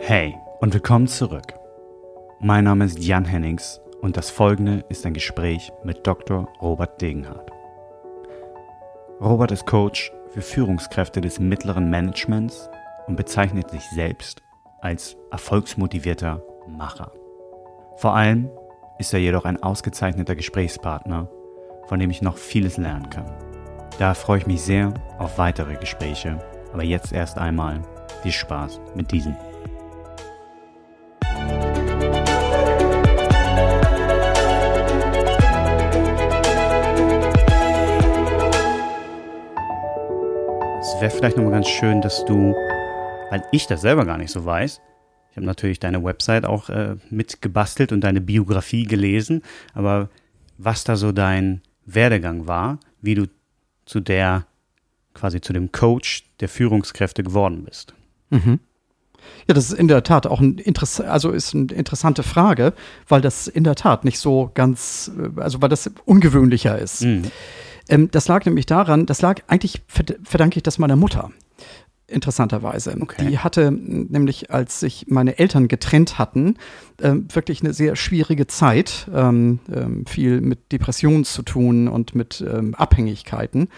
[0.00, 1.54] Hey und willkommen zurück.
[2.40, 6.48] Mein Name ist Jan Hennings und das folgende ist ein Gespräch mit Dr.
[6.60, 7.50] Robert Degenhardt.
[9.20, 12.68] Robert ist Coach für Führungskräfte des mittleren Managements
[13.06, 14.42] und bezeichnet sich selbst
[14.80, 17.12] als erfolgsmotivierter Macher.
[17.96, 18.50] Vor allem
[18.98, 21.30] ist er jedoch ein ausgezeichneter Gesprächspartner,
[21.86, 23.30] von dem ich noch vieles lernen kann.
[23.98, 26.38] Da freue ich mich sehr auf weitere Gespräche,
[26.72, 27.82] aber jetzt erst einmal
[28.22, 29.36] viel Spaß mit diesem.
[40.80, 42.54] Es wäre vielleicht nochmal ganz schön, dass du,
[43.30, 44.80] weil ich das selber gar nicht so weiß,
[45.30, 49.42] ich habe natürlich deine Website auch äh, mitgebastelt und deine Biografie gelesen,
[49.74, 50.10] aber
[50.58, 53.28] was da so dein Werdegang war, wie du
[53.86, 54.46] zu der,
[55.14, 57.94] quasi zu dem Coach der Führungskräfte geworden bist.
[58.30, 58.60] Mhm.
[59.46, 62.72] Ja, das ist in der Tat auch ein Interess also ist eine interessante Frage,
[63.08, 67.02] weil das in der Tat nicht so ganz, äh, also weil das ungewöhnlicher ist.
[67.02, 67.24] Mhm.
[67.88, 69.82] Ähm, das lag nämlich daran, das lag eigentlich
[70.24, 71.30] verdanke ich das meiner Mutter
[72.10, 72.96] interessanterweise.
[73.00, 73.28] Okay.
[73.28, 76.56] Die hatte nämlich, als sich meine Eltern getrennt hatten,
[76.98, 82.44] äh, wirklich eine sehr schwierige Zeit, ähm, ähm, viel mit Depressionen zu tun und mit
[82.46, 83.68] ähm, Abhängigkeiten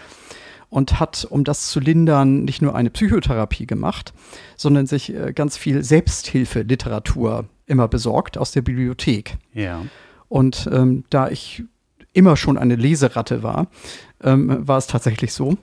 [0.73, 4.11] und hat, um das zu lindern, nicht nur eine Psychotherapie gemacht,
[4.57, 9.37] sondern sich äh, ganz viel Selbsthilfeliteratur immer besorgt aus der Bibliothek.
[9.53, 9.85] Ja.
[10.29, 11.63] Und ähm, da ich
[12.11, 13.67] immer schon eine Leseratte war,
[14.23, 15.57] ähm, war es tatsächlich so,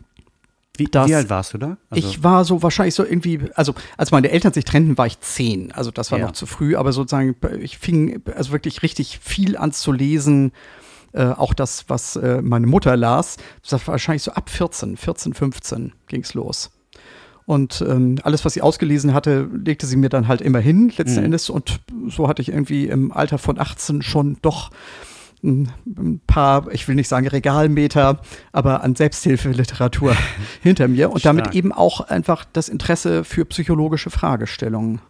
[0.76, 1.76] wie, wie, alt warst du da?
[1.90, 5.18] Also ich war so wahrscheinlich so irgendwie, also als meine Eltern sich trennten, war ich
[5.18, 5.72] zehn.
[5.72, 6.26] Also das war ja.
[6.26, 10.52] noch zu früh, aber sozusagen, ich fing also wirklich richtig viel an zu lesen.
[11.12, 15.34] Äh, auch das, was äh, meine Mutter las, das war wahrscheinlich so ab 14, 14,
[15.34, 16.70] 15 ging es los.
[17.46, 21.18] Und ähm, alles, was sie ausgelesen hatte, legte sie mir dann halt immer hin, letzten
[21.18, 21.26] mhm.
[21.26, 21.50] Endes.
[21.50, 24.70] Und so hatte ich irgendwie im Alter von 18 schon doch
[25.42, 28.20] ein paar, ich will nicht sagen Regalmeter,
[28.52, 30.14] aber an Selbsthilfeliteratur
[30.62, 35.00] hinter mir und damit eben auch einfach das Interesse für psychologische Fragestellungen.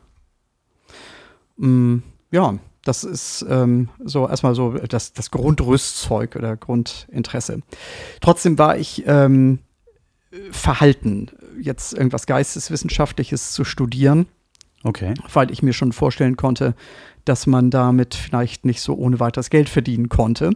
[1.56, 1.99] Mm,
[2.31, 7.60] ja, das ist ähm, so erstmal so das, das Grundrüstzeug oder Grundinteresse.
[8.20, 9.58] Trotzdem war ich ähm,
[10.50, 11.28] verhalten,
[11.60, 14.26] jetzt irgendwas Geisteswissenschaftliches zu studieren.
[14.82, 15.12] Okay.
[15.32, 16.74] Weil ich mir schon vorstellen konnte,
[17.26, 20.52] dass man damit vielleicht nicht so ohne weiteres Geld verdienen konnte.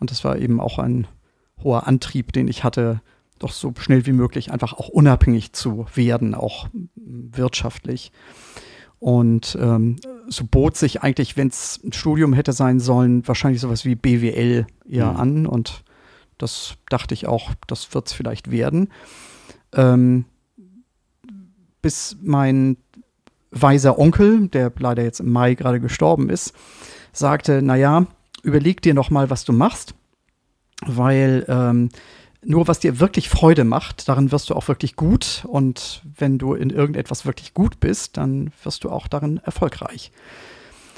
[0.00, 1.06] Und das war eben auch ein
[1.62, 3.00] hoher Antrieb, den ich hatte,
[3.38, 8.10] doch so schnell wie möglich einfach auch unabhängig zu werden, auch wirtschaftlich.
[8.98, 9.96] Und ähm,
[10.28, 14.66] so bot sich eigentlich, wenn es ein Studium hätte sein sollen, wahrscheinlich sowas wie BWL
[14.88, 15.16] eher mhm.
[15.16, 15.46] an.
[15.46, 15.84] Und
[16.38, 18.88] das dachte ich auch, das wird es vielleicht werden.
[19.72, 20.24] Ähm,
[21.80, 22.76] bis mein
[23.50, 26.54] weiser Onkel, der leider jetzt im Mai gerade gestorben ist,
[27.12, 28.06] sagte, naja,
[28.42, 29.94] überleg dir noch mal, was du machst,
[30.86, 31.90] weil ähm,
[32.44, 36.54] nur was dir wirklich Freude macht, darin wirst du auch wirklich gut und wenn du
[36.54, 40.12] in irgendetwas wirklich gut bist, dann wirst du auch darin erfolgreich.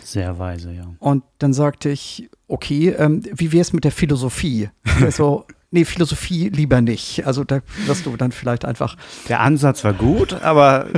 [0.03, 0.95] Sehr weise, ja.
[0.99, 4.71] Und dann sagte ich, okay, ähm, wie wäre es mit der Philosophie?
[5.01, 5.45] Also
[5.75, 7.27] nee, Philosophie lieber nicht.
[7.27, 8.97] Also da wirst du dann vielleicht einfach.
[9.29, 10.89] Der Ansatz war gut, aber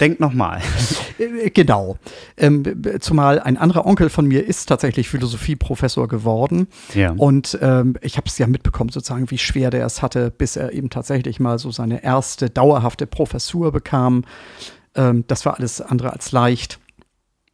[0.00, 0.60] denk nochmal.
[1.18, 1.98] Äh, genau.
[2.36, 2.62] Ähm,
[3.00, 6.68] zumal ein anderer Onkel von mir ist tatsächlich Philosophieprofessor geworden.
[6.94, 7.10] Ja.
[7.10, 10.72] Und ähm, ich habe es ja mitbekommen, sozusagen, wie schwer der es hatte, bis er
[10.72, 14.24] eben tatsächlich mal so seine erste dauerhafte Professur bekam.
[14.94, 16.78] Ähm, das war alles andere als leicht.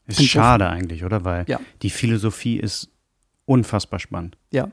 [0.06, 1.24] Ist Und schade eigentlich, oder?
[1.24, 1.58] Weil ja.
[1.80, 2.90] die Philosophie ist
[3.46, 4.36] unfassbar spannend.
[4.50, 4.68] Ja.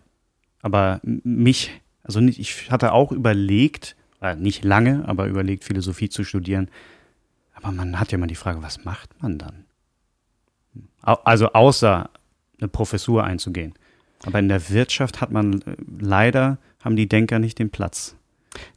[0.61, 6.23] Aber mich also nicht, ich hatte auch überlegt, äh, nicht lange, aber überlegt, Philosophie zu
[6.23, 6.69] studieren.
[7.53, 9.65] Aber man hat ja mal die Frage, was macht man dann?
[11.01, 12.09] Also außer
[12.59, 13.73] eine Professur einzugehen.
[14.23, 18.15] Aber in der Wirtschaft hat man äh, leider, haben die Denker nicht den Platz.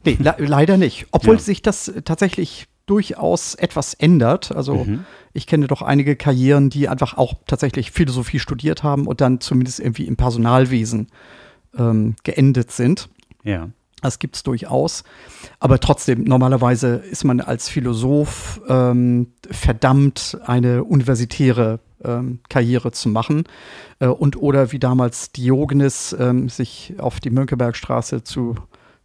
[0.03, 1.07] Nee, le leider nicht.
[1.11, 1.41] Obwohl ja.
[1.41, 4.51] sich das tatsächlich durchaus etwas ändert.
[4.51, 5.05] Also mhm.
[5.33, 9.79] ich kenne doch einige Karrieren, die einfach auch tatsächlich Philosophie studiert haben und dann zumindest
[9.79, 11.07] irgendwie im Personalwesen
[11.77, 13.09] ähm, geendet sind.
[13.45, 13.69] Ja.
[14.01, 15.03] Das gibt es durchaus.
[15.59, 23.43] Aber trotzdem, normalerweise ist man als Philosoph ähm, verdammt, eine universitäre ähm, Karriere zu machen.
[23.99, 28.55] Äh, und oder wie damals Diogenes, ähm, sich auf die Mönckebergstraße zu,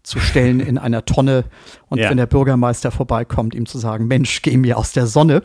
[0.02, 1.44] zu stellen in einer Tonne
[1.88, 2.10] und ja.
[2.10, 5.42] wenn der Bürgermeister vorbeikommt, ihm zu sagen, Mensch, geh mir aus der Sonne.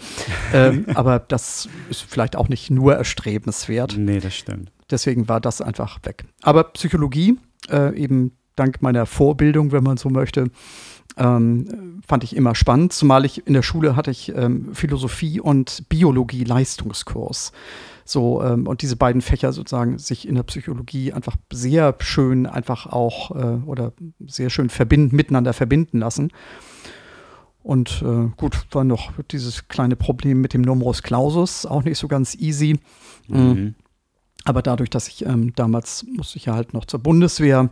[0.54, 3.96] ähm, aber das ist vielleicht auch nicht nur erstrebenswert.
[3.98, 4.72] Nee, das stimmt.
[4.92, 6.26] Deswegen war das einfach weg.
[6.42, 7.38] Aber Psychologie,
[7.70, 10.50] äh, eben dank meiner Vorbildung, wenn man so möchte,
[11.18, 15.88] ähm, fand ich immer spannend, zumal ich in der Schule hatte ich ähm, Philosophie und
[15.90, 17.52] Biologie Leistungskurs.
[18.04, 22.86] So, ähm, und diese beiden Fächer sozusagen sich in der Psychologie einfach sehr schön einfach
[22.86, 23.94] auch äh, oder
[24.28, 26.32] sehr schön verbinden, miteinander verbinden lassen.
[27.64, 32.08] Und äh, gut, war noch dieses kleine Problem mit dem Numerus Clausus, auch nicht so
[32.08, 32.80] ganz easy.
[33.28, 33.74] Mhm.
[34.44, 37.72] Aber dadurch, dass ich ähm, damals musste ich ja halt noch zur Bundeswehr,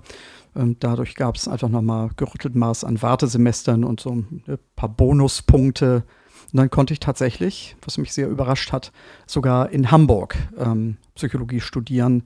[0.55, 4.43] dadurch gab es einfach nochmal gerüttelt Maß an Wartesemestern und so ein
[4.75, 6.03] paar Bonuspunkte.
[6.51, 8.91] Und dann konnte ich tatsächlich, was mich sehr überrascht hat,
[9.25, 12.23] sogar in Hamburg ähm, Psychologie studieren,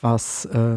[0.00, 0.76] was äh,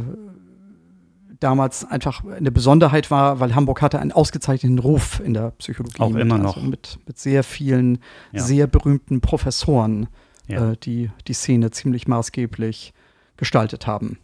[1.42, 6.00] damals einfach eine Besonderheit war, weil Hamburg hatte einen ausgezeichneten Ruf in der Psychologie.
[6.00, 6.56] Auch immer noch.
[6.56, 8.00] Also mit, mit sehr vielen,
[8.32, 8.42] ja.
[8.42, 10.08] sehr berühmten Professoren,
[10.48, 10.72] ja.
[10.72, 12.94] äh, die die Szene ziemlich maßgeblich
[13.38, 14.20] gestaltet haben.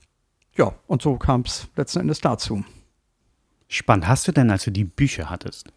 [0.57, 2.63] Ja, und so kam es letzten Endes dazu.
[3.67, 4.07] Spannend.
[4.07, 5.71] Hast du denn, als du die Bücher hattest,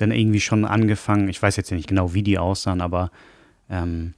[0.00, 3.10] denn irgendwie schon angefangen, ich weiß jetzt nicht genau, wie die aussahen, aber
[3.70, 4.14] ähm,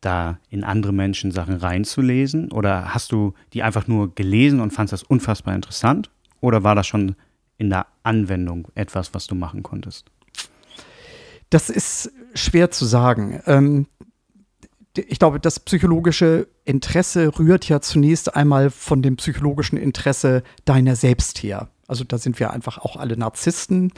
[0.00, 2.50] da in andere Menschen Sachen reinzulesen?
[2.52, 6.10] Oder hast du die einfach nur gelesen und fandest das unfassbar interessant?
[6.40, 7.16] Oder war das schon
[7.58, 10.10] in der Anwendung etwas, was du machen konntest?
[11.50, 13.40] Das ist schwer zu sagen.
[13.46, 13.86] Ähm,
[14.98, 21.42] ich glaube, das psychologische Interesse rührt ja zunächst einmal von dem psychologischen Interesse deiner selbst
[21.42, 21.68] her.
[21.88, 23.92] Also da sind wir einfach auch alle Narzissten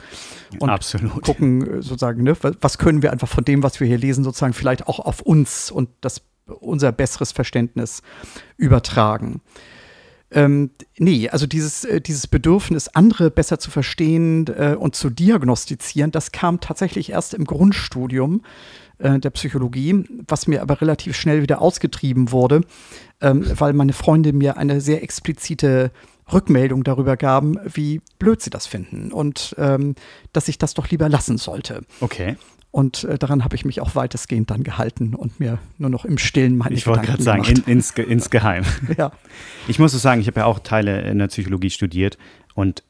[0.59, 1.23] und Absolut.
[1.23, 4.53] gucken äh, sozusagen, ne, was können wir einfach von dem, was wir hier lesen, sozusagen
[4.53, 8.01] vielleicht auch auf uns und das unser besseres Verständnis
[8.57, 9.41] übertragen.
[10.31, 16.11] Ähm, nee, also dieses, äh, dieses Bedürfnis, andere besser zu verstehen äh, und zu diagnostizieren,
[16.11, 18.43] das kam tatsächlich erst im Grundstudium
[18.99, 22.61] äh, der Psychologie, was mir aber relativ schnell wieder ausgetrieben wurde,
[23.21, 25.91] ähm, weil meine Freunde mir eine sehr explizite
[26.31, 29.95] Rückmeldung darüber gaben, wie blöd sie das finden und ähm,
[30.33, 31.81] dass ich das doch lieber lassen sollte.
[32.01, 32.37] Okay.
[32.71, 36.19] Und äh, daran habe ich mich auch weitestgehend dann gehalten und mir nur noch im
[36.19, 38.63] Stillen meine Ich wollte gerade sagen, in, ins, insgeheim.
[38.97, 39.11] ja.
[39.67, 42.17] Ich muss es sagen, ich habe ja auch Teile in der Psychologie studiert
[42.53, 42.83] und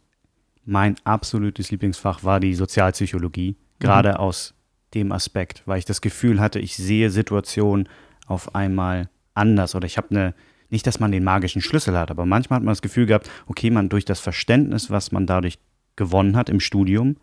[0.65, 4.17] mein absolutes Lieblingsfach war die Sozialpsychologie, gerade mhm.
[4.17, 4.53] aus
[4.93, 7.87] dem Aspekt, weil ich das Gefühl hatte, ich sehe Situationen
[8.27, 10.33] auf einmal anders oder ich habe eine
[10.71, 13.71] nicht, dass man den magischen Schlüssel hat, aber manchmal hat man das Gefühl gehabt, okay,
[13.71, 15.57] man durch das Verständnis, was man dadurch
[15.95, 17.17] gewonnen hat im Studium,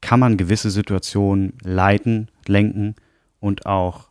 [0.00, 2.94] kann man gewisse Situationen leiten, lenken
[3.40, 4.08] und auch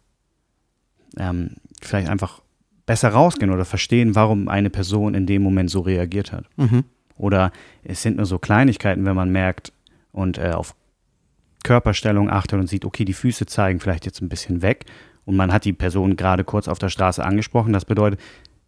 [1.17, 2.41] ähm, vielleicht einfach
[2.85, 6.45] besser rausgehen oder verstehen, warum eine Person in dem Moment so reagiert hat.
[6.57, 6.83] Mhm.
[7.17, 7.51] Oder
[7.83, 9.73] es sind nur so Kleinigkeiten, wenn man merkt
[10.11, 10.75] und äh, auf
[11.63, 14.85] Körperstellung achtet und sieht, okay, die Füße zeigen vielleicht jetzt ein bisschen weg
[15.25, 17.73] und man hat die Person gerade kurz auf der Straße angesprochen.
[17.73, 18.19] Das bedeutet,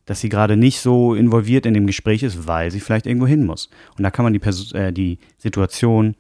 [0.06, 3.46] dass sie gerade nicht so involviert in dem Gespräch ist, weil sie vielleicht irgendwo hin
[3.46, 3.70] muss.
[3.98, 6.16] Und da kann man die, Pers äh, die Situation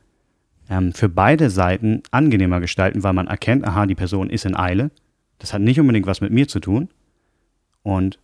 [0.69, 4.91] ähm, für beide Seiten angenehmer gestalten, weil man erkennt, aha, die Person ist in Eile.
[5.39, 6.89] Das hat nicht unbedingt was mit mir zu tun.
[7.83, 8.19] Und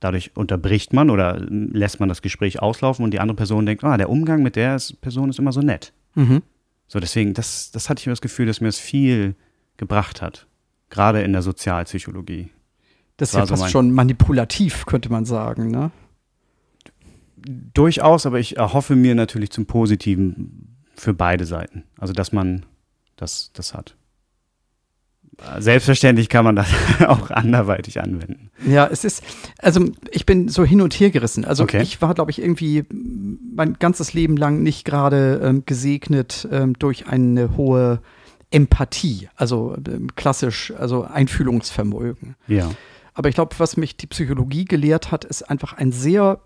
[0.00, 3.96] dadurch unterbricht man oder lässt man das Gespräch auslaufen und die andere Person denkt, ah,
[3.96, 5.92] der Umgang mit der Person ist immer so nett.
[6.14, 6.42] Mhm.
[6.92, 9.34] So, deswegen, das, das hatte ich mir das Gefühl, dass mir das viel
[9.78, 10.46] gebracht hat
[10.90, 12.50] gerade in der Sozialpsychologie.
[13.16, 15.90] Das ist ja fast so schon manipulativ, könnte man sagen, ne?
[17.34, 21.84] Durchaus, aber ich erhoffe mir natürlich zum Positiven für beide Seiten.
[21.96, 22.66] Also, dass man
[23.16, 23.96] das, das hat.
[25.58, 26.68] Selbstverständlich kann man das
[27.06, 28.50] auch anderweitig anwenden.
[28.66, 29.22] Ja, es ist,
[29.58, 31.44] also ich bin so hin und her gerissen.
[31.44, 31.82] Also okay.
[31.82, 37.06] ich war, glaube ich, irgendwie mein ganzes Leben lang nicht gerade ähm, gesegnet ähm, durch
[37.06, 38.00] eine hohe
[38.50, 42.36] Empathie, also ähm, klassisch, also Einfühlungsvermögen.
[42.46, 42.70] Ja.
[43.14, 46.40] Aber ich glaube, was mich die Psychologie gelehrt hat, ist einfach ein sehr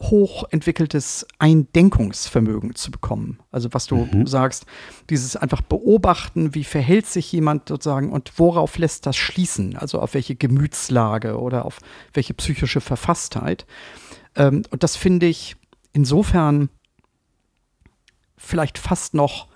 [0.00, 3.40] hoch entwickeltes Eindenkungsvermögen zu bekommen.
[3.50, 4.26] Also was du mhm.
[4.26, 4.66] sagst,
[5.10, 10.14] dieses einfach beobachten, wie verhält sich jemand sozusagen und worauf lässt das schließen, also auf
[10.14, 11.78] welche Gemütslage oder auf
[12.12, 13.66] welche psychische Verfasstheit.
[14.36, 15.56] Ähm, und das finde ich
[15.92, 16.68] insofern
[18.36, 19.48] vielleicht fast noch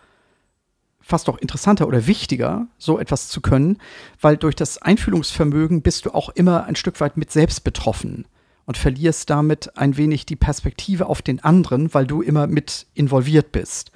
[1.04, 3.78] fast auch interessanter oder wichtiger, so etwas zu können,
[4.20, 8.24] weil durch das Einfühlungsvermögen bist du auch immer ein Stück weit mit selbst betroffen
[8.64, 13.52] und verlierst damit ein wenig die Perspektive auf den anderen, weil du immer mit involviert
[13.52, 13.92] bist.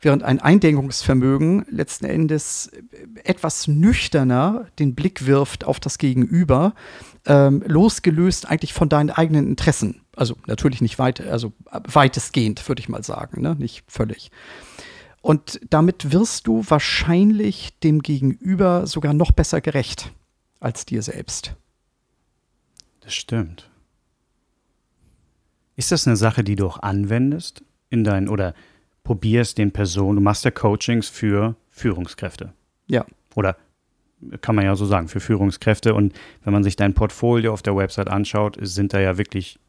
[0.00, 2.70] Während ein Eindenkungsvermögen letzten Endes
[3.24, 6.74] etwas nüchterner den Blick wirft auf das Gegenüber,
[7.26, 10.02] ähm, losgelöst eigentlich von deinen eigenen Interessen.
[10.14, 13.56] Also natürlich nicht weit, also weitestgehend, würde ich mal sagen, ne?
[13.56, 14.30] nicht völlig.
[15.20, 20.12] Und damit wirst du wahrscheinlich dem Gegenüber sogar noch besser gerecht
[20.60, 21.54] als dir selbst.
[23.00, 23.68] Das stimmt.
[25.78, 28.52] Ist das eine Sache, die du auch anwendest in dein oder
[29.04, 32.52] probierst den Personen, du machst ja Coachings für Führungskräfte.
[32.88, 33.06] Ja.
[33.36, 33.56] Oder
[34.40, 35.94] kann man ja so sagen, für Führungskräfte.
[35.94, 39.60] Und wenn man sich dein Portfolio auf der Website anschaut, sind da ja wirklich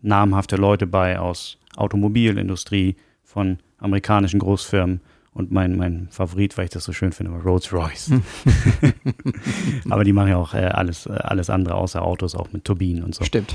[0.00, 5.02] namhafte Leute bei aus Automobilindustrie, von amerikanischen Großfirmen
[5.34, 8.10] und mein, mein Favorit, weil ich das so schön finde, Rolls Royce.
[9.90, 13.04] Aber die machen ja auch äh, alles, äh, alles andere außer Autos, auch mit Turbinen
[13.04, 13.22] und so.
[13.22, 13.54] Stimmt.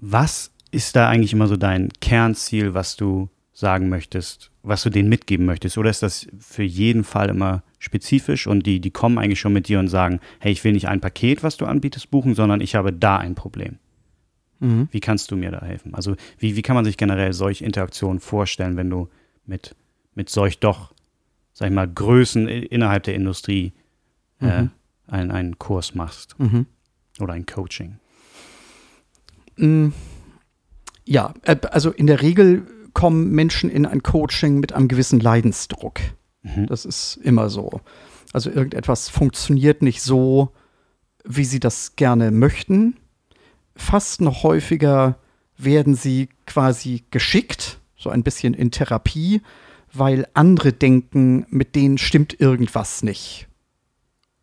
[0.00, 5.08] Was ist da eigentlich immer so dein Kernziel, was du sagen möchtest, was du denen
[5.08, 5.76] mitgeben möchtest?
[5.78, 9.68] Oder ist das für jeden Fall immer spezifisch und die, die kommen eigentlich schon mit
[9.68, 12.74] dir und sagen, hey, ich will nicht ein Paket, was du anbietest, buchen, sondern ich
[12.74, 13.78] habe da ein Problem.
[14.60, 14.88] Mhm.
[14.90, 15.94] Wie kannst du mir da helfen?
[15.94, 19.08] Also wie, wie kann man sich generell solche Interaktionen vorstellen, wenn du
[19.46, 19.74] mit,
[20.14, 20.92] mit solch doch,
[21.52, 23.72] sag ich mal, Größen innerhalb der Industrie
[24.40, 24.70] äh, mhm.
[25.06, 26.66] einen, einen Kurs machst mhm.
[27.18, 27.98] oder ein Coaching?
[29.60, 29.92] Mm,
[31.04, 36.00] ja, äh, also in der Regel kommen Menschen in ein Coaching mit einem gewissen Leidensdruck.
[36.42, 36.66] Mhm.
[36.66, 37.80] Das ist immer so.
[38.32, 40.50] Also irgendetwas funktioniert nicht so,
[41.24, 42.96] wie sie das gerne möchten
[43.80, 45.18] fast noch häufiger
[45.56, 49.40] werden sie quasi geschickt, so ein bisschen in Therapie,
[49.92, 53.48] weil andere denken, mit denen stimmt irgendwas nicht.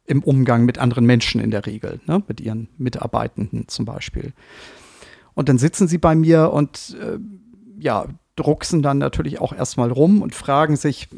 [0.05, 2.23] Im Umgang mit anderen Menschen in der Regel, ne?
[2.27, 4.33] mit ihren Mitarbeitenden zum Beispiel.
[5.37, 7.19] Und dann sitzen sie bei mir und äh,
[7.79, 11.15] ja, drucksen dann natürlich auch erstmal rum und fragen sich, äh,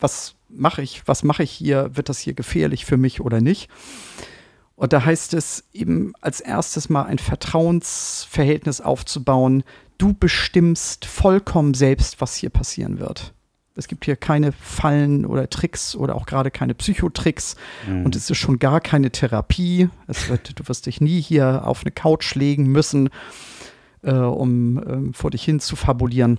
[0.00, 3.70] was mache ich, was mache ich hier, wird das hier gefährlich für mich oder nicht?
[4.74, 9.62] Und da heißt es eben als erstes mal ein Vertrauensverhältnis aufzubauen.
[9.98, 13.34] Du bestimmst vollkommen selbst, was hier passieren wird.
[13.74, 17.56] Es gibt hier keine Fallen oder Tricks oder auch gerade keine Psychotricks.
[17.88, 18.04] Mhm.
[18.04, 19.88] Und es ist schon gar keine Therapie.
[20.06, 23.08] Es wird, du wirst dich nie hier auf eine Couch legen müssen,
[24.02, 26.38] äh, um äh, vor dich hin zu fabulieren.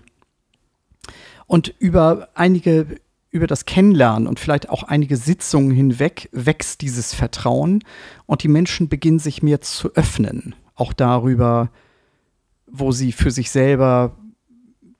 [1.47, 2.99] Und über einige
[3.33, 7.83] über das Kennenlernen und vielleicht auch einige Sitzungen hinweg wächst dieses Vertrauen
[8.27, 11.71] und die Menschen beginnen sich mehr zu öffnen, auch darüber,
[12.67, 14.15] wo sie für sich selber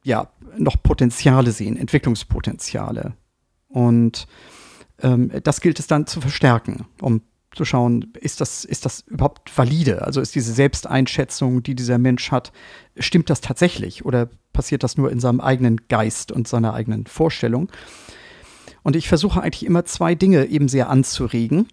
[0.03, 3.13] ja noch Potenziale sehen, Entwicklungspotenziale.
[3.67, 4.27] Und
[5.01, 7.21] ähm, das gilt es dann zu verstärken, um
[7.55, 10.03] zu schauen, ist das, ist das überhaupt valide?
[10.03, 12.51] Also ist diese Selbsteinschätzung, die dieser Mensch hat,
[12.97, 17.71] stimmt das tatsächlich oder passiert das nur in seinem eigenen Geist und seiner eigenen Vorstellung?
[18.81, 21.67] Und ich versuche eigentlich immer zwei Dinge eben sehr anzuregen,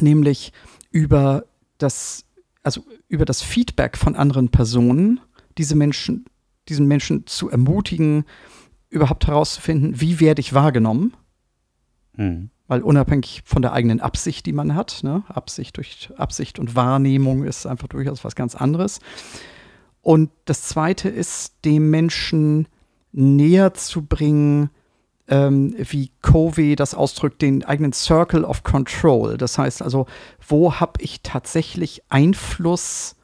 [0.00, 0.52] nämlich
[0.90, 1.44] über
[1.78, 2.24] das,
[2.62, 5.20] also über das Feedback von anderen Personen,
[5.58, 6.26] diese Menschen,
[6.72, 8.24] diesen Menschen zu ermutigen,
[8.88, 11.14] überhaupt herauszufinden, wie werde ich wahrgenommen.
[12.14, 12.50] Mhm.
[12.66, 17.44] Weil unabhängig von der eigenen Absicht, die man hat, ne, Absicht durch Absicht und Wahrnehmung
[17.44, 19.00] ist einfach durchaus was ganz anderes.
[20.00, 22.66] Und das zweite ist, dem Menschen
[23.12, 24.70] näher zu bringen,
[25.28, 29.36] ähm, wie Covey das ausdrückt, den eigenen Circle of Control.
[29.36, 30.06] Das heißt also,
[30.46, 33.16] wo habe ich tatsächlich Einfluss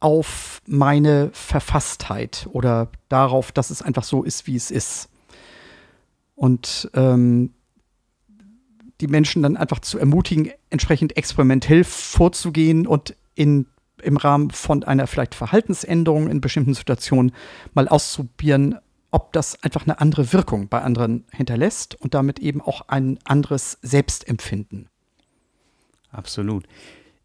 [0.00, 5.08] auf meine Verfasstheit oder darauf, dass es einfach so ist, wie es ist.
[6.34, 7.54] Und ähm,
[9.00, 13.66] die Menschen dann einfach zu ermutigen, entsprechend experimentell vorzugehen und in,
[14.02, 17.32] im Rahmen von einer vielleicht Verhaltensänderung in bestimmten Situationen
[17.74, 18.78] mal auszuprobieren,
[19.10, 23.78] ob das einfach eine andere Wirkung bei anderen hinterlässt und damit eben auch ein anderes
[23.82, 24.88] Selbstempfinden.
[26.10, 26.66] Absolut.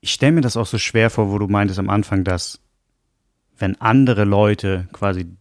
[0.01, 2.59] Ich stelle mir das auch so schwer vor, wo du meintest am Anfang, dass
[3.57, 5.37] wenn andere Leute quasi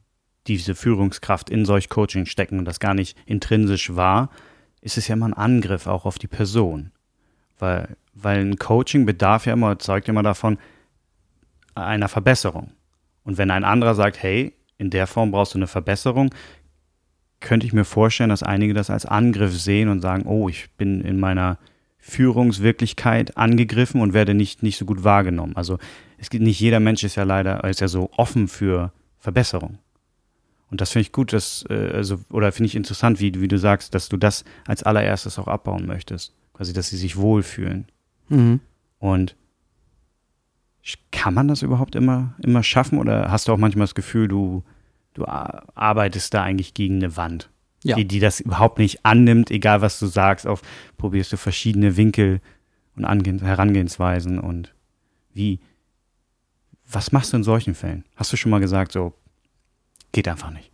[0.47, 4.31] diese Führungskraft in solch Coaching stecken und das gar nicht intrinsisch war,
[4.83, 6.93] ist es ja immer ein Angriff auch auf die Person.
[7.59, 10.59] Weil, weil ein Coaching bedarf ja immer, zeugt immer davon,
[11.75, 12.73] einer Verbesserung.
[13.25, 16.35] Und wenn ein anderer sagt, hey, in der Form brauchst du eine Verbesserung,
[17.41, 21.01] könnte ich mir vorstellen, dass einige das als Angriff sehen und sagen, oh, ich bin
[21.01, 21.59] in meiner
[22.01, 25.57] Führungswirklichkeit angegriffen und werde nicht, nicht so gut wahrgenommen.
[25.57, 25.79] Also
[26.19, 29.79] es gibt nicht jeder Mensch ist ja leider, ist ja so offen für Verbesserung.
[30.71, 33.59] Und das finde ich gut, dass, äh, also, oder finde ich interessant, wie, wie du
[33.59, 36.33] sagst, dass du das als allererstes auch abbauen möchtest.
[36.55, 37.87] Quasi, dass sie sich wohlfühlen.
[38.29, 38.61] Mhm.
[38.99, 39.37] Und
[41.21, 44.65] kann man das überhaupt immer, immer schaffen oder hast du auch manchmal das Gefühl, du,
[45.15, 47.51] du arbeitest da eigentlich gegen eine Wand,
[47.83, 47.97] ja.
[47.97, 50.63] die, die das überhaupt nicht annimmt, egal was du sagst, auf
[50.99, 52.41] probierst du verschiedene Winkel
[52.97, 54.75] und Angeh Herangehensweisen und
[55.33, 55.61] wie,
[56.91, 58.05] was machst du in solchen Fällen?
[58.17, 59.15] Hast du schon mal gesagt, so
[60.13, 60.71] geht einfach nicht?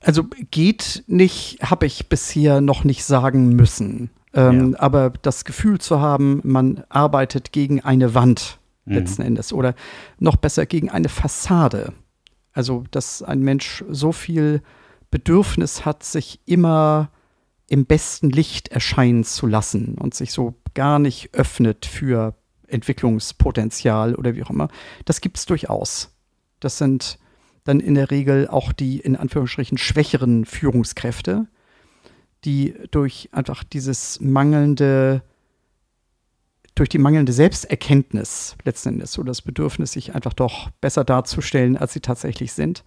[0.00, 4.10] Also geht nicht, habe ich bisher noch nicht sagen müssen.
[4.32, 4.80] Ähm, ja.
[4.80, 8.94] Aber das Gefühl zu haben, man arbeitet gegen eine Wand, mhm.
[8.94, 9.52] letzten Endes.
[9.52, 9.74] Oder
[10.18, 11.92] noch besser gegen eine Fassade.
[12.52, 14.62] Also, dass ein Mensch so viel
[15.10, 17.10] Bedürfnis hat, sich immer
[17.68, 22.34] im besten Licht erscheinen zu lassen und sich so gar nicht öffnet für
[22.66, 24.68] Entwicklungspotenzial oder wie auch immer.
[25.04, 26.14] Das gibt es durchaus.
[26.60, 27.18] Das sind
[27.64, 31.46] dann in der Regel auch die in Anführungsstrichen schwächeren Führungskräfte,
[32.44, 35.22] die durch einfach dieses mangelnde,
[36.74, 41.92] durch die mangelnde Selbsterkenntnis letzten Endes oder das Bedürfnis, sich einfach doch besser darzustellen, als
[41.92, 42.84] sie tatsächlich sind,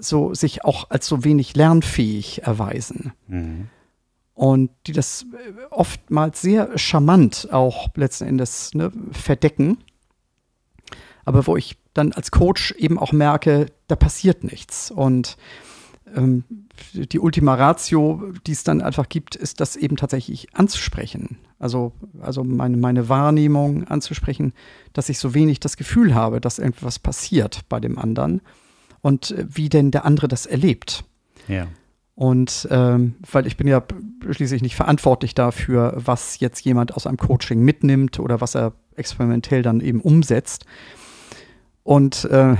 [0.00, 3.12] so sich auch als so wenig lernfähig erweisen.
[3.28, 3.68] Mhm.
[4.34, 5.26] Und die das
[5.70, 9.78] oftmals sehr charmant auch letzten Endes ne, verdecken.
[11.24, 14.90] Aber wo ich dann als Coach eben auch merke, da passiert nichts.
[14.90, 15.36] Und
[16.16, 16.44] ähm,
[16.94, 21.38] die Ultima Ratio, die es dann einfach gibt, ist das eben tatsächlich anzusprechen.
[21.58, 24.54] Also, also meine, meine Wahrnehmung anzusprechen,
[24.92, 28.40] dass ich so wenig das Gefühl habe, dass irgendwas passiert bei dem anderen
[29.02, 31.04] und äh, wie denn der andere das erlebt.
[31.48, 31.66] Ja.
[32.14, 33.82] Und ähm, weil ich bin ja
[34.30, 39.62] schließlich nicht verantwortlich dafür, was jetzt jemand aus einem Coaching mitnimmt oder was er experimentell
[39.62, 40.66] dann eben umsetzt.
[41.82, 42.56] Und, äh,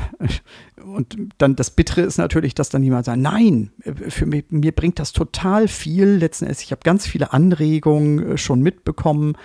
[0.83, 3.71] und dann das Bittere ist natürlich, dass dann jemand sagt, nein,
[4.09, 6.07] für mich, mir bringt das total viel.
[6.07, 9.37] Letzten Endes, ich habe ganz viele Anregungen äh, schon mitbekommen.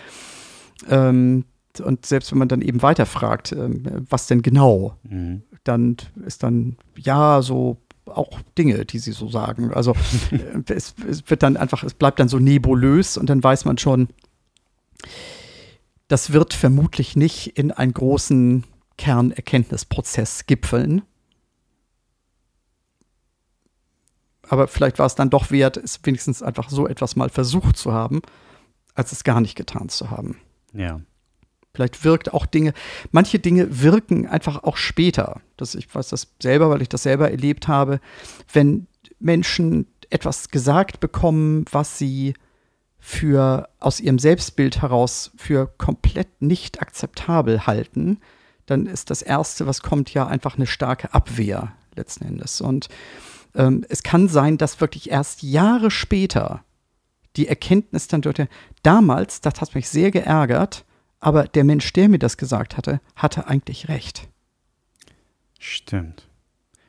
[0.90, 1.44] Ähm,
[1.80, 3.70] und selbst wenn man dann eben weiterfragt, äh,
[4.10, 5.44] was denn genau, mhm.
[5.64, 9.74] dann ist dann, ja, so auch Dinge, die sie so sagen.
[9.74, 9.92] Also
[10.32, 13.78] äh, es, es wird dann einfach, es bleibt dann so nebulös und dann weiß man
[13.78, 14.10] schon,
[16.08, 18.64] das wird vermutlich nicht in einen großen
[18.98, 21.02] Kernerkenntnisprozess gipfeln.
[24.48, 27.92] Aber vielleicht war es dann doch wert, es wenigstens einfach so etwas mal versucht zu
[27.92, 28.22] haben,
[28.94, 30.38] als es gar nicht getan zu haben.
[30.74, 31.02] Ja.
[31.76, 32.74] Vielleicht wirkt auch Dinge,
[33.12, 35.42] manche Dinge wirken einfach auch später.
[35.58, 38.00] Das, ich weiß das selber, weil ich das selber erlebt habe.
[38.52, 38.88] Wenn
[39.20, 42.34] Menschen etwas gesagt bekommen, was sie
[42.98, 48.20] für aus ihrem Selbstbild heraus für komplett nicht akzeptabel halten,
[48.66, 52.62] dann ist das Erste, was kommt, ja einfach eine starke Abwehr letzten Endes.
[52.62, 52.90] Und
[53.54, 56.64] ähm, es kann sein, dass wirklich erst Jahre später
[57.36, 58.42] die Erkenntnis dann dort,
[58.84, 60.86] damals, das hat mich sehr geärgert,
[61.26, 64.28] aber der Mensch, der mir das gesagt hatte, hatte eigentlich recht.
[65.60, 66.30] Stimmt.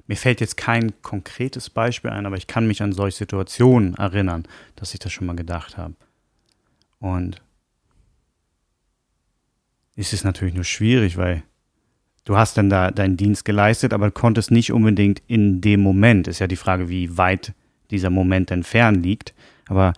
[0.07, 4.47] Mir fällt jetzt kein konkretes Beispiel ein, aber ich kann mich an solche Situationen erinnern,
[4.77, 5.95] dass ich das schon mal gedacht habe.
[6.99, 7.41] Und
[9.97, 11.43] es ist natürlich nur schwierig, weil
[12.27, 16.29] du hast dann da deinen Dienst geleistet, aber konntest nicht unbedingt in dem Moment.
[16.29, 17.55] Ist ja die Frage, wie weit
[17.91, 19.33] dieser Moment entfernt liegt.
[19.67, 19.95] Aber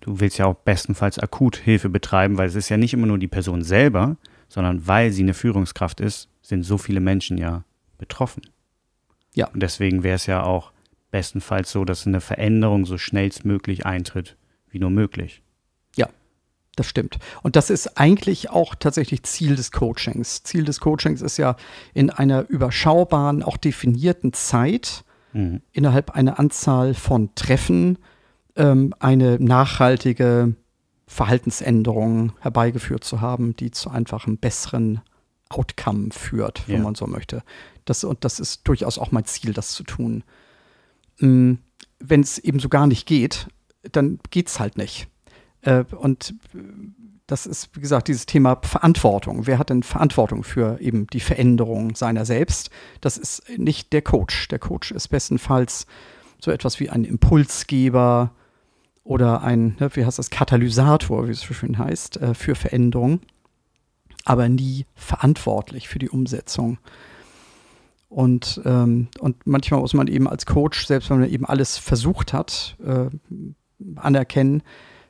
[0.00, 3.18] du willst ja auch bestenfalls akut Hilfe betreiben, weil es ist ja nicht immer nur
[3.18, 4.16] die Person selber,
[4.48, 7.64] sondern weil sie eine Führungskraft ist, sind so viele Menschen ja
[7.98, 8.42] betroffen.
[9.34, 9.48] Ja.
[9.48, 10.72] Und deswegen wäre es ja auch
[11.10, 14.36] bestenfalls so, dass eine Veränderung so schnellstmöglich eintritt
[14.70, 15.42] wie nur möglich.
[16.76, 17.18] Das stimmt.
[17.42, 20.42] Und das ist eigentlich auch tatsächlich Ziel des Coachings.
[20.42, 21.56] Ziel des Coachings ist ja
[21.92, 25.62] in einer überschaubaren, auch definierten Zeit, mhm.
[25.72, 27.98] innerhalb einer Anzahl von Treffen,
[28.56, 30.54] ähm, eine nachhaltige
[31.06, 35.00] Verhaltensänderung herbeigeführt zu haben, die zu einfach einem besseren
[35.48, 36.82] Outcome führt, wenn ja.
[36.82, 37.42] man so möchte.
[37.84, 40.24] Das, und das ist durchaus auch mein Ziel, das zu tun.
[41.18, 41.58] Mhm.
[42.00, 43.48] Wenn es eben so gar nicht geht,
[43.92, 45.08] dann geht es halt nicht.
[45.62, 46.34] Äh, und
[47.26, 49.46] das ist, wie gesagt, dieses Thema Verantwortung.
[49.46, 52.70] Wer hat denn Verantwortung für eben die Veränderung seiner selbst?
[53.00, 54.48] Das ist nicht der Coach.
[54.48, 55.86] Der Coach ist bestenfalls
[56.38, 58.32] so etwas wie ein Impulsgeber
[59.04, 63.20] oder ein, ne, wie heißt das, Katalysator, wie es so schön heißt, äh, für Veränderung,
[64.24, 66.78] aber nie verantwortlich für die Umsetzung.
[68.08, 72.32] Und, ähm, und manchmal muss man eben als Coach, selbst wenn man eben alles versucht
[72.32, 73.10] hat, äh,
[73.96, 74.62] anerkennen,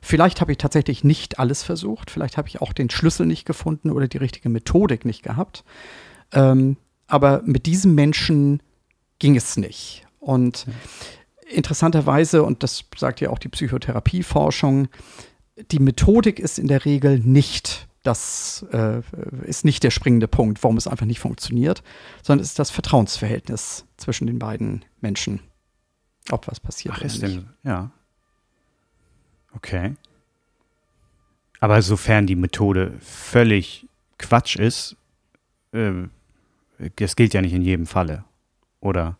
[0.05, 3.89] Vielleicht habe ich tatsächlich nicht alles versucht, vielleicht habe ich auch den Schlüssel nicht gefunden
[3.89, 5.63] oder die richtige Methodik nicht gehabt.
[6.31, 6.77] Ähm,
[7.07, 8.61] aber mit diesem Menschen
[9.17, 10.05] ging es nicht.
[10.19, 10.67] Und
[11.49, 14.87] interessanterweise, und das sagt ja auch die Psychotherapieforschung,
[15.71, 19.01] die Methodik ist in der Regel nicht das äh,
[19.45, 21.81] ist nicht der springende Punkt, warum es einfach nicht funktioniert,
[22.21, 25.39] sondern es ist das Vertrauensverhältnis zwischen den beiden Menschen,
[26.29, 26.95] ob was passiert.
[26.97, 27.89] Ach, ist denn, ja.
[29.53, 29.95] Okay.
[31.59, 33.87] Aber sofern die Methode völlig
[34.19, 34.95] Quatsch ist,
[35.71, 35.93] äh,
[36.97, 38.23] das gilt ja nicht in jedem Falle,
[38.81, 39.17] oder?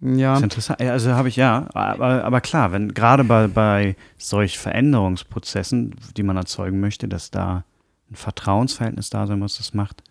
[0.00, 0.32] Ja.
[0.32, 0.80] Das ist interessant.
[0.80, 6.36] Also habe ich ja, aber, aber klar, wenn gerade bei, bei solch Veränderungsprozessen, die man
[6.36, 7.64] erzeugen möchte, dass da
[8.10, 10.02] ein Vertrauensverhältnis da sein muss, das macht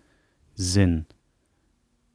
[0.55, 1.05] Sinn.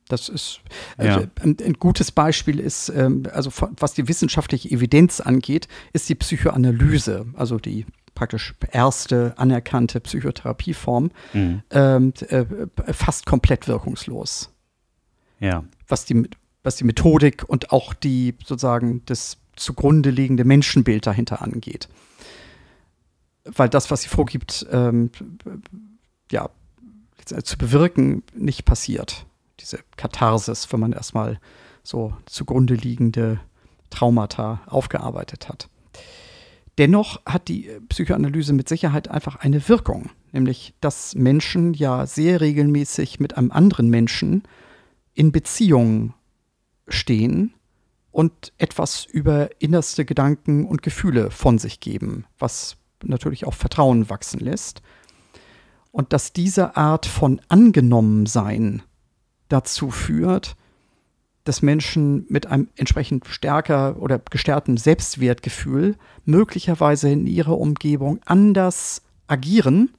[0.08, 0.60] Das ist
[0.98, 1.20] ja.
[1.20, 6.14] äh, ein, ein, gutes Beispiel ist, ähm, also was die wissenschaftliche Evidenz angeht, ist die
[6.14, 11.62] Psychoanalyse, also die praktisch erste anerkannte Psychotherapieform, mhm.
[11.70, 12.44] ähm, äh,
[12.92, 14.52] fast komplett wirkungslos.
[15.40, 15.64] Ja.
[15.88, 16.28] Was die,
[16.62, 21.88] was die Methodik und auch die sozusagen das zugrunde liegende Menschenbild dahinter angeht.
[23.44, 25.10] Weil das, was sie vorgibt, ähm,
[26.30, 26.48] ja,
[27.24, 29.26] zu bewirken, nicht passiert.
[29.60, 31.40] Diese Katharsis, wenn man erstmal
[31.82, 33.40] so zugrunde liegende
[33.90, 35.68] Traumata aufgearbeitet hat.
[36.78, 43.20] Dennoch hat die Psychoanalyse mit Sicherheit einfach eine Wirkung, nämlich dass Menschen ja sehr regelmäßig
[43.20, 44.42] mit einem anderen Menschen
[45.12, 46.14] in Beziehung
[46.88, 47.54] stehen
[48.10, 54.40] und etwas über innerste Gedanken und Gefühle von sich geben, was natürlich auch Vertrauen wachsen
[54.40, 54.82] lässt.
[55.90, 58.82] Und dass diese Art von Angenommensein
[59.48, 60.56] dazu führt,
[61.44, 69.90] dass Menschen mit einem entsprechend stärker oder gestärkten Selbstwertgefühl möglicherweise in ihrer Umgebung anders agieren,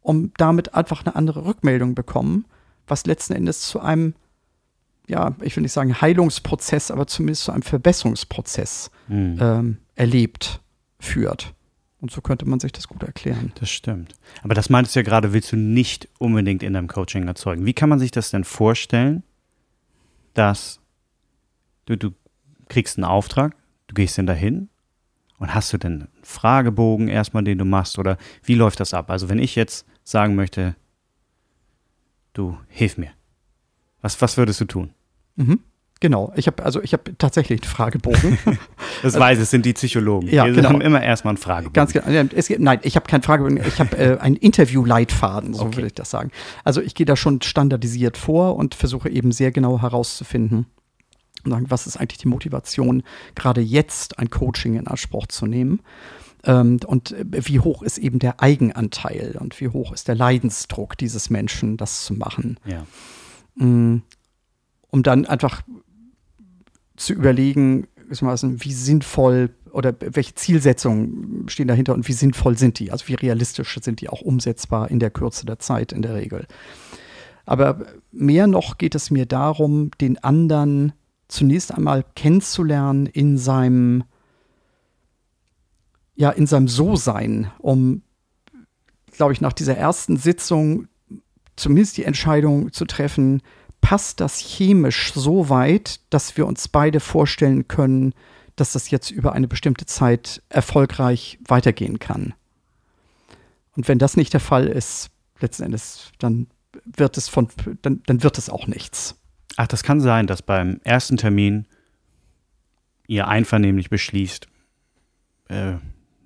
[0.00, 2.46] um damit einfach eine andere Rückmeldung bekommen,
[2.86, 4.14] was letzten Endes zu einem
[5.08, 9.38] ja, ich will nicht sagen Heilungsprozess, aber zumindest zu einem Verbesserungsprozess mhm.
[9.40, 10.60] ähm, erlebt
[10.98, 11.54] führt.
[12.00, 13.52] Und so könnte man sich das gut erklären.
[13.58, 14.14] Das stimmt.
[14.42, 17.64] Aber das meintest du ja gerade, willst du nicht unbedingt in deinem Coaching erzeugen.
[17.64, 19.22] Wie kann man sich das denn vorstellen,
[20.34, 20.80] dass
[21.86, 22.10] du, du
[22.68, 24.68] kriegst einen Auftrag, du gehst denn dahin
[25.38, 29.10] und hast du denn einen Fragebogen erstmal, den du machst oder wie läuft das ab?
[29.10, 30.76] Also wenn ich jetzt sagen möchte,
[32.34, 33.12] du hilf mir,
[34.02, 34.92] was, was würdest du tun?
[35.36, 35.60] Mhm.
[36.00, 38.38] Genau, ich habe also ich habe tatsächlich einen Fragebogen.
[39.02, 40.28] das also, weiß es sind die Psychologen.
[40.28, 40.68] Ja, die genau.
[40.68, 41.72] haben immer erstmal einen Fragebogen.
[41.72, 42.06] Ganz genau.
[42.34, 45.76] Es, nein, ich habe keinen Fragebogen, ich habe äh, einen Interviewleitfaden, so okay.
[45.76, 46.32] würde ich das sagen.
[46.64, 50.66] Also ich gehe da schon standardisiert vor und versuche eben sehr genau herauszufinden,
[51.46, 53.02] sagen, was ist eigentlich die Motivation,
[53.34, 55.80] gerade jetzt ein Coaching in Anspruch zu nehmen.
[56.44, 60.98] Ähm, und äh, wie hoch ist eben der Eigenanteil und wie hoch ist der Leidensdruck
[60.98, 62.58] dieses Menschen, das zu machen.
[62.66, 62.86] Ja.
[64.96, 65.60] Um dann einfach
[66.96, 73.06] zu überlegen, wie sinnvoll oder welche Zielsetzungen stehen dahinter und wie sinnvoll sind die, also
[73.08, 76.46] wie realistisch sind die auch umsetzbar in der Kürze der Zeit in der Regel.
[77.44, 80.94] Aber mehr noch geht es mir darum, den anderen
[81.28, 84.04] zunächst einmal kennenzulernen in seinem
[86.14, 88.00] ja in seinem So-Sein, um
[89.12, 90.88] glaube ich nach dieser ersten Sitzung
[91.54, 93.42] zumindest die Entscheidung zu treffen,
[93.80, 98.14] passt das chemisch so weit, dass wir uns beide vorstellen können,
[98.56, 102.34] dass das jetzt über eine bestimmte Zeit erfolgreich weitergehen kann.
[103.76, 106.48] Und wenn das nicht der Fall ist, letzten Endes, dann
[106.84, 107.48] wird es von,
[107.82, 109.16] dann, dann wird es auch nichts.
[109.56, 111.66] Ach, das kann sein, dass beim ersten Termin
[113.06, 114.48] ihr einvernehmlich beschließt,
[115.48, 115.74] äh,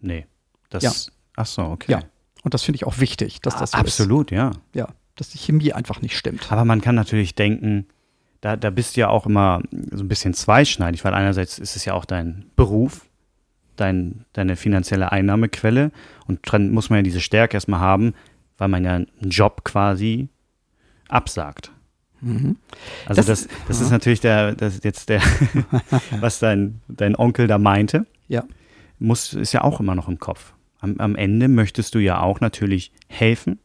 [0.01, 0.27] nee,
[0.71, 0.93] das, ja.
[1.37, 1.93] ach so, okay.
[1.93, 2.03] Ja,
[2.43, 4.37] und das finde ich auch wichtig, dass das so Absolut, ist.
[4.37, 4.53] ja.
[4.75, 4.89] Ja
[5.21, 6.51] dass die Chemie einfach nicht stimmt.
[6.51, 7.87] Aber man kann natürlich denken,
[8.41, 11.85] da, da bist du ja auch immer so ein bisschen zweischneidig, weil einerseits ist es
[11.85, 13.07] ja auch dein Beruf,
[13.77, 15.93] dein, deine finanzielle Einnahmequelle
[16.27, 18.15] und dann muss man ja diese Stärke erstmal haben,
[18.57, 20.29] weil man ja einen Job quasi
[21.09, 21.71] absagt.
[22.23, 22.57] Mhm.
[23.05, 25.21] Also das, das, das ist natürlich der, das jetzt der,
[26.21, 28.07] was dein, dein Onkel da meinte.
[28.27, 28.45] Ja.
[28.99, 30.55] Muss, ist ja auch immer noch im Kopf.
[30.79, 33.59] Am, am Ende möchtest du ja auch natürlich helfen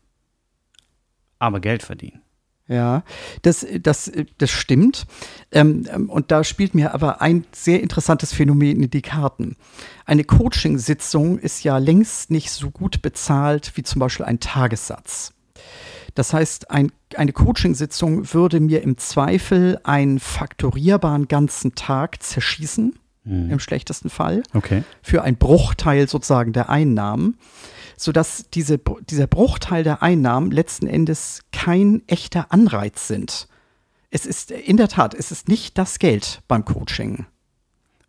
[1.45, 2.21] aber Geld verdienen.
[2.67, 3.03] Ja,
[3.43, 5.05] das, das, das stimmt.
[5.51, 9.55] Ähm, ähm, und da spielt mir aber ein sehr interessantes Phänomen in die Karten.
[10.05, 15.33] Eine Coaching-Sitzung ist ja längst nicht so gut bezahlt wie zum Beispiel ein Tagessatz.
[16.15, 23.51] Das heißt, ein, eine Coaching-Sitzung würde mir im Zweifel einen faktorierbaren ganzen Tag zerschießen, mhm.
[23.51, 24.83] im schlechtesten Fall, okay.
[25.03, 27.37] für einen Bruchteil sozusagen der Einnahmen
[27.97, 28.79] sodass diese,
[29.09, 33.47] dieser Bruchteil der Einnahmen letzten Endes kein echter Anreiz sind.
[34.09, 37.25] Es ist in der Tat, es ist nicht das Geld beim Coaching.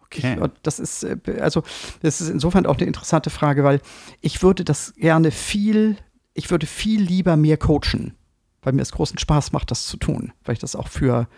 [0.07, 0.38] Okay.
[0.40, 1.62] Ich, das ist, äh, also,
[2.03, 3.81] das ist insofern auch eine interessante Frage, weil
[4.20, 5.96] ich würde das gerne viel,
[6.35, 8.14] ich würde viel lieber mehr coachen,
[8.62, 11.29] weil mir es großen Spaß macht, das zu tun, weil ich das auch für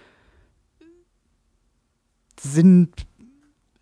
[2.39, 2.93] Sinn,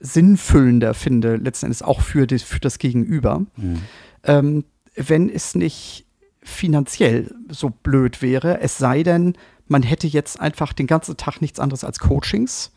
[0.01, 3.47] sinnfüllender finde, letzten Endes auch für, die, für das Gegenüber.
[3.57, 3.83] Mhm
[4.27, 6.05] ähm, wenn es nicht
[6.43, 8.61] finanziell so blöd wäre.
[8.61, 12.73] Es sei denn, man hätte jetzt einfach den ganzen Tag nichts anderes als Coachings.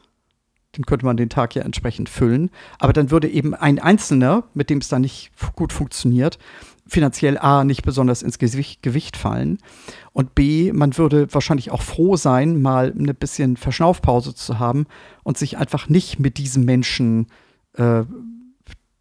[0.73, 2.51] Dann könnte man den Tag ja entsprechend füllen.
[2.79, 6.39] Aber dann würde eben ein Einzelner, mit dem es dann nicht gut funktioniert,
[6.89, 9.59] finanziell A nicht besonders ins Gewicht, fallen
[10.11, 14.85] und B, man würde wahrscheinlich auch froh sein, mal eine bisschen Verschnaufpause zu haben
[15.23, 17.27] und sich einfach nicht mit diesem Menschen,
[17.73, 18.03] äh,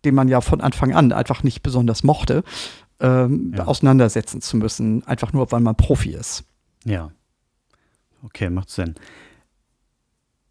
[0.05, 2.45] den man ja von Anfang an einfach nicht besonders mochte,
[3.01, 3.65] ähm, ja.
[3.65, 6.45] auseinandersetzen zu müssen, einfach nur, weil man Profi ist.
[6.85, 7.11] Ja.
[8.23, 8.95] Okay, macht Sinn.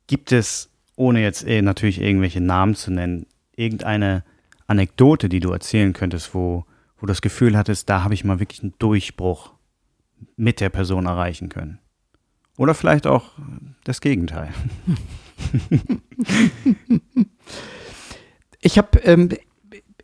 [0.08, 4.24] Gibt es, ohne jetzt eh natürlich irgendwelche Namen zu nennen, irgendeine
[4.68, 6.66] Anekdote, die du erzählen könntest, wo,
[6.98, 9.54] wo du das Gefühl hattest, da habe ich mal wirklich einen Durchbruch
[10.36, 11.80] mit der Person erreichen können?
[12.58, 13.32] Oder vielleicht auch
[13.84, 14.52] das Gegenteil.
[18.62, 19.30] ich habe ähm,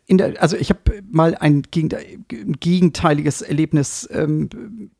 [0.06, 4.90] in der, also ich habe mal ein gegenteiliges Erlebnis ähm,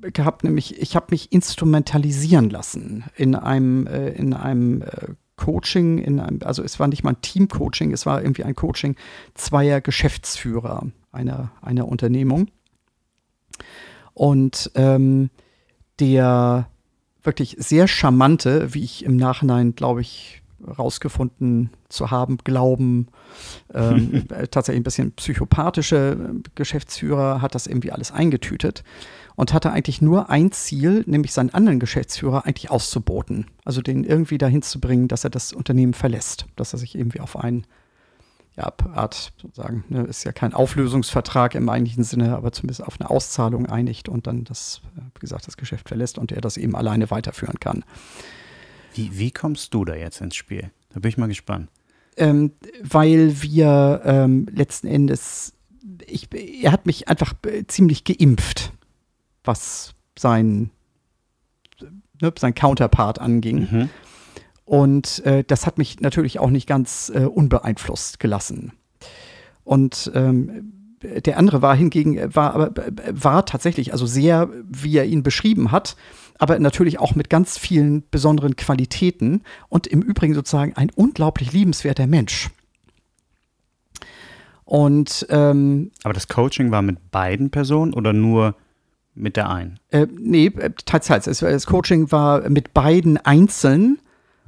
[0.00, 6.20] gehabt, nämlich ich habe mich instrumentalisieren lassen in einem, äh, in einem äh, Coaching, in
[6.20, 8.96] einem, also es war nicht mal ein Team-Coaching, es war irgendwie ein Coaching
[9.34, 12.48] zweier Geschäftsführer einer, einer Unternehmung.
[14.14, 15.30] Und ähm,
[16.00, 16.68] der
[17.22, 23.08] wirklich sehr charmante, wie ich im Nachhinein, glaube ich, rausgefunden zu haben, glauben,
[23.72, 28.82] ähm, tatsächlich ein bisschen psychopathische Geschäftsführer hat das irgendwie alles eingetütet
[29.36, 33.46] und hatte eigentlich nur ein Ziel, nämlich seinen anderen Geschäftsführer eigentlich auszuboten.
[33.64, 37.20] Also den irgendwie dahin zu bringen, dass er das Unternehmen verlässt, dass er sich irgendwie
[37.20, 37.64] auf einen
[38.58, 43.08] ja, Art sozusagen, ne, ist ja kein Auflösungsvertrag im eigentlichen Sinne, aber zumindest auf eine
[43.08, 46.74] Auszahlung einigt und dann das, äh, wie gesagt, das Geschäft verlässt und er das eben
[46.74, 47.84] alleine weiterführen kann.
[48.94, 50.70] Wie, wie kommst du da jetzt ins Spiel?
[50.90, 51.70] Da bin ich mal gespannt.
[52.16, 55.52] Ähm, weil wir ähm, letzten Endes,
[56.04, 58.72] ich, er hat mich einfach äh, ziemlich geimpft
[59.48, 60.70] was sein,
[62.20, 63.68] ne, sein Counterpart anging.
[63.70, 63.90] Mhm.
[64.68, 68.72] Und äh, das hat mich natürlich auch nicht ganz äh, unbeeinflusst gelassen.
[69.64, 72.74] Und ähm, der andere war hingegen, war, aber,
[73.10, 75.96] war tatsächlich also sehr, wie er ihn beschrieben hat,
[76.38, 82.06] aber natürlich auch mit ganz vielen besonderen Qualitäten und im Übrigen sozusagen ein unglaublich liebenswerter
[82.06, 82.50] Mensch.
[84.66, 88.54] Und ähm, aber das Coaching war mit beiden Personen oder nur
[89.14, 89.80] mit der einen?
[89.88, 91.38] Äh, nee, äh, tatsächlich.
[91.38, 93.98] Das Coaching war mit beiden einzeln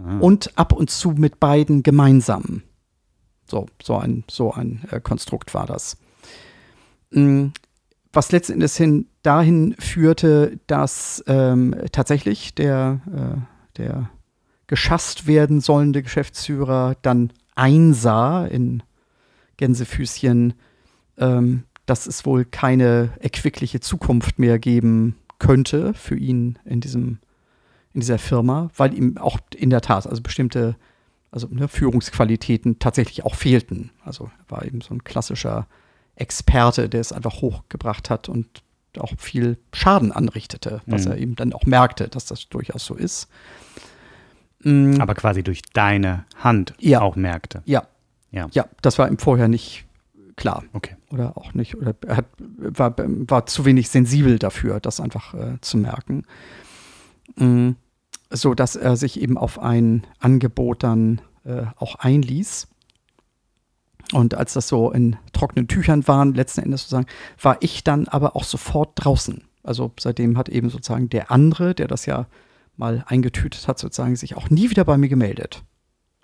[0.05, 0.19] ah.
[0.19, 2.63] und ab und zu mit beiden gemeinsam.
[3.47, 5.97] So, so ein, so ein äh, Konstrukt war das.
[7.11, 7.53] Mhm.
[8.13, 14.11] Was letzten Endes hin dahin führte, dass ähm, tatsächlich der, äh, der
[14.67, 18.83] geschasst werden sollende Geschäftsführer dann einsah in
[19.57, 20.55] Gänsefüßchen,
[21.19, 27.19] ähm, dass es wohl keine erquickliche Zukunft mehr geben könnte für ihn in diesem
[27.93, 30.77] in dieser Firma, weil ihm auch in der Tat also bestimmte
[31.31, 33.91] also ne, Führungsqualitäten tatsächlich auch fehlten.
[34.05, 35.67] Also er war eben so ein klassischer
[36.17, 38.63] Experte, der es einfach hochgebracht hat und
[38.99, 41.13] auch viel Schaden anrichtete, was mhm.
[41.13, 43.29] er eben dann auch merkte, dass das durchaus so ist.
[44.63, 45.01] Mhm.
[45.01, 47.01] Aber quasi durch deine Hand ja.
[47.01, 47.63] auch merkte.
[47.65, 47.85] Ja.
[48.31, 48.49] ja.
[48.53, 49.87] Ja, das war ihm vorher nicht
[50.37, 50.65] klar.
[50.73, 50.97] Okay.
[51.11, 51.77] Oder auch nicht.
[51.77, 56.25] Oder er hat, war, war zu wenig sensibel dafür, das einfach äh, zu merken.
[57.37, 57.77] Mhm.
[58.33, 62.69] So dass er sich eben auf ein Angebot dann äh, auch einließ.
[64.13, 67.07] Und als das so in trockenen Tüchern waren, letzten Endes sozusagen,
[67.41, 69.43] war ich dann aber auch sofort draußen.
[69.63, 72.27] Also seitdem hat eben sozusagen der andere, der das ja
[72.77, 75.63] mal eingetütet hat, sozusagen sich auch nie wieder bei mir gemeldet.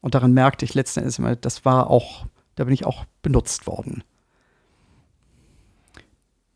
[0.01, 3.66] Und daran merkte ich letzten Endes immer, das war auch da bin ich auch benutzt
[3.66, 4.03] worden.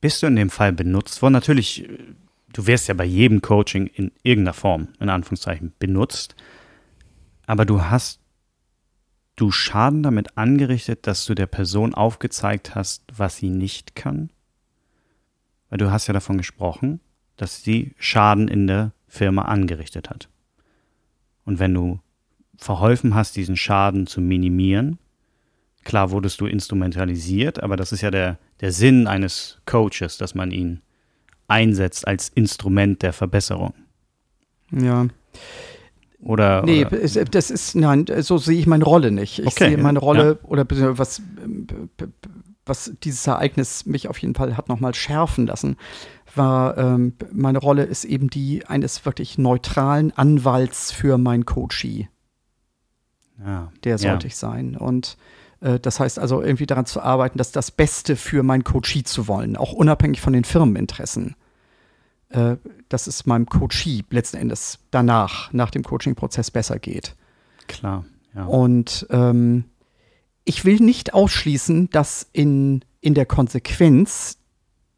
[0.00, 1.34] Bist du in dem Fall benutzt worden?
[1.34, 1.88] Natürlich,
[2.52, 6.34] du wirst ja bei jedem Coaching in irgendeiner Form, in Anführungszeichen, benutzt.
[7.46, 8.20] Aber du hast
[9.36, 14.30] du Schaden damit angerichtet, dass du der Person aufgezeigt hast, was sie nicht kann?
[15.70, 17.00] Weil du hast ja davon gesprochen,
[17.36, 20.28] dass sie Schaden in der Firma angerichtet hat.
[21.44, 22.00] Und wenn du
[22.58, 24.98] verholfen hast, diesen Schaden zu minimieren,
[25.84, 30.50] Klar wurdest du instrumentalisiert, aber das ist ja der, der Sinn eines Coaches, dass man
[30.50, 30.82] ihn
[31.50, 33.74] einsetzt als Instrument der Verbesserung.
[34.70, 35.06] Ja.
[36.22, 37.24] Oder, nee, oder?
[37.24, 39.38] das ist, nein, so sehe ich meine Rolle nicht.
[39.38, 40.48] Ich okay, sehe meine Rolle ja.
[40.48, 40.66] oder
[40.98, 41.22] was,
[42.66, 45.76] was dieses Ereignis mich auf jeden Fall hat nochmal schärfen lassen,
[46.34, 52.08] war, ähm, meine Rolle ist eben die eines wirklich neutralen Anwalts für mein Coachee.
[53.44, 53.72] Ja.
[53.84, 54.28] Der sollte ja.
[54.28, 54.76] ich sein.
[54.76, 55.16] Und
[55.60, 59.26] äh, das heißt also irgendwie daran zu arbeiten, dass das Beste für mein Coachee zu
[59.28, 61.34] wollen, auch unabhängig von den Firmeninteressen.
[62.30, 62.56] Äh,
[62.88, 67.16] dass es meinem Coachee letzten Endes danach, nach dem Coaching-Prozess besser geht.
[67.66, 68.44] Klar, ja.
[68.44, 69.64] Und ähm,
[70.44, 74.38] ich will nicht ausschließen, dass in in der Konsequenz,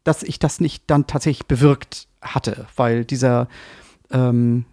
[0.03, 3.47] dass ich das nicht dann tatsächlich bewirkt hatte, weil dieser
[4.11, 4.65] ähm,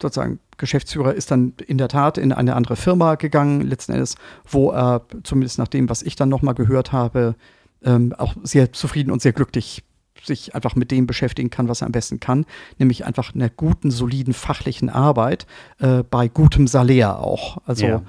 [0.00, 4.70] sozusagen Geschäftsführer ist dann in der Tat in eine andere Firma gegangen, letzten Endes, wo
[4.70, 7.36] er, zumindest nach dem, was ich dann nochmal gehört habe,
[7.82, 9.84] ähm, auch sehr zufrieden und sehr glücklich
[10.22, 12.46] sich einfach mit dem beschäftigen kann, was er am besten kann,
[12.78, 15.46] nämlich einfach einer guten, soliden fachlichen Arbeit
[15.78, 17.58] äh, bei gutem Salär auch.
[17.66, 18.02] Also, ja.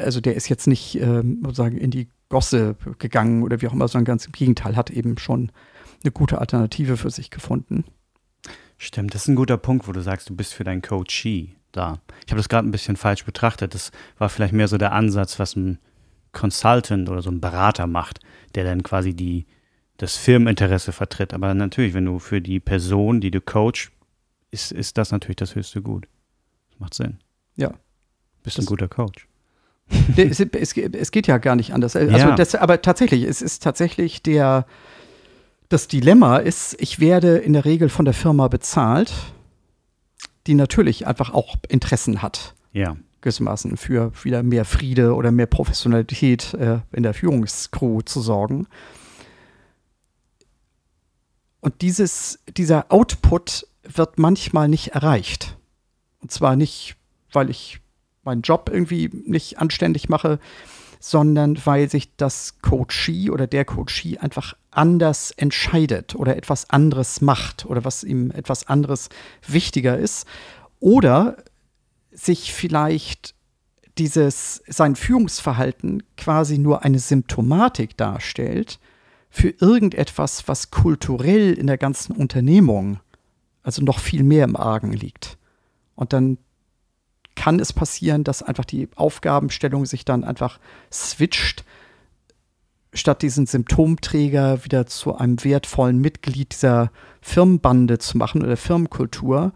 [0.00, 3.88] also der ist jetzt nicht ähm, sozusagen in die Gosse gegangen oder wie auch immer,
[3.88, 5.52] sondern ganz im Gegenteil, hat eben schon
[6.02, 7.84] eine gute Alternative für sich gefunden.
[8.78, 12.00] Stimmt, das ist ein guter Punkt, wo du sagst, du bist für deinen Coachee da.
[12.24, 13.74] Ich habe das gerade ein bisschen falsch betrachtet.
[13.74, 15.78] Das war vielleicht mehr so der Ansatz, was ein
[16.32, 18.20] Consultant oder so ein Berater macht,
[18.54, 19.46] der dann quasi die,
[19.98, 21.32] das Firmeninteresse vertritt.
[21.32, 23.90] Aber natürlich, wenn du für die Person, die du coach,
[24.50, 26.06] ist, ist das natürlich das höchste Gut.
[26.70, 27.18] Das macht Sinn.
[27.56, 27.72] Ja.
[28.42, 29.26] Bist ein guter Coach.
[30.16, 31.96] es, es, es, geht ja gar nicht anders.
[31.96, 32.34] Also ja.
[32.34, 34.66] das, aber tatsächlich, es ist tatsächlich der,
[35.68, 39.12] das Dilemma ist, ich werde in der Regel von der Firma bezahlt,
[40.46, 42.54] die natürlich einfach auch Interessen hat.
[42.72, 42.96] Ja.
[43.20, 48.66] Gewissermaßen für wieder mehr Friede oder mehr Professionalität äh, in der Führungskrew zu sorgen.
[51.66, 55.58] Und dieses, dieser Output wird manchmal nicht erreicht.
[56.20, 56.94] Und zwar nicht,
[57.32, 57.80] weil ich
[58.22, 60.38] meinen Job irgendwie nicht anständig mache,
[61.00, 67.66] sondern weil sich das Coachee oder der Coachee einfach anders entscheidet oder etwas anderes macht
[67.66, 69.08] oder was ihm etwas anderes
[69.44, 70.24] wichtiger ist.
[70.78, 71.36] Oder
[72.12, 73.34] sich vielleicht
[73.98, 78.78] dieses, sein Führungsverhalten quasi nur eine Symptomatik darstellt
[79.36, 83.00] für irgendetwas, was kulturell in der ganzen Unternehmung,
[83.62, 85.36] also noch viel mehr im Argen liegt.
[85.94, 86.38] Und dann
[87.34, 90.58] kann es passieren, dass einfach die Aufgabenstellung sich dann einfach
[90.90, 91.66] switcht,
[92.94, 99.52] statt diesen Symptomträger wieder zu einem wertvollen Mitglied dieser Firmenbande zu machen oder Firmenkultur,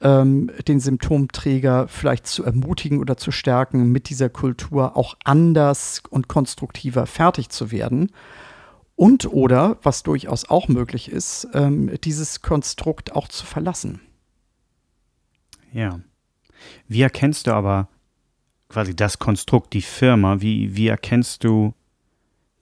[0.00, 6.26] ähm, den Symptomträger vielleicht zu ermutigen oder zu stärken, mit dieser Kultur auch anders und
[6.26, 8.10] konstruktiver fertig zu werden.
[9.02, 14.00] Und oder, was durchaus auch möglich ist, ähm, dieses Konstrukt auch zu verlassen.
[15.72, 15.98] Ja.
[16.86, 17.88] Wie erkennst du aber
[18.68, 21.74] quasi das Konstrukt, die Firma, wie, wie erkennst du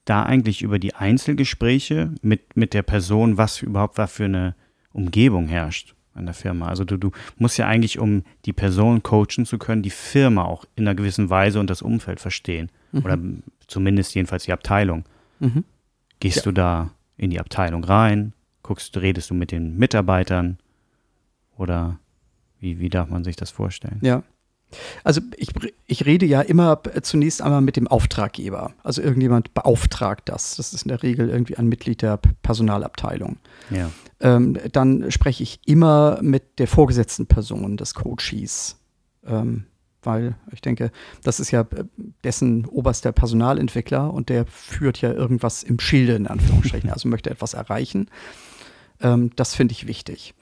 [0.07, 4.55] da eigentlich über die Einzelgespräche mit, mit der Person, was überhaupt da für eine
[4.95, 6.69] Umgebung herrscht an der Firma?
[6.69, 10.65] Also du, du musst ja eigentlich, um die Person coachen zu können, die Firma auch
[10.75, 12.71] in einer gewissen Weise und das Umfeld verstehen.
[12.93, 13.05] Mhm.
[13.05, 13.19] Oder
[13.67, 15.05] zumindest jedenfalls die Abteilung.
[15.39, 15.65] Mhm.
[16.21, 16.43] Gehst ja.
[16.43, 18.35] du da in die Abteilung rein?
[18.63, 20.59] Guckst, redest du mit den Mitarbeitern?
[21.57, 21.99] Oder
[22.61, 23.99] wie, wie darf man sich das vorstellen?
[24.03, 24.23] Ja.
[25.03, 25.49] Also ich,
[25.87, 28.73] ich rede ja immer zunächst einmal mit dem Auftraggeber.
[28.83, 30.57] Also irgendjemand beauftragt das.
[30.57, 33.39] Das ist in der Regel irgendwie ein Mitglied der Personalabteilung.
[33.71, 33.91] Ja.
[34.21, 38.77] Ähm, dann spreche ich immer mit der vorgesetzten Person des Coaches.
[39.27, 39.67] Ähm,
[40.03, 40.91] weil ich denke,
[41.23, 41.85] das ist ja äh,
[42.25, 47.55] dessen oberster Personalentwickler und der führt ja irgendwas im Schilde, in Anführungsstrichen, also möchte etwas
[47.55, 48.09] erreichen.
[49.01, 50.35] Ähm, das finde ich wichtig.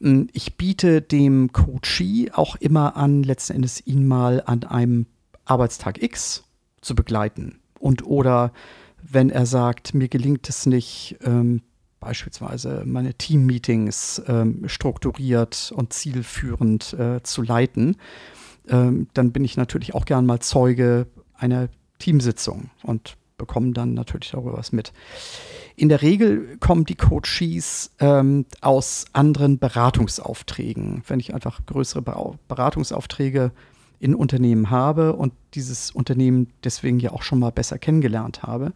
[0.00, 5.06] Hm, ich biete dem Coachee auch immer an, letzten Endes ihn mal an einem
[5.44, 6.44] Arbeitstag X
[6.80, 7.60] zu begleiten.
[7.78, 8.52] Und oder
[9.02, 11.62] wenn er sagt, mir gelingt es nicht, ähm,
[12.00, 17.96] beispielsweise meine Team-Meetings ähm, strukturiert und zielführend äh, zu leiten,
[18.68, 24.30] ähm, dann bin ich natürlich auch gern mal Zeuge einer Teamsitzung und bekomme dann natürlich
[24.30, 24.92] darüber was mit.
[25.76, 31.02] In der Regel kommen die Coaches ähm, aus anderen Beratungsaufträgen.
[31.06, 32.02] Wenn ich einfach größere
[32.48, 33.52] Beratungsaufträge
[33.98, 38.72] in Unternehmen habe und dieses Unternehmen deswegen ja auch schon mal besser kennengelernt habe,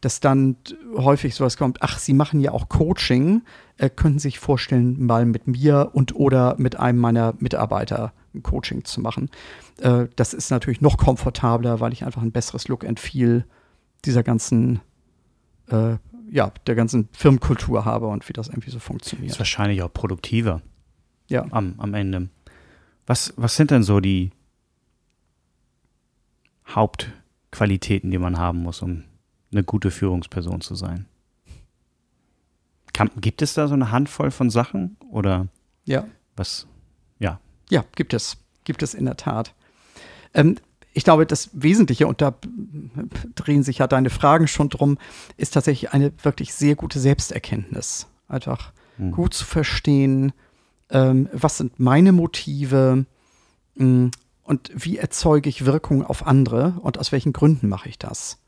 [0.00, 0.56] dass dann
[0.96, 3.42] häufig sowas kommt, ach, Sie machen ja auch Coaching,
[3.78, 8.42] äh, könnten Sie sich vorstellen, mal mit mir und oder mit einem meiner Mitarbeiter ein
[8.42, 9.30] Coaching zu machen.
[9.80, 13.44] Äh, das ist natürlich noch komfortabler, weil ich einfach ein besseres Look and Feel
[14.04, 14.80] dieser ganzen
[15.68, 15.96] äh,
[16.30, 19.32] ja, der ganzen Firmenkultur habe und wie das irgendwie so funktioniert.
[19.32, 20.62] Ist wahrscheinlich auch produktiver.
[21.28, 21.46] Ja.
[21.50, 22.28] Am, am Ende.
[23.06, 24.30] Was, was sind denn so die
[26.68, 29.04] Hauptqualitäten, die man haben muss, um
[29.52, 31.06] eine gute Führungsperson zu sein?
[32.92, 35.48] Kann, gibt es da so eine Handvoll von Sachen oder
[35.84, 36.06] ja.
[36.36, 36.66] was?
[37.70, 37.84] Ja.
[37.94, 38.36] Gibt es.
[38.64, 39.54] Gibt es in der Tat.
[40.34, 40.56] Ähm,
[40.92, 42.34] ich glaube, das Wesentliche, und da
[43.34, 44.98] drehen sich ja deine Fragen schon drum,
[45.36, 48.06] ist tatsächlich eine wirklich sehr gute Selbsterkenntnis.
[48.26, 49.12] Einfach mhm.
[49.12, 50.32] gut zu verstehen,
[50.90, 53.06] ähm, was sind meine Motive
[53.76, 54.10] mh, mm,
[54.42, 58.38] und wie erzeuge ich Wirkung auf andere und aus welchen Gründen mache ich das.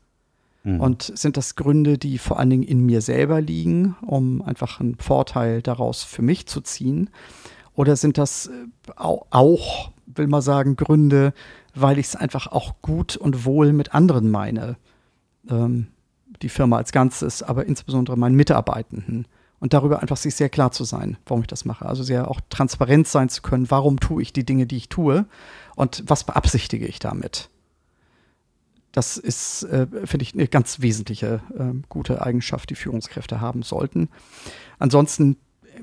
[0.63, 0.79] Mhm.
[0.79, 4.97] Und sind das Gründe, die vor allen Dingen in mir selber liegen, um einfach einen
[4.97, 7.09] Vorteil daraus für mich zu ziehen?
[7.75, 8.51] Oder sind das äh,
[8.95, 11.33] auch, will man sagen, Gründe,
[11.73, 14.77] weil ich es einfach auch gut und wohl mit anderen meine?
[15.49, 15.87] Ähm,
[16.41, 19.25] die Firma als Ganzes, aber insbesondere meinen Mitarbeitenden.
[19.59, 21.85] Und darüber einfach sich sehr klar zu sein, warum ich das mache.
[21.85, 25.25] Also sehr auch transparent sein zu können, warum tue ich die Dinge, die ich tue
[25.75, 27.49] und was beabsichtige ich damit.
[28.91, 34.09] Das ist, äh, finde ich, eine ganz wesentliche äh, gute Eigenschaft, die Führungskräfte haben sollten.
[34.79, 35.37] Ansonsten,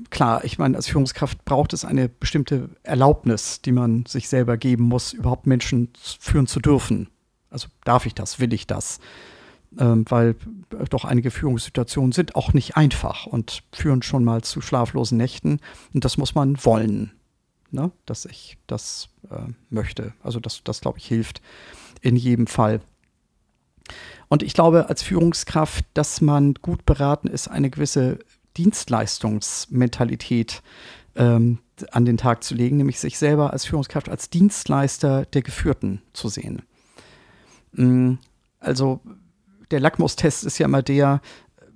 [0.09, 4.83] klar, ich meine, als Führungskraft braucht es eine bestimmte Erlaubnis, die man sich selber geben
[4.83, 5.89] muss, überhaupt Menschen
[6.19, 7.09] führen zu dürfen.
[7.49, 8.99] Also darf ich das, will ich das?
[9.77, 10.35] Ähm, weil
[10.89, 15.59] doch einige Führungssituationen sind auch nicht einfach und führen schon mal zu schlaflosen Nächten.
[15.93, 17.11] Und das muss man wollen,
[17.71, 17.91] ne?
[18.05, 20.13] dass ich das äh, möchte.
[20.23, 21.41] Also das, das glaube ich, hilft
[22.01, 22.81] in jedem Fall.
[24.27, 28.19] Und ich glaube als Führungskraft, dass man gut beraten ist, eine gewisse
[28.59, 30.61] Dienstleistungsmentalität
[31.15, 31.59] ähm,
[31.91, 36.27] an den Tag zu legen, nämlich sich selber als Führungskraft als Dienstleister der Geführten zu
[36.27, 36.63] sehen.
[37.71, 38.15] Mm,
[38.59, 38.99] also
[39.71, 41.21] der Lackmustest ist ja immer der,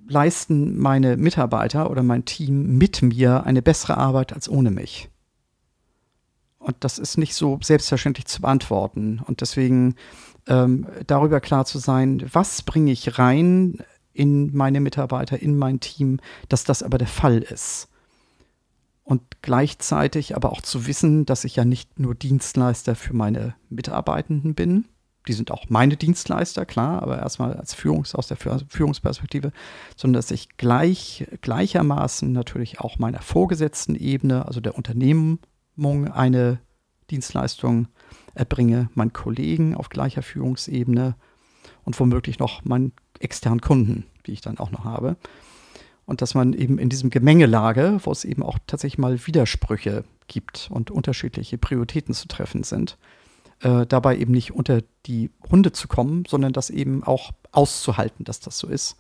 [0.08, 5.10] leisten meine Mitarbeiter oder mein Team mit mir eine bessere Arbeit als ohne mich?
[6.60, 9.22] Und das ist nicht so selbstverständlich zu beantworten.
[9.26, 9.96] Und deswegen
[10.48, 13.80] ähm, darüber klar zu sein, was bringe ich rein
[14.14, 17.90] in meine Mitarbeiter, in mein Team, dass das aber der Fall ist.
[19.04, 24.56] Und gleichzeitig aber auch zu wissen, dass ich ja nicht nur Dienstleister für meine Mitarbeitenden
[24.56, 24.86] bin,
[25.28, 29.52] die sind auch meine Dienstleister, klar, aber erstmal als Führungs aus der Führungsperspektive,
[29.96, 35.40] sondern dass ich gleich, gleichermaßen natürlich auch meiner vorgesetzten Ebene, also der Unternehmung,
[36.12, 36.60] eine
[37.10, 37.88] Dienstleistung
[38.36, 41.16] erbringe, meinen Kollegen auf gleicher Führungsebene
[41.84, 45.18] und womöglich noch meinen externen Kunden, die ich dann auch noch habe.
[46.06, 50.70] Und dass man eben in diesem Gemengelage, wo es eben auch tatsächlich mal Widersprüche gibt
[50.72, 52.98] und unterschiedliche Prioritäten zu treffen sind,
[53.62, 58.40] äh, dabei eben nicht unter die Hunde zu kommen, sondern das eben auch auszuhalten, dass
[58.42, 58.98] das so ist.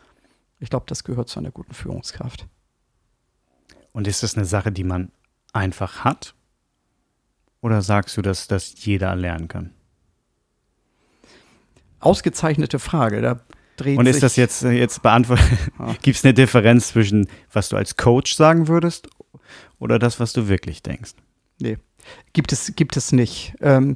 [0.59, 2.47] Ich glaube, das gehört zu einer guten Führungskraft.
[3.91, 5.11] Und ist das eine Sache, die man
[5.51, 6.33] einfach hat?
[7.61, 9.71] Oder sagst du, dass das jeder lernen kann?
[11.99, 13.21] Ausgezeichnete Frage.
[13.21, 13.41] Da
[13.77, 15.45] dreht Und ist das jetzt, äh, jetzt beantwortet?
[16.01, 19.07] Gibt es eine Differenz zwischen, was du als Coach sagen würdest
[19.79, 21.13] oder das, was du wirklich denkst?
[21.59, 21.77] Nee,
[22.33, 23.53] gibt es, gibt es nicht.
[23.61, 23.95] Ähm,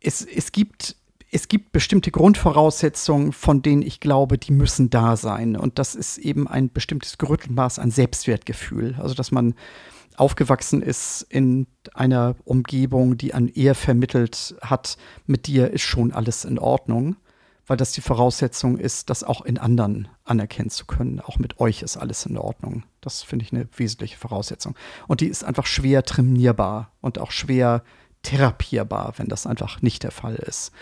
[0.00, 0.96] es, es gibt
[1.34, 5.56] es gibt bestimmte Grundvoraussetzungen, von denen ich glaube, die müssen da sein.
[5.56, 8.96] Und das ist eben ein bestimmtes Gerüttelmaß an Selbstwertgefühl.
[8.98, 9.54] Also, dass man
[10.16, 16.44] aufgewachsen ist in einer Umgebung, die an eher vermittelt hat, mit dir ist schon alles
[16.44, 17.16] in Ordnung,
[17.72, 21.20] weil das die Voraussetzung ist, das auch in anderen anerkennen zu können.
[21.20, 22.82] Auch mit euch ist alles in Ordnung.
[23.00, 24.76] Das finde ich eine wesentliche Voraussetzung.
[25.08, 27.82] Und die ist einfach schwer trainierbar und auch schwer
[28.20, 30.72] therapierbar, wenn das einfach nicht der Fall ist.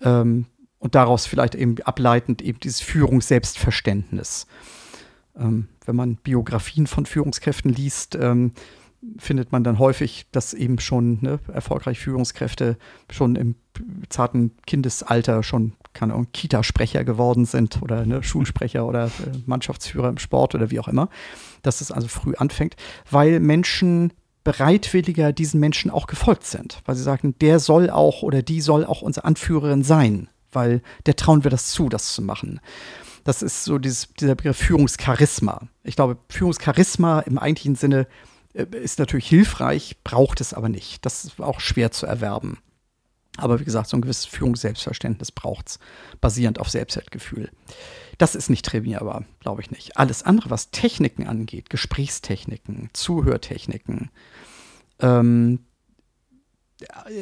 [0.00, 0.46] Ähm,
[0.78, 4.46] und daraus vielleicht eben ableitend eben dieses Führungsselbstverständnis.
[5.36, 8.52] Ähm, wenn man Biografien von Führungskräften liest, ähm,
[9.18, 12.76] findet man dann häufig, dass eben schon ne, erfolgreich Führungskräfte
[13.10, 13.56] schon im
[14.08, 20.18] zarten Kindesalter schon keine Ahnung, Kita-Sprecher geworden sind oder ne, Schulsprecher oder äh, Mannschaftsführer im
[20.18, 21.08] Sport oder wie auch immer,
[21.62, 22.76] dass es also früh anfängt,
[23.10, 24.12] weil Menschen
[24.44, 28.84] bereitwilliger diesen Menschen auch gefolgt sind, weil sie sagten, der soll auch oder die soll
[28.84, 32.60] auch unsere Anführerin sein, weil der trauen wir das zu, das zu machen.
[33.24, 35.68] Das ist so dieses, dieser Begriff Führungscharisma.
[35.84, 38.08] Ich glaube, Führungscharisma im eigentlichen Sinne
[38.54, 41.06] äh, ist natürlich hilfreich, braucht es aber nicht.
[41.06, 42.58] Das ist auch schwer zu erwerben.
[43.38, 45.78] Aber wie gesagt, so ein gewisses Führungsselbstverständnis braucht es,
[46.20, 47.50] basierend auf Selbstwertgefühl.
[48.18, 49.96] Das ist nicht trainierbar, glaube ich nicht.
[49.96, 54.10] Alles andere, was Techniken angeht, Gesprächstechniken, Zuhörtechniken,
[55.00, 55.60] ähm,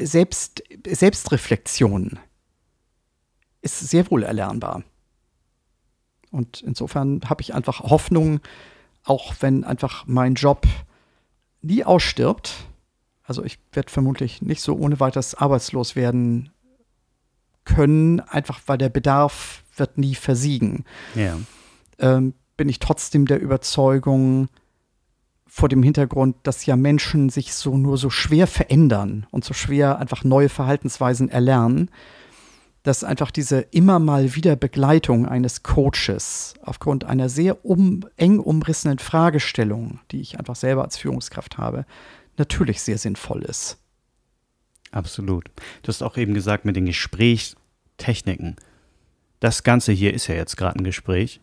[0.03, 2.19] Selbst, Selbstreflexion,
[3.63, 4.83] ist sehr wohl erlernbar.
[6.31, 8.41] Und insofern habe ich einfach Hoffnung,
[9.05, 10.67] auch wenn einfach mein Job
[11.63, 12.53] nie ausstirbt.
[13.31, 16.51] Also ich werde vermutlich nicht so ohne weiteres arbeitslos werden
[17.65, 20.85] können, einfach weil der Bedarf wird nie versiegen.
[21.15, 21.39] Ja.
[22.01, 24.49] Ähm, bin ich trotzdem der Überzeugung,
[25.47, 30.01] vor dem Hintergrund, dass ja Menschen sich so nur so schwer verändern und so schwer
[30.01, 31.89] einfach neue Verhaltensweisen erlernen,
[32.83, 38.99] dass einfach diese immer mal wieder Begleitung eines Coaches aufgrund einer sehr um, eng umrissenen
[38.99, 41.87] Fragestellung, die ich einfach selber als Führungskraft habe,
[42.41, 43.79] natürlich sehr sinnvoll ist.
[44.91, 45.45] Absolut.
[45.83, 48.57] Du hast auch eben gesagt mit den Gesprächstechniken.
[49.39, 51.41] das Ganze hier ist ja jetzt gerade ein Gespräch.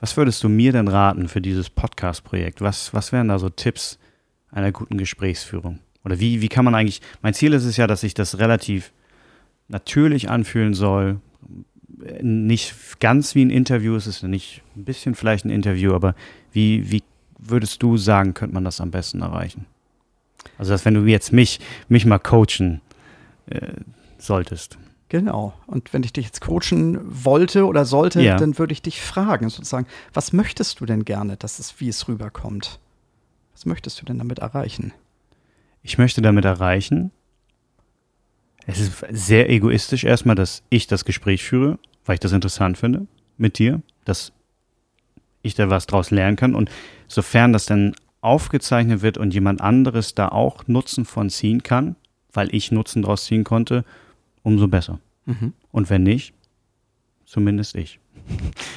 [0.00, 2.60] Was würdest du mir denn raten für dieses Podcast-Projekt?
[2.60, 3.98] Was, was wären da so Tipps
[4.50, 5.78] einer guten Gesprächsführung?
[6.04, 8.92] Oder wie, wie kann man eigentlich, mein Ziel ist es ja, dass sich das relativ
[9.68, 11.20] natürlich anfühlen soll.
[12.22, 16.14] Nicht ganz wie ein Interview, es ist nicht ein bisschen vielleicht ein Interview, aber
[16.52, 17.02] wie, wie
[17.38, 19.66] würdest du sagen, könnte man das am besten erreichen?
[20.58, 22.80] Also, dass wenn du jetzt mich, mich mal coachen
[23.46, 23.72] äh,
[24.18, 24.78] solltest.
[25.08, 25.54] Genau.
[25.66, 28.36] Und wenn ich dich jetzt coachen wollte oder sollte, ja.
[28.36, 32.06] dann würde ich dich fragen, sozusagen, was möchtest du denn gerne, dass es, wie es
[32.06, 32.78] rüberkommt?
[33.52, 34.92] Was möchtest du denn damit erreichen?
[35.82, 37.10] Ich möchte damit erreichen,
[38.66, 43.06] es ist sehr egoistisch erstmal, dass ich das Gespräch führe, weil ich das interessant finde
[43.36, 44.32] mit dir, dass
[45.42, 46.54] ich da was draus lernen kann.
[46.54, 46.70] Und
[47.08, 51.96] sofern das dann aufgezeichnet wird und jemand anderes da auch Nutzen von ziehen kann,
[52.32, 53.84] weil ich Nutzen draus ziehen konnte,
[54.42, 55.00] umso besser.
[55.26, 55.52] Mhm.
[55.72, 56.34] Und wenn nicht,
[57.24, 57.98] zumindest ich.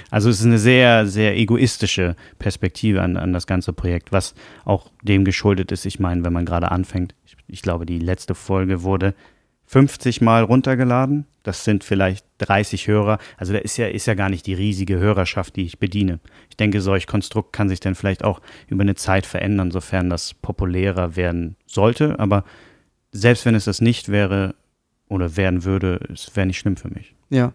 [0.10, 4.36] Also es ist eine sehr, sehr egoistische Perspektive an, an das ganze Projekt, was
[4.66, 5.86] auch dem geschuldet ist.
[5.86, 9.14] Ich meine, wenn man gerade anfängt, ich, ich glaube, die letzte Folge wurde
[9.66, 11.26] 50 Mal runtergeladen.
[11.44, 13.18] Das sind vielleicht 30 Hörer.
[13.38, 16.20] Also da ist ja, ist ja gar nicht die riesige Hörerschaft, die ich bediene.
[16.50, 20.34] Ich denke, solch Konstrukt kann sich dann vielleicht auch über eine Zeit verändern, sofern das
[20.34, 22.20] populärer werden sollte.
[22.20, 22.46] Aber
[23.12, 24.56] selbst wenn es das nicht wäre
[25.08, 27.14] oder werden würde, es wäre nicht schlimm für mich.
[27.30, 27.54] Ja.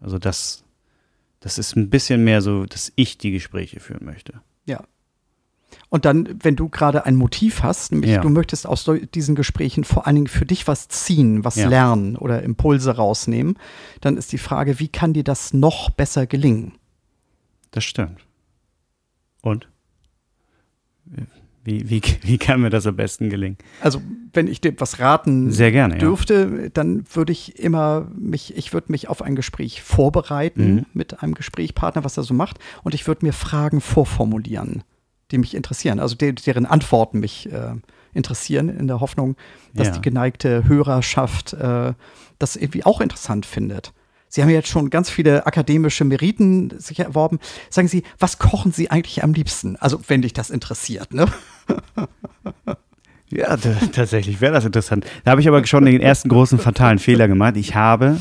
[0.00, 0.64] Also das,
[1.40, 4.40] das ist ein bisschen mehr so, dass ich die Gespräche führen möchte.
[5.88, 8.20] Und dann, wenn du gerade ein Motiv hast, nämlich ja.
[8.20, 11.68] du möchtest aus diesen Gesprächen vor allen Dingen für dich was ziehen, was ja.
[11.68, 13.56] lernen oder Impulse rausnehmen,
[14.00, 16.72] dann ist die Frage, wie kann dir das noch besser gelingen?
[17.70, 18.20] Das stimmt.
[19.42, 19.68] Und?
[21.66, 23.58] Wie, wie, wie kann mir das am besten gelingen?
[23.80, 24.00] Also,
[24.32, 26.68] wenn ich dir was raten Sehr gerne, dürfte, ja.
[26.68, 30.86] dann würde ich immer mich, ich würde mich auf ein Gespräch vorbereiten mhm.
[30.94, 34.84] mit einem Gesprächspartner, was er so macht, und ich würde mir Fragen vorformulieren,
[35.30, 37.74] die mich interessieren, also de deren Antworten mich äh,
[38.14, 39.36] interessieren, in der Hoffnung,
[39.74, 39.92] dass ja.
[39.94, 41.92] die geneigte Hörerschaft äh,
[42.38, 43.92] das irgendwie auch interessant findet.
[44.28, 47.38] Sie haben jetzt schon ganz viele akademische Meriten sich erworben.
[47.70, 49.76] Sagen Sie, was kochen Sie eigentlich am liebsten?
[49.76, 51.26] Also, wenn dich das interessiert, ne?
[53.28, 55.04] Ja, tatsächlich wäre das interessant.
[55.24, 57.56] Da habe ich aber schon den ersten großen fatalen Fehler gemacht.
[57.56, 58.20] Ich habe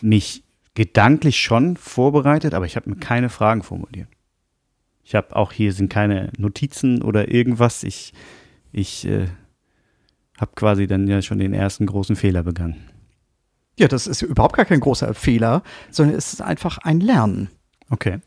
[0.00, 0.44] mich
[0.74, 4.08] gedanklich schon vorbereitet, aber ich habe mir keine Fragen formuliert.
[5.08, 7.82] Ich habe auch hier sind keine Notizen oder irgendwas.
[7.82, 8.12] Ich,
[8.72, 9.24] ich äh,
[10.38, 12.76] habe quasi dann ja schon den ersten großen Fehler begangen.
[13.78, 17.48] Ja, das ist überhaupt gar kein großer Fehler, sondern es ist einfach ein Lernen.
[17.88, 18.18] Okay.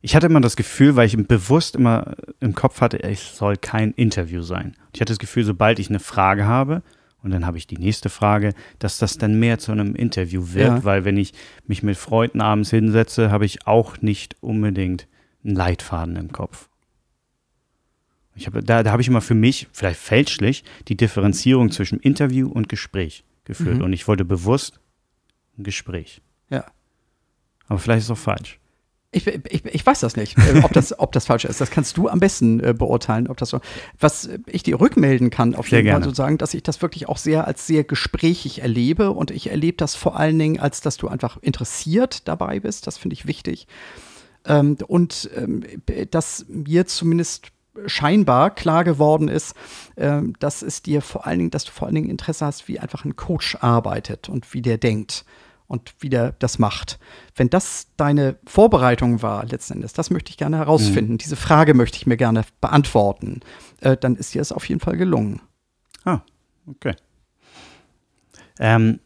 [0.00, 3.92] Ich hatte immer das Gefühl, weil ich bewusst immer im Kopf hatte, es soll kein
[3.92, 4.74] Interview sein.
[4.94, 6.82] Ich hatte das Gefühl, sobald ich eine Frage habe
[7.22, 10.78] und dann habe ich die nächste Frage, dass das dann mehr zu einem Interview wird,
[10.78, 10.84] ja.
[10.84, 11.34] weil wenn ich
[11.68, 15.06] mich mit Freunden abends hinsetze, habe ich auch nicht unbedingt
[15.46, 16.68] einen Leitfaden im Kopf.
[18.34, 22.50] Ich hab, da da habe ich immer für mich, vielleicht fälschlich, die Differenzierung zwischen Interview
[22.50, 23.78] und Gespräch geführt.
[23.78, 23.84] Mhm.
[23.84, 24.80] Und ich wollte bewusst
[25.58, 26.20] ein Gespräch.
[26.50, 26.66] Ja.
[27.68, 28.58] Aber vielleicht ist es auch falsch.
[29.12, 31.60] Ich, ich, ich, weiß das nicht, äh, ob das, ob das falsch ist.
[31.60, 33.60] Das kannst du am besten äh, beurteilen, ob das so.
[33.98, 37.46] Was ich dir rückmelden kann, auf jeden Fall sozusagen, dass ich das wirklich auch sehr
[37.46, 41.38] als sehr gesprächig erlebe und ich erlebe das vor allen Dingen, als dass du einfach
[41.40, 42.86] interessiert dabei bist.
[42.86, 43.66] Das finde ich wichtig.
[44.46, 45.64] Ähm, und ähm,
[46.10, 47.52] dass mir zumindest
[47.86, 49.54] scheinbar klar geworden ist,
[49.96, 52.80] äh, dass es dir vor allen Dingen, dass du vor allen Dingen Interesse hast, wie
[52.80, 55.24] einfach ein Coach arbeitet und wie der denkt
[55.66, 56.98] und wie der das macht.
[57.34, 61.12] Wenn das deine Vorbereitung war, letzten Endes, das möchte ich gerne herausfinden.
[61.12, 61.18] Mhm.
[61.18, 63.40] Diese Frage möchte ich mir gerne beantworten.
[63.80, 65.40] Äh, dann ist dir es auf jeden Fall gelungen.
[66.04, 66.20] Ah,
[66.66, 66.94] okay.
[68.58, 69.00] Ähm,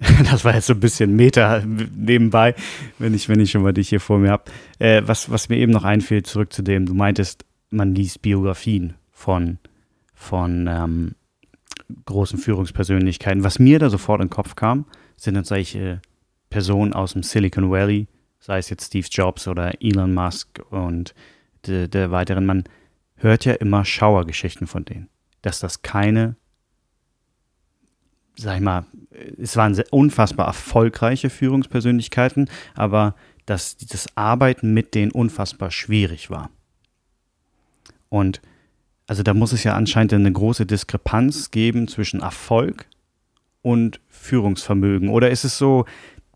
[0.30, 2.54] das war jetzt so ein bisschen Meta nebenbei,
[2.98, 4.44] wenn ich, wenn ich schon mal dich hier vor mir habe.
[4.78, 8.94] Äh, was, was mir eben noch einfiel, zurück zu dem, du meintest, man liest Biografien
[9.10, 9.58] von,
[10.14, 11.14] von ähm,
[12.04, 13.44] großen Führungspersönlichkeiten.
[13.44, 14.86] Was mir da sofort in den Kopf kam,
[15.16, 16.00] sind dann solche
[16.50, 18.06] Personen aus dem Silicon Valley,
[18.38, 21.14] sei es jetzt Steve Jobs oder Elon Musk und
[21.66, 22.46] der, der weiteren.
[22.46, 22.64] Man
[23.16, 25.08] hört ja immer Schauergeschichten von denen,
[25.42, 26.36] dass das keine,
[28.38, 28.86] sag ich mal,
[29.36, 33.14] es waren unfassbar erfolgreiche Führungspersönlichkeiten, aber
[33.46, 36.50] dass das Arbeiten mit denen unfassbar schwierig war.
[38.08, 38.40] Und
[39.06, 42.86] also da muss es ja anscheinend eine große Diskrepanz geben zwischen Erfolg
[43.62, 45.08] und Führungsvermögen.
[45.08, 45.86] Oder ist es so,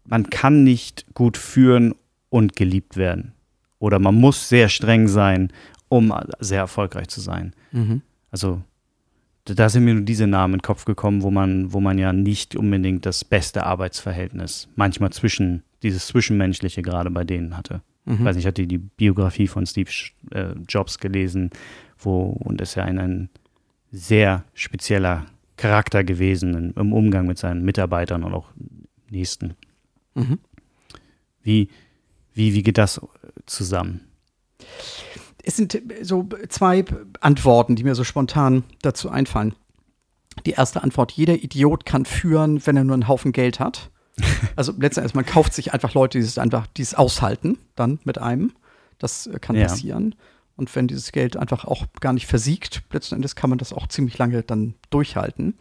[0.05, 1.95] man kann nicht gut führen
[2.31, 3.33] und geliebt werden?
[3.79, 5.53] Oder man muss sehr streng sein,
[5.89, 7.55] um sehr erfolgreich zu sein?
[7.73, 8.03] Mhm.
[8.31, 8.63] Also
[9.45, 12.13] da sind mir nur diese Namen in den Kopf gekommen, wo man, wo man ja
[12.13, 17.83] nicht unbedingt das beste Arbeitsverhältnis manchmal zwischen, dieses Zwischenmenschliche gerade bei denen hatte.
[18.05, 18.15] Mhm.
[18.15, 19.91] Ich weiß nicht, ich hatte die Biografie von Steve
[20.31, 21.51] äh, Jobs gelesen,
[21.99, 23.31] wo, und ist ja ein, ein
[23.91, 25.27] sehr spezieller
[25.57, 28.49] Charakter gewesen im Umgang mit seinen Mitarbeitern und auch
[29.11, 29.55] Nächsten.
[30.15, 30.39] Mhm.
[31.43, 31.69] Wie,
[32.33, 33.01] wie, wie geht das
[33.47, 34.01] zusammen?
[35.43, 36.85] Es sind so zwei
[37.21, 39.55] Antworten, die mir so spontan dazu einfallen.
[40.47, 43.91] Die erste Antwort, jeder Idiot kann führen, wenn er nur einen Haufen Geld hat.
[44.55, 48.19] Also letztendlich, man kauft sich einfach Leute, die es einfach, die es aushalten, dann mit
[48.19, 48.53] einem.
[48.99, 49.67] Das äh, kann ja.
[49.67, 50.15] passieren.
[50.57, 53.89] Und wenn dieses Geld einfach auch gar nicht versiegt, letzten Endes kann man das auch
[53.89, 55.55] ziemlich lange dann durchhalten.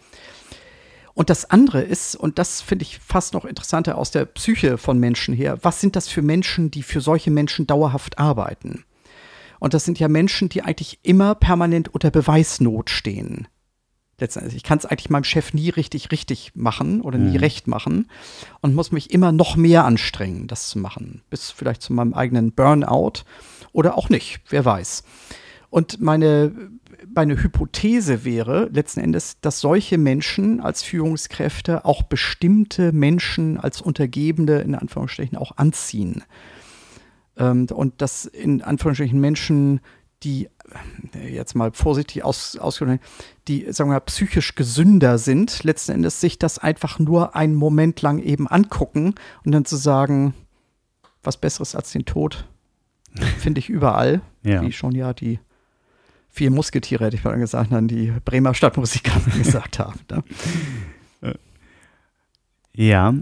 [1.14, 5.00] Und das andere ist, und das finde ich fast noch interessanter aus der Psyche von
[5.00, 8.84] Menschen her, was sind das für Menschen, die für solche Menschen dauerhaft arbeiten?
[9.62, 13.48] Und das sind ja Menschen, die eigentlich immer permanent unter Beweisnot stehen.
[14.18, 17.44] Letztendlich, ich kann es eigentlich meinem Chef nie richtig richtig machen oder nie mhm.
[17.44, 18.10] recht machen
[18.62, 21.22] und muss mich immer noch mehr anstrengen, das zu machen.
[21.30, 23.24] Bis vielleicht zu meinem eigenen Burnout
[23.72, 25.04] oder auch nicht, wer weiß.
[25.70, 26.72] Und meine
[27.14, 34.62] meine Hypothese wäre letzten Endes, dass solche Menschen als Führungskräfte auch bestimmte Menschen als Untergebene
[34.62, 36.24] in Anführungsstrichen auch anziehen.
[37.38, 39.82] Ähm, und dass in Anführungsstrichen Menschen,
[40.24, 40.50] die
[41.28, 43.04] jetzt mal vorsichtig aus, ausgedrückt,
[43.48, 48.02] die, sagen wir mal, psychisch gesünder sind, letzten Endes sich das einfach nur einen Moment
[48.02, 50.34] lang eben angucken und dann zu sagen,
[51.24, 52.48] was Besseres als den Tod
[53.40, 54.62] finde ich überall, ja.
[54.62, 55.40] wie schon ja die
[56.30, 60.00] vier Musketiere, hätte ich mal gesagt, dann die Bremer Stadtmusikanten gesagt haben.
[60.10, 60.24] Ne?
[62.74, 63.14] Ja,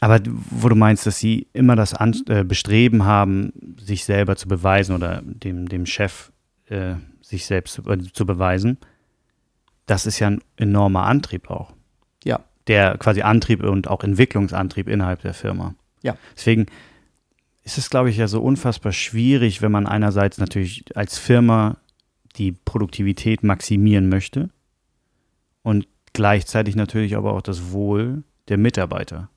[0.00, 0.20] aber
[0.50, 4.94] wo du meinst, dass sie immer das An äh, Bestreben haben, sich selber zu beweisen
[4.94, 6.30] oder dem, dem Chef
[6.66, 8.78] äh, sich selbst zu, äh, zu beweisen,
[9.86, 11.72] das ist ja ein enormer Antrieb auch.
[12.24, 12.40] Ja.
[12.66, 15.74] Der quasi Antrieb und auch Entwicklungsantrieb innerhalb der Firma.
[16.02, 16.16] Ja.
[16.36, 16.66] Deswegen
[17.64, 21.78] ist es, glaube ich, ja so unfassbar schwierig, wenn man einerseits natürlich als Firma
[22.36, 24.50] die Produktivität maximieren möchte
[25.62, 29.28] und gleichzeitig natürlich aber auch das Wohl der Mitarbeiter.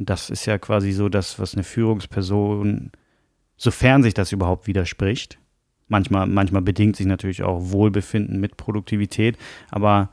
[0.00, 2.90] Und das ist ja quasi so das, was eine Führungsperson,
[3.56, 5.38] sofern sich das überhaupt widerspricht,
[5.88, 9.36] manchmal, manchmal bedingt sich natürlich auch Wohlbefinden mit Produktivität,
[9.70, 10.08] aber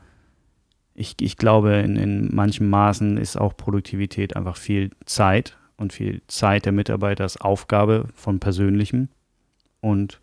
[0.94, 6.20] ich, ich glaube, in, in manchen Maßen ist auch Produktivität einfach viel Zeit und viel
[6.26, 9.08] Zeit der Mitarbeiter ist Aufgabe von Persönlichem
[9.80, 10.20] und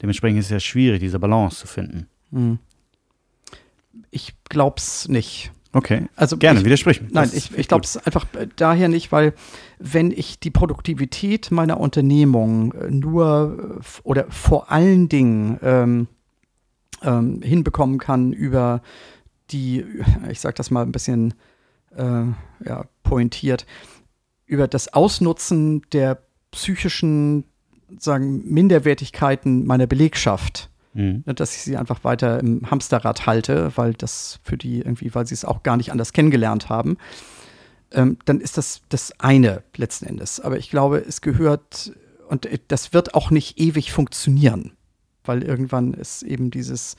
[0.00, 2.08] Dementsprechend ist es ja schwierig, diese Balance zu finden.
[2.30, 2.58] Hm.
[4.10, 5.50] Ich glaub's nicht.
[5.72, 7.02] Okay, also gerne, ich, widersprich.
[7.10, 8.24] Nein, ich, ich glaube es einfach
[8.56, 9.34] daher nicht, weil
[9.78, 16.08] wenn ich die Produktivität meiner Unternehmung äh, nur äh, oder vor allen Dingen ähm,
[17.02, 18.82] ähm, hinbekommen kann über
[19.50, 19.84] die,
[20.30, 21.34] ich sage das mal ein bisschen
[21.96, 22.24] äh,
[22.64, 23.66] ja, pointiert,
[24.46, 27.44] über das Ausnutzen der psychischen
[27.98, 31.22] sagen, Minderwertigkeiten meiner Belegschaft, mhm.
[31.24, 35.26] Ne, dass ich sie einfach weiter im Hamsterrad halte, weil das für die irgendwie, weil
[35.26, 36.98] sie es auch gar nicht anders kennengelernt haben,
[37.92, 40.40] ähm, dann ist das das eine letzten Endes.
[40.40, 41.92] Aber ich glaube, es gehört,
[42.28, 44.72] und das wird auch nicht ewig funktionieren,
[45.24, 46.96] weil irgendwann ist eben dieses,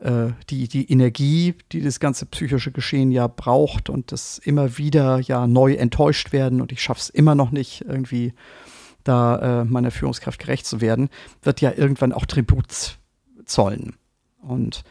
[0.00, 5.20] äh, die, die Energie, die das ganze psychische Geschehen ja braucht und das immer wieder
[5.20, 8.32] ja neu enttäuscht werden und ich schaffe es immer noch nicht irgendwie
[9.04, 11.10] da äh, meiner Führungskraft gerecht zu werden,
[11.42, 12.98] wird ja irgendwann auch Tribut
[13.46, 13.96] zollen.
[14.42, 14.84] Und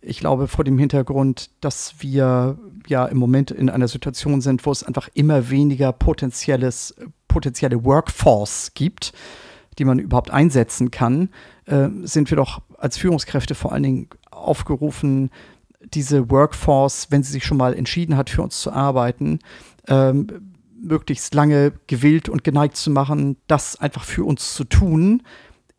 [0.00, 4.70] ich glaube, vor dem Hintergrund, dass wir ja im Moment in einer Situation sind, wo
[4.70, 6.94] es einfach immer weniger potenzielles,
[7.28, 9.12] potenzielle Workforce gibt,
[9.78, 11.30] die man überhaupt einsetzen kann,
[11.66, 15.30] äh, sind wir doch als Führungskräfte vor allen Dingen aufgerufen,
[15.80, 19.40] diese Workforce, wenn sie sich schon mal entschieden hat, für uns zu arbeiten,
[19.88, 25.22] ähm, möglichst lange gewillt und geneigt zu machen, das einfach für uns zu tun,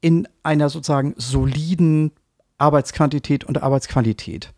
[0.01, 2.11] in einer sozusagen soliden
[2.57, 4.53] Arbeitsquantität und Arbeitsqualität.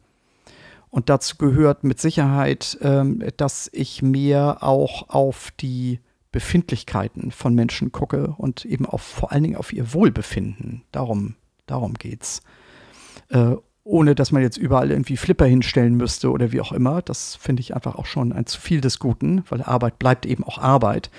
[0.90, 6.00] Und dazu gehört mit Sicherheit, ähm, dass ich mehr auch auf die
[6.32, 10.84] Befindlichkeiten von Menschen gucke und eben auf, vor allen Dingen auf ihr Wohlbefinden.
[10.92, 11.36] Darum,
[11.66, 12.42] darum geht's.
[13.30, 17.02] Äh, ohne dass man jetzt überall irgendwie Flipper hinstellen müsste oder wie auch immer.
[17.02, 20.44] Das finde ich einfach auch schon ein zu viel des Guten, weil Arbeit bleibt eben
[20.44, 21.10] auch Arbeit.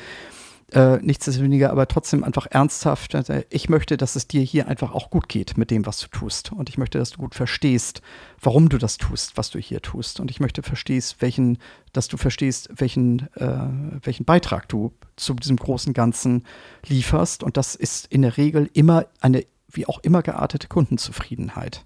[0.73, 3.15] Äh, nichtsdestoweniger aber trotzdem einfach ernsthaft.
[3.15, 6.07] Also ich möchte, dass es dir hier einfach auch gut geht mit dem, was du
[6.09, 6.53] tust.
[6.53, 8.03] Und ich möchte, dass du gut verstehst,
[8.41, 10.21] warum du das tust, was du hier tust.
[10.21, 11.59] Und ich möchte verstehst, welchen,
[11.93, 16.45] dass du verstehst, welchen, äh, welchen Beitrag du zu diesem großen Ganzen
[16.87, 17.43] lieferst.
[17.43, 21.85] Und das ist in der Regel immer eine, wie auch immer geartete Kundenzufriedenheit.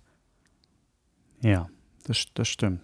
[1.41, 1.69] Ja,
[2.07, 2.81] Das, das stimmt.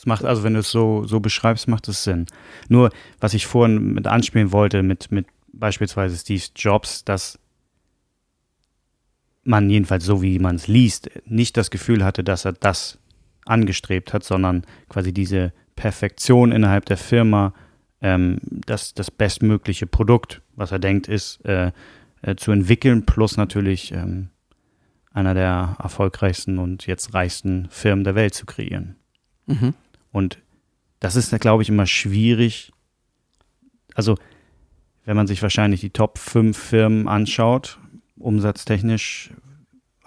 [0.00, 2.24] Es macht, also wenn du es so, so beschreibst, macht es Sinn.
[2.70, 2.88] Nur,
[3.20, 7.38] was ich vorhin mit anspielen wollte, mit, mit beispielsweise Steve Jobs, dass
[9.44, 12.98] man jedenfalls so wie man es liest, nicht das Gefühl hatte, dass er das
[13.44, 17.52] angestrebt hat, sondern quasi diese Perfektion innerhalb der Firma,
[18.00, 21.72] ähm, das, das bestmögliche Produkt, was er denkt, ist, äh,
[22.22, 24.30] äh, zu entwickeln, plus natürlich ähm,
[25.12, 28.96] einer der erfolgreichsten und jetzt reichsten Firmen der Welt zu kreieren.
[29.44, 29.74] Mhm.
[30.12, 30.38] Und
[31.00, 32.72] das ist, glaube ich, immer schwierig.
[33.94, 34.16] Also,
[35.04, 37.78] wenn man sich wahrscheinlich die Top 5 Firmen anschaut,
[38.18, 39.32] umsatztechnisch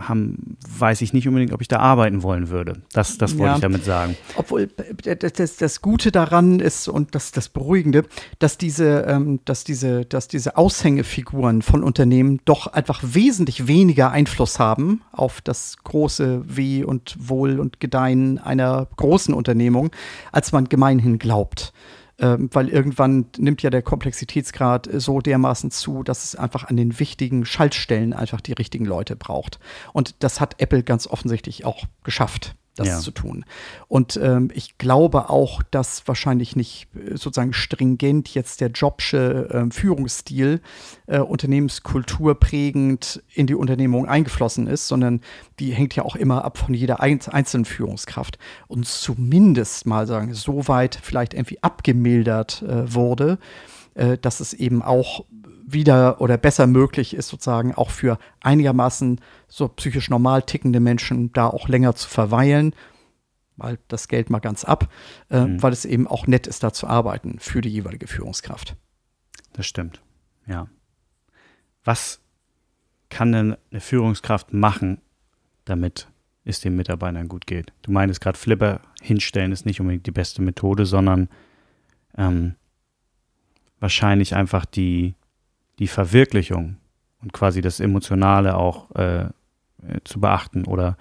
[0.08, 2.82] haben, weiß ich nicht unbedingt, ob ich da arbeiten wollen würde.
[2.94, 4.16] Das, das wollte ja, ich damit sagen.
[4.36, 8.06] Obwohl das, das Gute daran ist und das, das Beruhigende,
[8.40, 14.60] dass diese, ähm, dass, diese, dass diese Aushängefiguren von Unternehmen doch einfach wesentlich weniger Einfluss
[14.60, 19.92] haben auf das große Weh und Wohl und Gedeihen einer großen Unternehmung,
[20.32, 21.74] als man gemeinhin glaubt
[22.24, 26.98] ähm, weil irgendwann nimmt ja der Komplexitätsgrad so dermaßen zu, dass es einfach an den
[26.98, 29.60] wichtigen Schaltstellen einfach die richtigen Leute braucht.
[29.92, 33.00] Und das hat Apple ganz offensichtlich auch geschafft das ja.
[33.00, 33.46] zu tun.
[33.88, 39.72] Und ähm, ich glaube auch, dass wahrscheinlich nicht äh, sozusagen stringent jetzt der Jobsche äh,
[39.72, 40.62] Führungsstil
[41.08, 45.22] äh, Unternehmenskultur prägend in die Unternehmung eingeflossen ist, sondern
[45.60, 48.40] die hängt ja auch immer ab von jeder einzelnen Führungskraft.
[48.68, 53.38] Und zumindest mal sagen, so weit vielleicht irgendwie abgemildert äh, wurde,
[53.94, 55.26] äh, dass es eben auch
[55.74, 61.48] wieder oder besser möglich ist, sozusagen auch für einigermaßen so psychisch normal tickende Menschen da
[61.48, 62.76] auch länger zu verweilen,
[63.56, 64.92] weil das Geld mal ganz ab,
[65.30, 65.62] äh, mhm.
[65.62, 68.76] weil es eben auch nett ist, da zu arbeiten für die jeweilige Führungskraft.
[69.54, 70.02] Das stimmt,
[70.48, 70.68] ja.
[71.84, 72.22] Was
[73.10, 75.00] kann denn eine Führungskraft machen,
[75.66, 76.08] damit
[76.46, 77.74] es den Mitarbeitern gut geht?
[77.84, 81.30] Du meinst gerade, Flipper hinstellen ist nicht unbedingt die beste Methode, sondern
[82.18, 82.56] ähm,
[83.80, 85.16] wahrscheinlich einfach die,
[85.80, 86.78] die Verwirklichung
[87.22, 89.30] und quasi das Emotionale auch äh,
[90.04, 90.98] zu beachten oder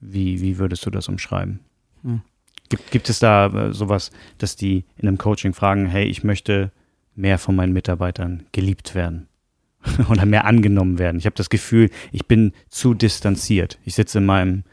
[0.00, 1.60] wie, wie würdest du das umschreiben?
[2.02, 2.20] Hm.
[2.68, 6.72] Gibt, gibt es da äh, sowas, dass die in einem Coaching fragen, hey, ich möchte
[7.14, 9.28] mehr von meinen Mitarbeitern geliebt werden
[10.10, 11.18] oder mehr angenommen werden?
[11.18, 13.78] Ich habe das Gefühl, ich bin zu distanziert.
[13.84, 14.64] Ich sitze in meinem,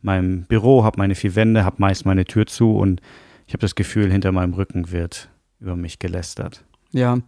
[0.00, 3.00] meinem Büro, habe meine vier Wände, habe meist meine Tür zu und
[3.46, 5.28] ich habe das Gefühl, hinter meinem Rücken wird
[5.60, 6.64] über mich gelästert.
[6.90, 7.18] Ja,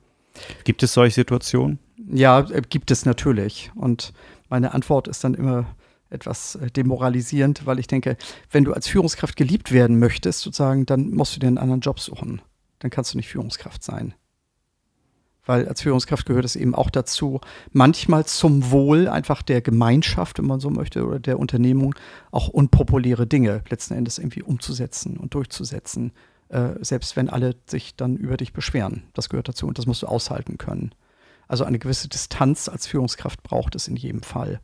[0.64, 1.78] Gibt es solche Situationen?
[2.10, 3.70] Ja, äh, gibt es natürlich.
[3.74, 4.12] Und
[4.48, 5.66] meine Antwort ist dann immer
[6.10, 8.16] etwas äh, demoralisierend, weil ich denke,
[8.50, 12.00] wenn du als Führungskraft geliebt werden möchtest, sozusagen, dann musst du dir einen anderen Job
[12.00, 12.42] suchen.
[12.78, 14.14] Dann kannst du nicht Führungskraft sein.
[15.46, 17.40] Weil als Führungskraft gehört es eben auch dazu,
[17.72, 21.94] manchmal zum Wohl einfach der Gemeinschaft, wenn man so möchte, oder der Unternehmung
[22.30, 26.12] auch unpopuläre Dinge letzten Endes irgendwie umzusetzen und durchzusetzen
[26.48, 29.04] äh, selbst wenn alle sich dann über dich beschweren.
[29.14, 30.94] Das gehört dazu und das musst du aushalten können.
[31.48, 34.60] Also eine gewisse Distanz als Führungskraft braucht es in jedem Fall.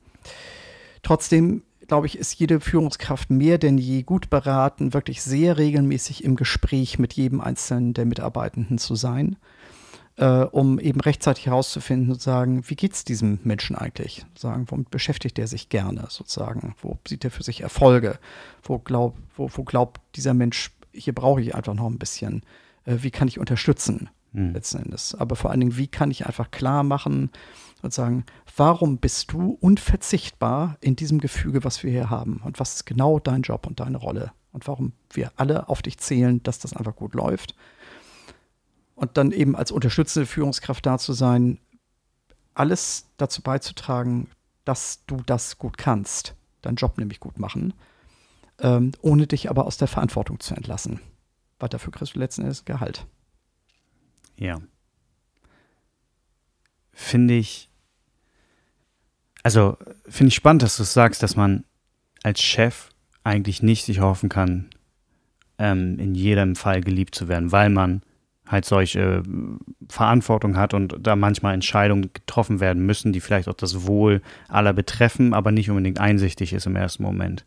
[1.02, 6.36] Trotzdem, glaube ich, ist jede Führungskraft mehr denn je gut beraten, wirklich sehr regelmäßig im
[6.36, 9.36] Gespräch mit jedem einzelnen der Mitarbeitenden zu sein,
[10.16, 14.24] äh, um eben rechtzeitig herauszufinden und sagen, wie geht es diesem Menschen eigentlich?
[14.36, 16.74] Sagen, womit beschäftigt er sich gerne sozusagen?
[16.80, 18.18] Wo sieht er für sich Erfolge?
[18.62, 22.42] Wo, glaub, wo, wo glaubt dieser Mensch hier brauche ich einfach noch ein bisschen,
[22.84, 24.52] äh, wie kann ich unterstützen mhm.
[24.52, 25.14] letzten Endes.
[25.14, 27.30] Aber vor allen Dingen, wie kann ich einfach klar machen
[27.82, 28.24] und sagen,
[28.56, 32.40] warum bist du unverzichtbar in diesem Gefüge, was wir hier haben?
[32.44, 34.32] Und was ist genau dein Job und deine Rolle?
[34.52, 37.54] Und warum wir alle auf dich zählen, dass das einfach gut läuft?
[38.94, 41.58] Und dann eben als unterstützende Führungskraft da zu sein,
[42.52, 44.28] alles dazu beizutragen,
[44.64, 47.72] dass du das gut kannst, deinen Job nämlich gut machen
[48.60, 51.00] ähm, ohne dich aber aus der Verantwortung zu entlassen.
[51.58, 53.06] Weil dafür kriegst du letzten Endes Gehalt.
[54.36, 54.60] Ja.
[56.92, 57.70] Finde ich,
[59.42, 59.76] also
[60.08, 61.64] finde ich spannend, dass du sagst, dass man
[62.22, 62.90] als Chef
[63.24, 64.70] eigentlich nicht sich hoffen kann,
[65.58, 68.02] ähm, in jedem Fall geliebt zu werden, weil man
[68.46, 69.22] halt solche
[69.88, 74.72] Verantwortung hat und da manchmal Entscheidungen getroffen werden müssen, die vielleicht auch das Wohl aller
[74.72, 77.44] betreffen, aber nicht unbedingt einsichtig ist im ersten Moment.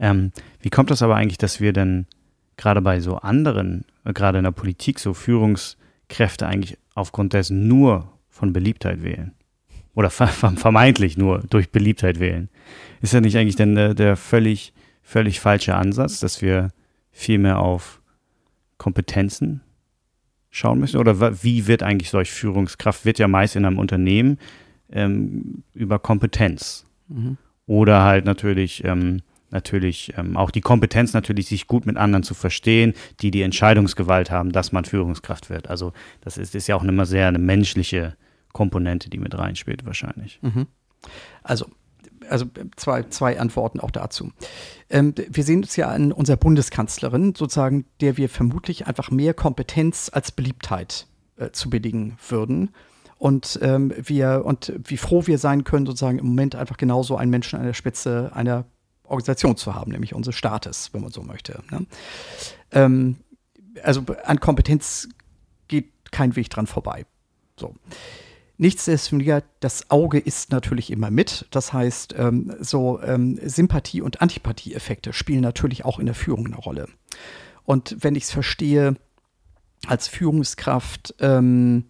[0.00, 2.06] Ähm, wie kommt das aber eigentlich, dass wir denn
[2.56, 8.12] gerade bei so anderen, äh, gerade in der Politik, so Führungskräfte eigentlich aufgrund dessen nur
[8.28, 9.32] von Beliebtheit wählen?
[9.94, 12.48] Oder vermeintlich nur durch Beliebtheit wählen?
[13.02, 14.72] Ist das nicht eigentlich denn der, der völlig,
[15.02, 16.70] völlig falsche Ansatz, dass wir
[17.12, 18.00] viel mehr auf
[18.78, 19.60] Kompetenzen
[20.48, 20.98] schauen müssen?
[20.98, 23.04] Oder wie wird eigentlich solch Führungskraft?
[23.04, 24.38] Wird ja meist in einem Unternehmen
[24.90, 26.86] ähm, über Kompetenz.
[27.08, 27.36] Mhm.
[27.66, 32.34] Oder halt natürlich ähm, natürlich ähm, auch die Kompetenz natürlich, sich gut mit anderen zu
[32.34, 35.68] verstehen, die die Entscheidungsgewalt haben, dass man Führungskraft wird.
[35.68, 38.16] Also das ist, ist ja auch immer sehr eine menschliche
[38.52, 40.38] Komponente, die mit reinspielt wahrscheinlich.
[40.42, 40.66] Mhm.
[41.42, 41.66] Also
[42.28, 42.46] also
[42.76, 44.30] zwei, zwei Antworten auch dazu.
[44.88, 50.10] Ähm, wir sehen uns ja an unserer Bundeskanzlerin, sozusagen, der wir vermutlich einfach mehr Kompetenz
[50.12, 52.70] als Beliebtheit äh, zu bedingen würden.
[53.18, 57.30] Und ähm, wir und wie froh wir sein können, sozusagen im Moment einfach genauso einen
[57.30, 58.64] Menschen an der Spitze einer
[59.10, 61.62] Organisation zu haben, nämlich unseres Staates, wenn man so möchte.
[61.70, 61.86] Ne?
[62.72, 63.16] Ähm,
[63.82, 65.08] also an Kompetenz
[65.68, 67.06] geht kein Weg dran vorbei.
[67.56, 67.74] So.
[68.56, 71.46] Nichtsdestotrotz, das Auge ist natürlich immer mit.
[71.50, 76.56] Das heißt, ähm, so ähm, Sympathie- und Antipathie-Effekte spielen natürlich auch in der Führung eine
[76.56, 76.86] Rolle.
[77.64, 78.96] Und wenn ich es verstehe,
[79.86, 81.86] als Führungskraft, ähm,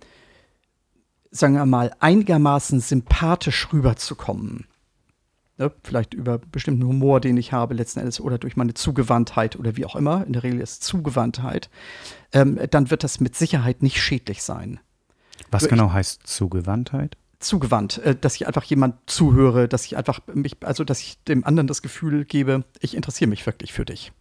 [1.33, 4.67] sagen wir mal, einigermaßen sympathisch rüberzukommen,
[5.61, 9.77] ne, vielleicht über bestimmten Humor, den ich habe letzten Endes, oder durch meine Zugewandtheit oder
[9.77, 11.71] wie auch immer, in der Regel ist Zugewandtheit,
[12.33, 14.81] ähm, dann wird das mit Sicherheit nicht schädlich sein.
[15.51, 17.17] Was genau heißt Zugewandtheit?
[17.39, 21.45] Zugewandt, äh, dass ich einfach jemand zuhöre, dass ich einfach mich, also dass ich dem
[21.45, 24.13] anderen das Gefühl gebe, ich interessiere mich wirklich für dich.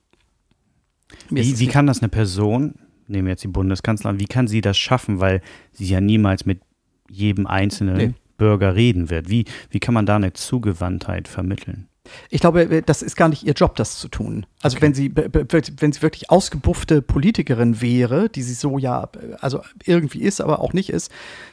[1.29, 2.75] wie, wie kann das eine Person,
[3.07, 5.41] nehmen wir jetzt die Bundeskanzlerin, wie kann sie das schaffen, weil
[5.73, 6.61] sie ja niemals mit
[7.09, 8.13] jedem einzelnen nee.
[8.39, 9.29] Bürger reden wird?
[9.29, 11.89] Wie, wie kann man da eine Zugewandtheit vermitteln?
[12.29, 14.45] Ich glaube, äh, das ist gar nicht ihr Job, das zu tun.
[14.61, 14.85] Also okay.
[14.85, 19.09] wenn sie, wenn sie wirklich ausgebuffte Politikerin wäre, die sie so ja,
[19.39, 21.11] also irgendwie ist, aber auch nicht ist,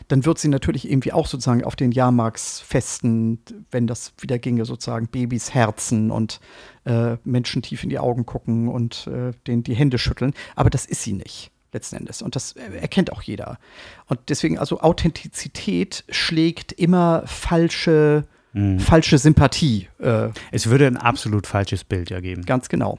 [0.08, 5.08] dann wird sie natürlich irgendwie auch sozusagen auf den Jahrmarksfesten, wenn das wieder ginge, sozusagen
[5.08, 6.40] Babys Herzen und
[6.84, 10.32] äh, Menschen tief in die Augen gucken und äh, denen die Hände schütteln.
[10.54, 12.22] Aber das ist sie nicht letzten Endes.
[12.22, 13.58] Und das erkennt auch jeder.
[14.06, 18.24] Und deswegen, also Authentizität schlägt immer falsche
[18.56, 18.80] mhm.
[18.80, 19.88] falsche Sympathie.
[19.98, 22.44] Äh, es würde ein absolut falsches Bild ergeben.
[22.44, 22.98] Ganz genau.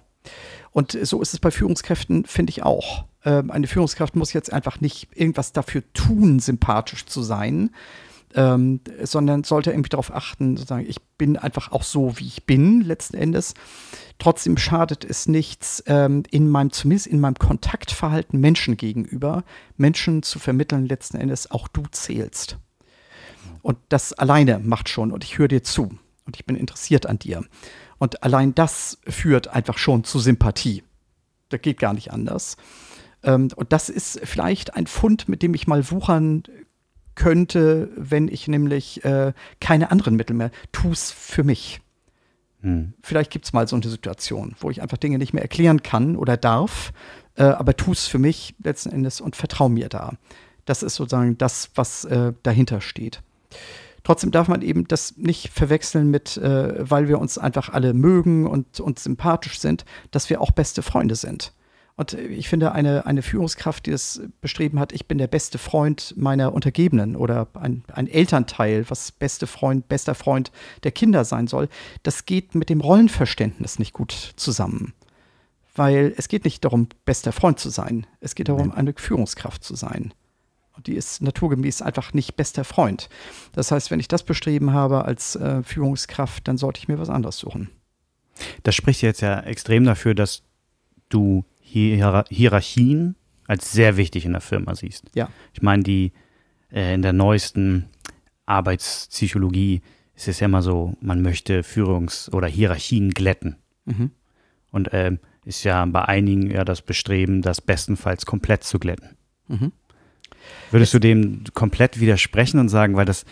[0.72, 3.06] Und so ist es bei Führungskräften, finde ich auch.
[3.26, 7.72] Ähm, eine Führungskraft muss jetzt einfach nicht irgendwas dafür tun, sympathisch zu sein,
[8.38, 12.82] ähm, sondern sollte irgendwie darauf achten, sozusagen, ich bin einfach auch so, wie ich bin,
[12.82, 13.56] letzten Endes.
[14.20, 19.44] Trotzdem schadet es nichts, ähm, in meinem, zumindest in meinem Kontaktverhalten Menschen gegenüber,
[19.76, 22.60] Menschen zu vermitteln, letzten Endes auch du zählst.
[23.64, 27.18] Und das alleine macht schon und ich höre dir zu und ich bin interessiert an
[27.18, 27.44] dir.
[27.98, 30.84] Und allein das führt einfach schon zu Sympathie.
[31.50, 32.56] Das geht gar nicht anders.
[33.24, 36.44] Ähm, und das ist vielleicht ein Fund, mit dem ich mal wuchern
[37.18, 41.82] könnte, wenn ich nämlich äh, keine anderen Mittel mehr tue es für mich.
[42.62, 42.94] Hm.
[43.02, 46.16] Vielleicht gibt es mal so eine Situation, wo ich einfach Dinge nicht mehr erklären kann
[46.16, 46.94] oder darf,
[47.36, 50.14] äh, aber tu es für mich letzten Endes und vertraue mir da.
[50.66, 53.22] Das ist sozusagen das, was äh, dahinter steht.
[54.04, 58.48] Trotzdem darf man eben das nicht verwechseln mit, äh, weil wir uns einfach alle mögen
[58.48, 61.52] und, und sympathisch sind, dass wir auch beste Freunde sind.
[61.98, 66.14] Und ich finde, eine, eine Führungskraft, die das bestreben hat, ich bin der beste Freund
[66.16, 70.52] meiner Untergebenen oder ein, ein Elternteil, was beste Freund, bester Freund
[70.84, 71.70] der Kinder sein soll,
[72.04, 74.94] das geht mit dem Rollenverständnis nicht gut zusammen.
[75.76, 78.06] Weil es geht nicht darum, bester Freund zu sein.
[78.20, 80.14] Es geht darum, eine Führungskraft zu sein.
[80.74, 83.10] Und die ist naturgemäß einfach nicht bester Freund.
[83.54, 87.10] Das heißt, wenn ich das bestreben habe als äh, Führungskraft, dann sollte ich mir was
[87.10, 87.72] anderes suchen.
[88.62, 90.44] Das spricht jetzt ja extrem dafür, dass
[91.10, 93.16] du Hier Hierarchien
[93.46, 95.06] als sehr wichtig in der Firma siehst.
[95.16, 95.30] Ja.
[95.54, 96.14] Ich meine, die
[96.72, 97.90] äh, in der neuesten
[98.46, 99.82] Arbeitspsychologie
[100.16, 103.58] ist es ja immer so, man möchte Führungs- oder Hierarchien glätten.
[103.86, 104.12] Mhm.
[104.72, 109.18] Und äh, ist ja bei einigen ja das Bestreben, das bestenfalls komplett zu glätten.
[109.48, 109.72] Mhm.
[110.72, 113.26] Würdest du dem komplett widersprechen und sagen, weil das,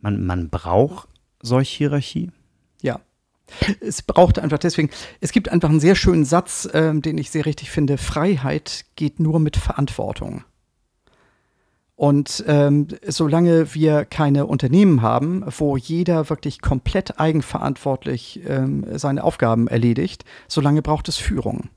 [0.00, 1.08] man, man braucht
[1.40, 2.30] solche Hierarchie?
[2.82, 3.00] Ja.
[3.80, 4.90] Es braucht einfach deswegen,
[5.20, 7.96] es gibt einfach einen sehr schönen Satz, äh, den ich sehr richtig finde.
[7.98, 10.44] Freiheit geht nur mit Verantwortung.
[11.96, 19.66] Und ähm, solange wir keine Unternehmen haben, wo jeder wirklich komplett eigenverantwortlich ähm, seine Aufgaben
[19.66, 21.70] erledigt, solange braucht es Führung.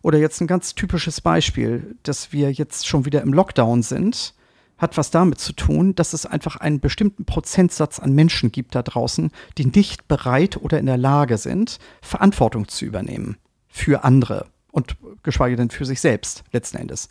[0.00, 4.34] Oder jetzt ein ganz typisches Beispiel, dass wir jetzt schon wieder im Lockdown sind,
[4.78, 8.82] hat was damit zu tun, dass es einfach einen bestimmten Prozentsatz an Menschen gibt da
[8.82, 13.36] draußen, die nicht bereit oder in der Lage sind, Verantwortung zu übernehmen
[13.68, 17.08] für andere und geschweige denn für sich selbst letzten Endes.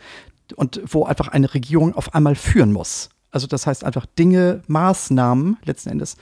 [0.55, 3.09] Und wo einfach eine Regierung auf einmal führen muss.
[3.31, 6.17] Also das heißt einfach Dinge, Maßnahmen letzten Endes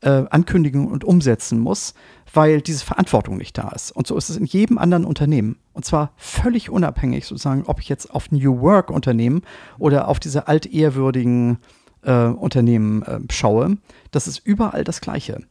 [0.00, 1.94] äh, ankündigen und umsetzen muss,
[2.32, 3.90] weil diese Verantwortung nicht da ist.
[3.90, 5.56] Und so ist es in jedem anderen Unternehmen.
[5.72, 9.42] Und zwar völlig unabhängig, sozusagen, ob ich jetzt auf New Work Unternehmen
[9.78, 11.58] oder auf diese altehrwürdigen
[12.02, 13.78] äh, Unternehmen äh, schaue.
[14.10, 15.42] Das ist überall das Gleiche.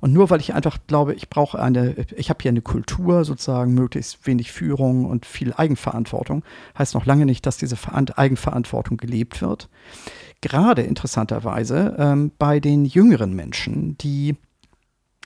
[0.00, 3.74] Und nur weil ich einfach glaube, ich brauche eine, ich habe hier eine Kultur, sozusagen
[3.74, 6.44] möglichst wenig Führung und viel Eigenverantwortung,
[6.78, 7.76] heißt noch lange nicht, dass diese
[8.16, 9.68] Eigenverantwortung gelebt wird.
[10.40, 14.36] Gerade interessanterweise ähm, bei den jüngeren Menschen, die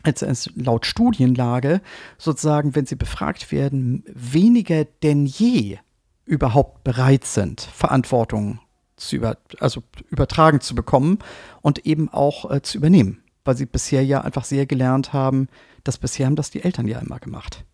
[0.07, 1.81] jetzt laut Studienlage
[2.19, 5.79] sozusagen, wenn sie befragt werden, weniger denn je
[6.25, 8.61] überhaupt bereit sind, Verantwortung
[8.97, 11.19] zu über, also übertragen zu bekommen
[11.61, 15.49] und eben auch äh, zu übernehmen, weil sie bisher ja einfach sehr gelernt haben,
[15.85, 17.65] dass bisher haben das die Eltern ja immer gemacht.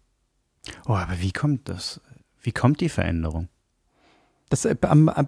[0.87, 2.01] Oh, aber wie kommt das?
[2.41, 3.49] Wie kommt die Veränderung?
[4.51, 4.75] Das, äh,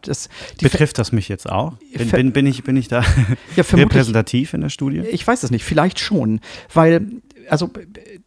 [0.02, 0.28] das,
[0.60, 1.74] Betrifft das mich jetzt auch?
[1.96, 3.02] Bin, bin, bin, ich, bin ich da
[3.56, 5.00] ja, repräsentativ in der Studie?
[5.00, 6.40] Ich weiß es nicht, vielleicht schon,
[6.72, 7.06] weil,
[7.48, 7.70] also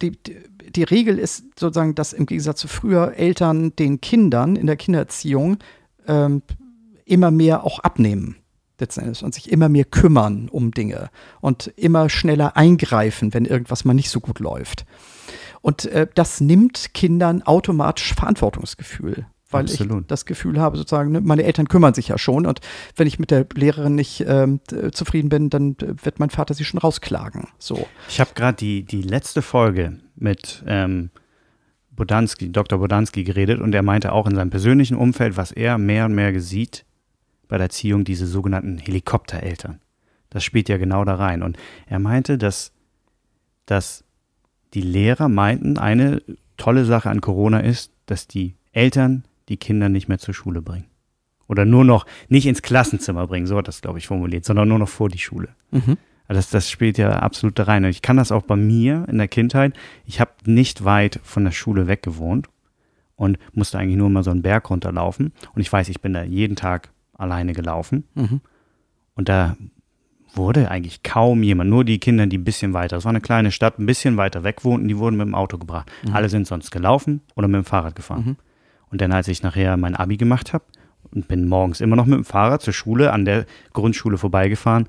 [0.00, 0.12] die,
[0.74, 5.58] die Regel ist sozusagen, dass im Gegensatz zu früher Eltern den Kindern in der Kindererziehung
[6.06, 6.42] ähm,
[7.04, 8.36] immer mehr auch abnehmen
[8.80, 13.94] letzten und sich immer mehr kümmern um Dinge und immer schneller eingreifen, wenn irgendwas mal
[13.94, 14.84] nicht so gut läuft.
[15.60, 20.02] Und äh, das nimmt Kindern automatisch Verantwortungsgefühl weil Absolut.
[20.02, 22.60] ich das Gefühl habe, sozusagen, ne, meine Eltern kümmern sich ja schon und
[22.96, 24.60] wenn ich mit der Lehrerin nicht ähm,
[24.92, 27.48] zufrieden bin, dann äh, wird mein Vater sie schon rausklagen.
[27.58, 27.86] So.
[28.08, 31.10] Ich habe gerade die, die letzte Folge mit ähm,
[31.92, 32.78] Bodanski, Dr.
[32.78, 36.38] Bodanski geredet und er meinte auch in seinem persönlichen Umfeld, was er mehr und mehr
[36.40, 36.84] sieht
[37.48, 39.80] bei der Erziehung, diese sogenannten Helikoptereltern.
[40.30, 41.42] Das spielt ja genau da rein.
[41.42, 42.72] Und er meinte, dass,
[43.66, 44.02] dass
[44.74, 46.22] die Lehrer meinten, eine
[46.56, 50.86] tolle Sache an Corona ist, dass die Eltern die Kinder nicht mehr zur Schule bringen.
[51.46, 54.78] Oder nur noch nicht ins Klassenzimmer bringen, so hat das, glaube ich, formuliert, sondern nur
[54.78, 55.48] noch vor die Schule.
[55.70, 55.98] Mhm.
[56.26, 57.84] Also das, das spielt ja absolut da rein.
[57.84, 59.74] Und ich kann das auch bei mir in der Kindheit.
[60.06, 62.48] Ich habe nicht weit von der Schule weg gewohnt
[63.16, 65.32] und musste eigentlich nur mal so einen Berg runterlaufen.
[65.54, 68.04] Und ich weiß, ich bin da jeden Tag alleine gelaufen.
[68.14, 68.40] Mhm.
[69.14, 69.56] Und da
[70.34, 73.52] wurde eigentlich kaum jemand, nur die Kinder, die ein bisschen weiter, es war eine kleine
[73.52, 75.90] Stadt, ein bisschen weiter weg wohnten, die wurden mit dem Auto gebracht.
[76.04, 76.14] Mhm.
[76.14, 78.24] Alle sind sonst gelaufen oder mit dem Fahrrad gefahren.
[78.26, 78.36] Mhm.
[78.94, 80.62] Und dann, als ich nachher mein Abi gemacht habe
[81.10, 84.88] und bin morgens immer noch mit dem Fahrrad zur Schule an der Grundschule vorbeigefahren,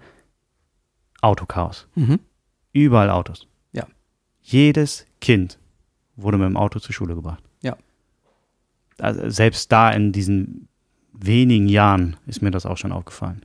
[1.22, 1.88] Autochaos.
[1.96, 2.20] Mhm.
[2.72, 3.48] Überall Autos.
[3.72, 3.88] Ja.
[4.44, 5.58] Jedes Kind
[6.16, 7.44] wurde mit dem Auto zur Schule gebracht.
[7.62, 7.78] Ja.
[9.00, 10.68] Also selbst da in diesen
[11.12, 13.42] wenigen Jahren ist mir das auch schon aufgefallen.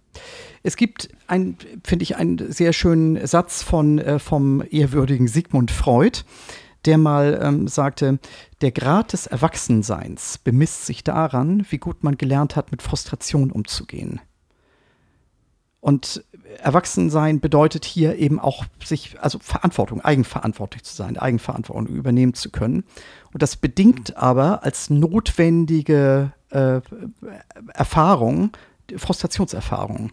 [0.62, 6.18] Es gibt ein, finde ich, einen sehr schönen Satz von, äh, vom ehrwürdigen Sigmund Freud,
[6.84, 8.18] der mal ähm, sagte,
[8.60, 14.20] der Grad des Erwachsenseins bemisst sich daran, wie gut man gelernt hat, mit Frustration umzugehen.
[15.80, 16.24] Und
[16.58, 22.84] Erwachsensein bedeutet hier eben auch sich, also Verantwortung, eigenverantwortlich zu sein, Eigenverantwortung übernehmen zu können.
[23.32, 26.80] Und das bedingt aber als notwendige äh,
[27.72, 28.52] Erfahrung
[28.96, 30.12] Frustrationserfahrung.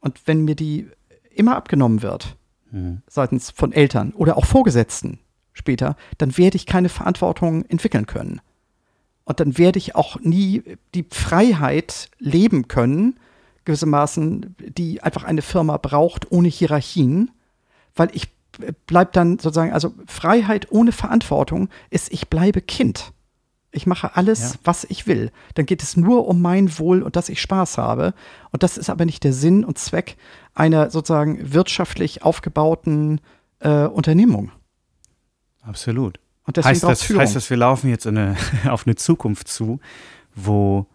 [0.00, 0.88] Und wenn mir die
[1.30, 2.36] immer abgenommen wird,
[2.70, 3.02] mhm.
[3.08, 5.18] seitens von Eltern oder auch Vorgesetzten,
[5.54, 8.40] später, dann werde ich keine Verantwortung entwickeln können.
[9.24, 10.62] Und dann werde ich auch nie
[10.94, 13.18] die Freiheit leben können,
[13.64, 17.30] gewissermaßen, die einfach eine Firma braucht ohne Hierarchien,
[17.94, 18.28] weil ich
[18.86, 23.12] bleibe dann sozusagen, also Freiheit ohne Verantwortung ist, ich bleibe Kind.
[23.72, 24.58] Ich mache alles, ja.
[24.62, 25.32] was ich will.
[25.54, 28.14] Dann geht es nur um mein Wohl und dass ich Spaß habe.
[28.52, 30.16] Und das ist aber nicht der Sinn und Zweck
[30.54, 33.20] einer sozusagen wirtschaftlich aufgebauten
[33.58, 34.52] äh, Unternehmung.
[35.64, 36.18] Absolut.
[36.46, 38.36] Und heißt, das, heißt das, wir laufen jetzt eine,
[38.68, 39.80] auf eine Zukunft zu,
[40.34, 40.86] wo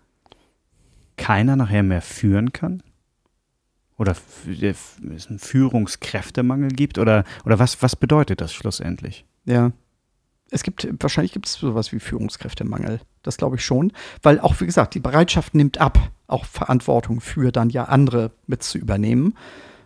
[1.18, 2.84] keiner nachher mehr führen kann?
[3.98, 4.16] Oder
[4.48, 6.98] es einen Führungskräftemangel gibt?
[6.98, 9.26] Oder, oder was, was bedeutet das schlussendlich?
[9.46, 9.72] Ja.
[10.52, 13.02] Es gibt, wahrscheinlich gibt es sowas wie Führungskräftemangel.
[13.22, 13.92] Das glaube ich schon.
[14.22, 18.64] Weil auch, wie gesagt, die Bereitschaft nimmt ab, auch Verantwortung für dann ja andere mit
[18.64, 19.36] zu übernehmen.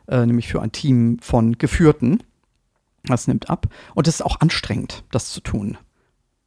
[0.07, 2.21] Äh, nämlich für ein Team von Geführten.
[3.05, 3.67] Das nimmt ab.
[3.95, 5.77] Und es ist auch anstrengend, das zu tun.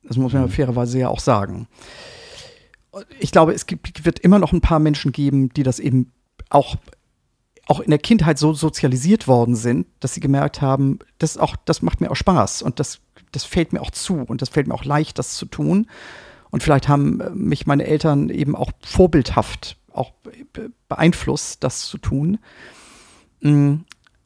[0.02, 0.48] Das muss man mhm.
[0.50, 1.68] fairerweise ja auch sagen.
[3.18, 6.12] Ich glaube, es gibt, wird immer noch ein paar Menschen geben, die das eben
[6.48, 6.76] auch,
[7.66, 11.82] auch in der Kindheit so sozialisiert worden sind, dass sie gemerkt haben, das, auch, das
[11.82, 13.00] macht mir auch Spaß und das,
[13.32, 15.88] das fällt mir auch zu und das fällt mir auch leicht, das zu tun.
[16.50, 20.12] Und vielleicht haben mich meine Eltern eben auch vorbildhaft auch
[20.88, 22.38] beeinflusst, das zu tun.
[23.40, 23.76] Mm,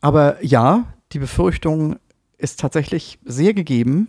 [0.00, 1.96] aber ja, die Befürchtung
[2.40, 4.08] ist tatsächlich sehr gegeben,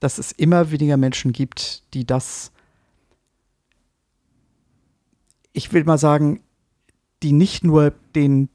[0.00, 2.52] dass es immer weniger Menschen gibt, die das,
[5.52, 6.40] ich will mal sagen,
[7.22, 8.48] die nicht nur den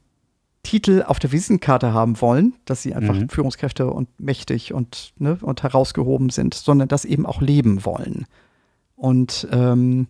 [0.62, 3.28] Titel auf der Visitenkarte haben wollen, dass sie einfach mhm.
[3.28, 8.26] Führungskräfte und mächtig und, ne, und herausgehoben sind, sondern das eben auch leben wollen.
[8.96, 10.06] Und ähm,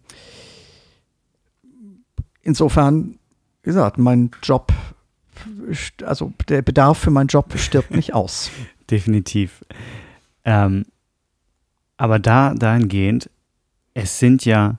[2.42, 3.18] insofern,
[3.62, 4.72] wie gesagt, mein Job
[6.04, 8.50] also der Bedarf für meinen Job stirbt nicht aus.
[8.90, 9.64] definitiv.
[10.44, 10.84] Ähm,
[11.96, 13.30] aber da dahingehend,
[13.94, 14.78] es sind ja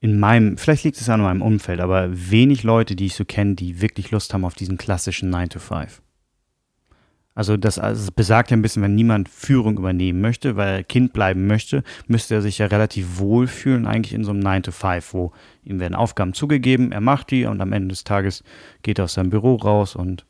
[0.00, 3.54] in meinem, vielleicht liegt es an meinem Umfeld, aber wenig Leute, die ich so kenne,
[3.54, 6.00] die wirklich Lust haben auf diesen klassischen 9 to 5.
[7.34, 11.12] Also das, also besagt ja ein bisschen, wenn niemand Führung übernehmen möchte, weil er Kind
[11.12, 14.72] bleiben möchte, müsste er sich ja relativ wohl fühlen eigentlich in so einem 9 to
[14.72, 15.32] 5, wo
[15.62, 18.42] ihm werden Aufgaben zugegeben, er macht die und am Ende des Tages
[18.82, 20.24] geht er aus seinem Büro raus und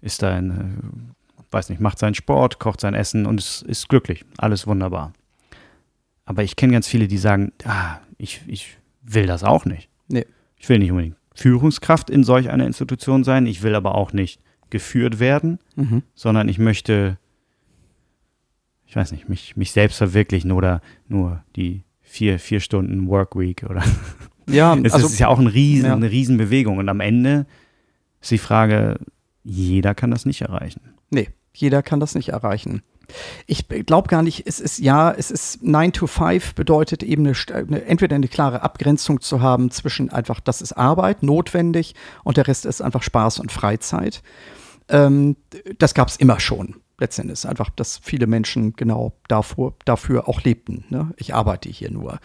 [0.00, 1.19] ist da in, äh,
[1.50, 4.24] weiß nicht, macht seinen Sport, kocht sein Essen und ist, ist glücklich.
[4.38, 5.12] Alles wunderbar.
[6.24, 9.88] Aber ich kenne ganz viele, die sagen, ah, ich, ich will das auch nicht.
[10.08, 10.26] Nee.
[10.56, 14.40] Ich will nicht unbedingt Führungskraft in solch einer Institution sein, ich will aber auch nicht
[14.68, 16.02] geführt werden, mhm.
[16.14, 17.18] sondern ich möchte,
[18.86, 23.82] ich weiß nicht, mich, mich selbst verwirklichen oder nur die vier, vier Stunden Workweek oder.
[24.46, 25.94] Ja, es also, ist ja auch ein riesen, ja.
[25.94, 26.78] eine Riesenbewegung.
[26.78, 27.46] Und am Ende
[28.20, 28.98] ist die Frage,
[29.44, 30.80] jeder kann das nicht erreichen.
[31.10, 32.82] Nee, jeder kann das nicht erreichen.
[33.46, 37.36] Ich glaube gar nicht, es ist ja, es ist 9 to 5 bedeutet eben eine,
[37.52, 41.94] eine, entweder eine klare Abgrenzung zu haben zwischen einfach, das ist Arbeit, notwendig
[42.24, 44.22] und der Rest ist einfach Spaß und Freizeit.
[44.88, 45.36] Ähm,
[45.78, 46.76] das gab es immer schon.
[46.98, 50.84] Letztendlich einfach, dass viele Menschen genau davor, dafür auch lebten.
[50.90, 51.14] Ne?
[51.16, 52.20] Ich arbeite hier nur.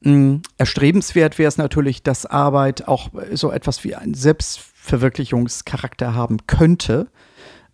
[0.00, 0.40] Mhm.
[0.56, 7.08] Erstrebenswert wäre es natürlich, dass Arbeit auch so etwas wie einen Selbstverwirklichungscharakter haben könnte,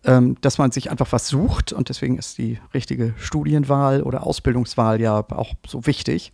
[0.05, 5.01] ähm, dass man sich einfach was sucht und deswegen ist die richtige Studienwahl oder Ausbildungswahl
[5.01, 6.33] ja auch so wichtig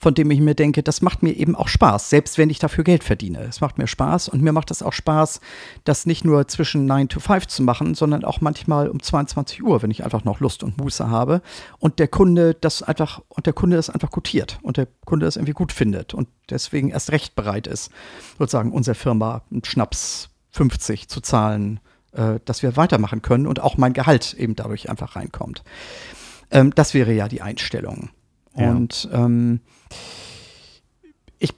[0.00, 2.84] von dem ich mir denke, das macht mir eben auch Spaß, selbst wenn ich dafür
[2.84, 3.40] Geld verdiene.
[3.40, 5.40] Es macht mir Spaß und mir macht es auch Spaß,
[5.84, 9.82] das nicht nur zwischen 9 to 5 zu machen, sondern auch manchmal um 22 Uhr,
[9.82, 11.42] wenn ich einfach noch Lust und Muße habe
[11.78, 15.36] und der Kunde das einfach und der Kunde das einfach gutiert und der Kunde das
[15.36, 17.90] irgendwie gut findet und deswegen erst recht bereit ist,
[18.38, 21.80] sozusagen unserer Firma einen Schnaps 50 zu zahlen,
[22.12, 25.62] äh, dass wir weitermachen können und auch mein Gehalt eben dadurch einfach reinkommt.
[26.50, 28.10] Ähm, das wäre ja die Einstellung.
[28.56, 28.70] Ja.
[28.70, 29.60] Und ähm,
[31.38, 31.54] ich,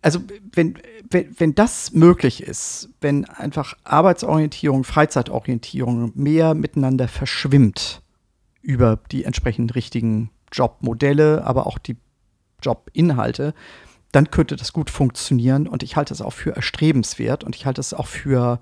[0.00, 0.20] also
[0.52, 0.78] wenn,
[1.10, 8.02] wenn, wenn das möglich ist, wenn einfach Arbeitsorientierung, Freizeitorientierung mehr miteinander verschwimmt
[8.62, 11.96] über die entsprechend richtigen Jobmodelle, aber auch die
[12.62, 13.54] Jobinhalte,
[14.12, 17.80] dann könnte das gut funktionieren und ich halte es auch für erstrebenswert und ich halte
[17.80, 18.60] es auch für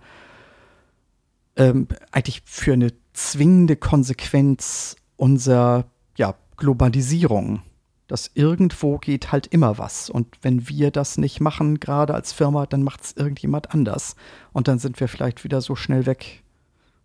[1.60, 5.84] ähm, eigentlich für eine zwingende Konsequenz unserer
[6.16, 7.62] ja, Globalisierung
[8.10, 10.10] dass irgendwo geht halt immer was.
[10.10, 14.16] Und wenn wir das nicht machen, gerade als Firma, dann macht es irgendjemand anders.
[14.52, 16.42] Und dann sind wir vielleicht wieder so schnell weg.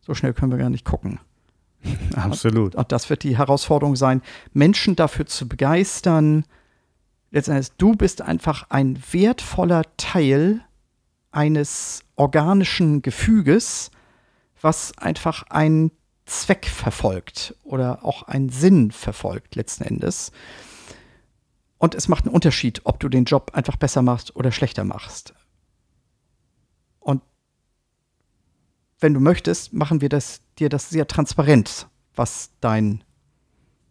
[0.02, 1.20] So schnell können wir gar nicht gucken.
[2.16, 2.74] Absolut.
[2.74, 6.44] Und, und das wird die Herausforderung sein, Menschen dafür zu begeistern.
[7.30, 10.62] Letztendlich, du bist einfach ein wertvoller Teil
[11.32, 13.92] eines organischen Gefüges,
[14.66, 15.92] was einfach einen
[16.26, 20.32] Zweck verfolgt oder auch einen Sinn verfolgt letzten Endes.
[21.78, 25.36] Und es macht einen Unterschied, ob du den Job einfach besser machst oder schlechter machst.
[27.00, 27.22] Und
[29.00, 33.04] wenn du möchtest, machen wir das, dir das sehr transparent, was dein,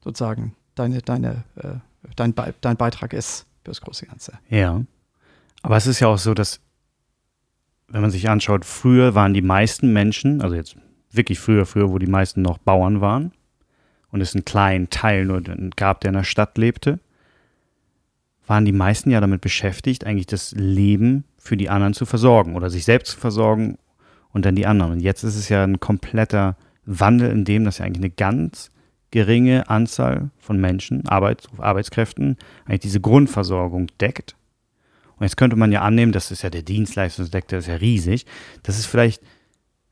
[0.03, 1.77] sozusagen, deine, deine, äh,
[2.17, 4.41] dein, dein Beitrag ist für das große Ganze.
[4.49, 4.83] Ja.
[5.63, 6.61] Aber es ist ja auch so, dass,
[7.89, 10.77] wenn man sich anschaut, früher waren die meisten Menschen, also jetzt
[11.11, 13.33] wirklich früher, früher, wo die meisten noch Bauern waren
[14.11, 15.43] und es einen kleinen Teil nur
[15.77, 16.99] gab, der in der Stadt lebte,
[18.47, 22.71] waren die meisten ja damit beschäftigt, eigentlich das Leben für die anderen zu versorgen oder
[22.71, 23.79] sich selbst zu versorgen
[24.33, 24.93] und dann die anderen.
[24.93, 28.71] Und jetzt ist es ja ein kompletter Wandel, in dem das ja eigentlich eine ganz
[29.11, 32.37] geringe Anzahl von Menschen, Arbeits Arbeitskräften,
[32.67, 34.35] eigentlich diese Grundversorgung deckt.
[35.19, 38.27] Und jetzt könnte man ja annehmen, das ist ja der Dienstleistungssektor, ist ja riesig.
[38.63, 39.23] Das ist vielleicht,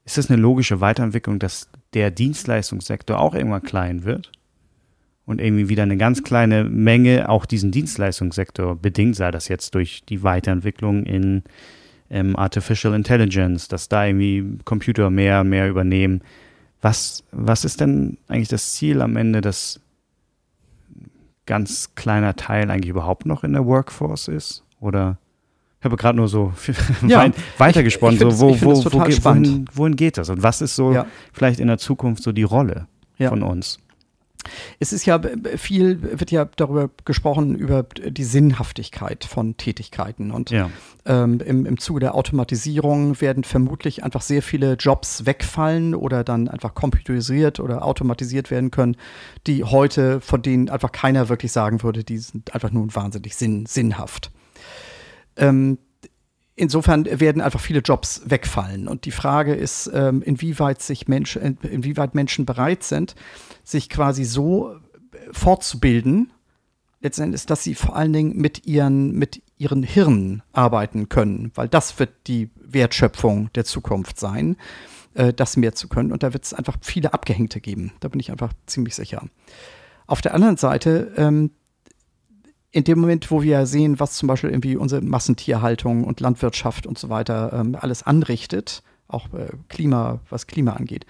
[0.04, 4.32] ist das eine logische Weiterentwicklung, dass der Dienstleistungssektor auch irgendwann klein wird?
[5.24, 10.04] und irgendwie wieder eine ganz kleine Menge auch diesen Dienstleistungssektor bedingt, sei das jetzt durch
[10.04, 11.42] die Weiterentwicklung in
[12.10, 16.22] ähm, Artificial Intelligence, dass da irgendwie Computer mehr, mehr übernehmen.
[16.80, 19.80] Was, was ist denn eigentlich das Ziel am Ende, dass
[21.46, 24.64] ganz kleiner Teil eigentlich überhaupt noch in der Workforce ist?
[24.82, 25.16] Oder
[25.80, 26.52] ich habe gerade nur so
[27.06, 30.28] ja, weitergesponnen, so wo, wo, wo, wohin, wohin, geht das?
[30.28, 31.06] Und was ist so ja.
[31.32, 32.86] vielleicht in der Zukunft so die Rolle
[33.18, 33.30] ja.
[33.30, 33.78] von uns?
[34.80, 35.20] Es ist ja
[35.56, 40.32] viel, wird ja darüber gesprochen, über die Sinnhaftigkeit von Tätigkeiten.
[40.32, 40.68] Und ja.
[41.04, 46.48] ähm, im, im Zuge der Automatisierung werden vermutlich einfach sehr viele Jobs wegfallen oder dann
[46.48, 48.96] einfach computerisiert oder automatisiert werden können,
[49.46, 53.66] die heute, von denen einfach keiner wirklich sagen würde, die sind einfach nur wahnsinnig sinn,
[53.66, 54.32] sinnhaft.
[55.36, 55.78] Ähm,
[56.54, 58.88] insofern werden einfach viele Jobs wegfallen.
[58.88, 63.14] Und die Frage ist, ähm, inwieweit sich Menschen, inwieweit Menschen bereit sind,
[63.64, 64.76] sich quasi so
[65.32, 66.32] fortzubilden,
[67.00, 71.98] letztendlich, dass sie vor allen Dingen mit ihren, mit ihren Hirnen arbeiten können, weil das
[71.98, 74.56] wird die Wertschöpfung der Zukunft sein,
[75.14, 76.12] äh, das mehr zu können.
[76.12, 77.92] Und da wird es einfach viele Abgehängte geben.
[78.00, 79.26] Da bin ich einfach ziemlich sicher.
[80.06, 81.50] Auf der anderen Seite ähm,
[82.72, 86.98] in dem Moment, wo wir sehen, was zum Beispiel irgendwie unsere Massentierhaltung und Landwirtschaft und
[86.98, 91.04] so weiter ähm, alles anrichtet, auch äh, Klima, was Klima angeht,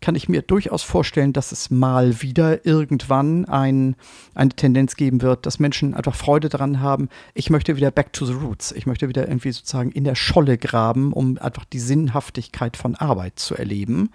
[0.00, 3.96] kann ich mir durchaus vorstellen, dass es mal wieder irgendwann ein,
[4.34, 8.24] eine Tendenz geben wird, dass Menschen einfach Freude daran haben, ich möchte wieder back to
[8.24, 8.70] the roots.
[8.70, 13.40] Ich möchte wieder irgendwie sozusagen in der Scholle graben, um einfach die Sinnhaftigkeit von Arbeit
[13.40, 14.10] zu erleben.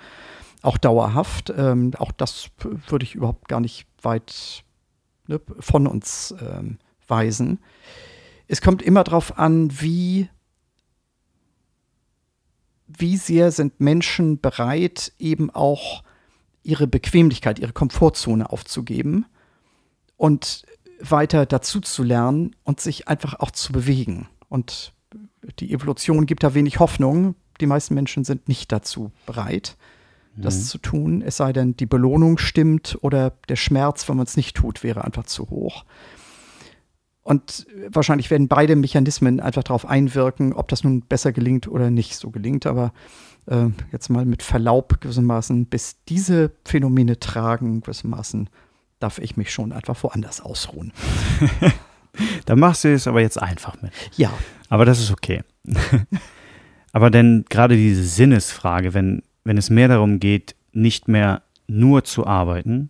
[0.61, 1.53] Auch dauerhaft.
[1.57, 2.49] Ähm, auch das
[2.87, 4.63] würde ich überhaupt gar nicht weit
[5.27, 6.77] ne, von uns ähm,
[7.07, 7.59] weisen.
[8.47, 10.29] Es kommt immer darauf an, wie,
[12.87, 16.03] wie sehr sind Menschen bereit, eben auch
[16.63, 19.25] ihre Bequemlichkeit, ihre Komfortzone aufzugeben
[20.17, 20.63] und
[20.99, 24.29] weiter dazu zu lernen und sich einfach auch zu bewegen.
[24.49, 24.93] Und
[25.59, 27.35] die Evolution gibt da wenig Hoffnung.
[27.59, 29.77] Die meisten Menschen sind nicht dazu bereit,
[30.35, 30.63] das mhm.
[30.63, 31.21] zu tun.
[31.21, 35.03] Es sei denn, die Belohnung stimmt oder der Schmerz, wenn man es nicht tut, wäre
[35.03, 35.85] einfach zu hoch.
[37.23, 42.17] Und wahrscheinlich werden beide Mechanismen einfach darauf einwirken, ob das nun besser gelingt oder nicht
[42.17, 42.65] so gelingt.
[42.65, 42.91] Aber
[43.45, 48.49] äh, jetzt mal mit Verlaub gewissermaßen, bis diese Phänomene tragen gewissermaßen,
[48.99, 50.91] darf ich mich schon einfach woanders ausruhen.
[52.45, 53.91] da machst du es aber jetzt einfach mit.
[54.17, 54.31] Ja.
[54.69, 55.43] Aber das ist okay.
[56.91, 62.27] aber denn gerade diese Sinnesfrage, wenn, wenn es mehr darum geht, nicht mehr nur zu
[62.27, 62.89] arbeiten,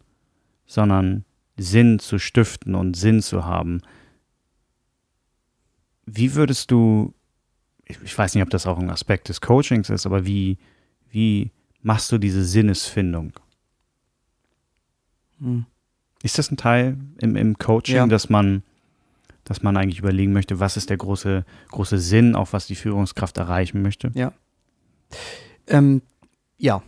[0.66, 1.26] sondern
[1.58, 3.82] Sinn zu stiften und Sinn zu haben,
[6.06, 7.14] wie würdest du,
[7.86, 10.58] ich weiß nicht, ob das auch ein Aspekt des Coachings ist, aber wie,
[11.10, 11.52] wie
[11.82, 13.34] machst du diese Sinnesfindung?
[15.40, 15.66] Hm.
[16.24, 18.08] Ist das ein Teil im, im Coaching, ja.
[18.08, 18.64] dass man,
[19.44, 23.38] dass man eigentlich überlegen möchte, was ist der große, große Sinn, auch was die Führungskraft
[23.38, 24.12] erreichen möchte?
[24.14, 24.32] Ja.
[25.68, 26.02] Ähm,
[26.58, 26.82] ja,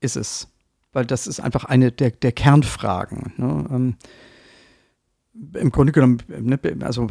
[0.00, 0.48] ist es.
[0.92, 3.32] Weil das ist einfach eine der, der Kernfragen.
[3.36, 3.66] Ne?
[3.70, 3.96] Ähm,
[5.54, 7.06] im Grunde genommen, ne, also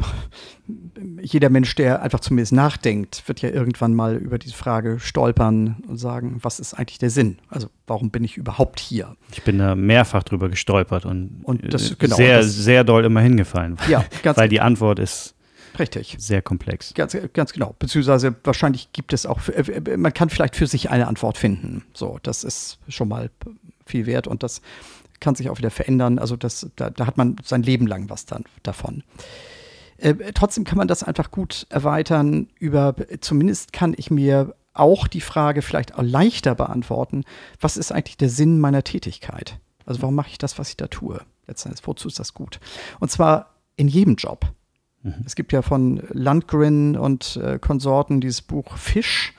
[1.20, 5.96] jeder Mensch, der einfach zumindest nachdenkt, wird ja irgendwann mal über diese Frage stolpern und
[5.96, 7.38] sagen, was ist eigentlich der Sinn?
[7.48, 9.16] Also warum bin ich überhaupt hier?
[9.32, 13.20] Ich bin da mehrfach drüber gestolpert und, und das, genau, sehr, das, sehr doll immer
[13.20, 13.76] hingefallen.
[13.88, 15.34] Ja, ganz weil die Antwort ist
[15.78, 16.16] Richtig.
[16.18, 16.92] Sehr komplex.
[16.94, 17.74] Ganz, ganz genau.
[17.78, 19.40] Beziehungsweise wahrscheinlich gibt es auch,
[19.96, 21.84] man kann vielleicht für sich eine Antwort finden.
[21.94, 23.30] So, das ist schon mal
[23.86, 24.60] viel wert und das
[25.22, 26.18] kann sich auch wieder verändern.
[26.18, 29.02] Also das, da, da hat man sein Leben lang was dann davon.
[29.96, 35.20] Äh, trotzdem kann man das einfach gut erweitern über, zumindest kann ich mir auch die
[35.20, 37.24] Frage vielleicht auch leichter beantworten,
[37.60, 39.58] was ist eigentlich der Sinn meiner Tätigkeit?
[39.86, 41.20] Also warum mache ich das, was ich da tue?
[41.46, 42.58] Letztendlich, wozu ist das gut?
[43.00, 44.46] Und zwar in jedem Job.
[45.02, 45.22] Mhm.
[45.24, 49.34] Es gibt ja von Landgren und äh, Konsorten dieses Buch Fisch,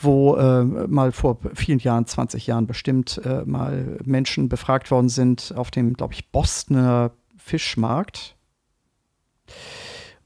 [0.00, 5.52] wo äh, mal vor vielen Jahren, 20 Jahren bestimmt, äh, mal Menschen befragt worden sind
[5.56, 8.36] auf dem, glaube ich, Bostoner Fischmarkt.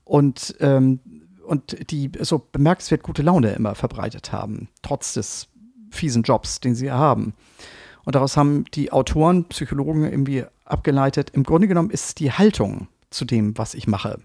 [0.04, 1.00] Und, ähm,
[1.46, 5.48] und die so bemerkenswert gute Laune immer verbreitet haben, trotz des
[5.90, 7.34] fiesen Jobs, den sie haben.
[8.04, 13.24] Und daraus haben die Autoren, Psychologen irgendwie abgeleitet, im Grunde genommen ist die Haltung zu
[13.24, 14.18] dem, was ich mache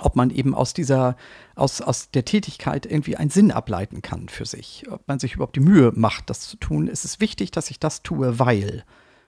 [0.00, 1.16] ob man eben aus dieser,
[1.54, 5.56] aus, aus der Tätigkeit irgendwie einen Sinn ableiten kann für sich, ob man sich überhaupt
[5.56, 6.88] die Mühe macht, das zu tun.
[6.88, 8.84] Es ist wichtig, dass ich das tue, weil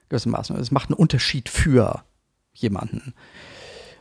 [0.09, 0.55] gewissermaßen.
[0.57, 2.03] Es macht einen Unterschied für
[2.53, 3.13] jemanden.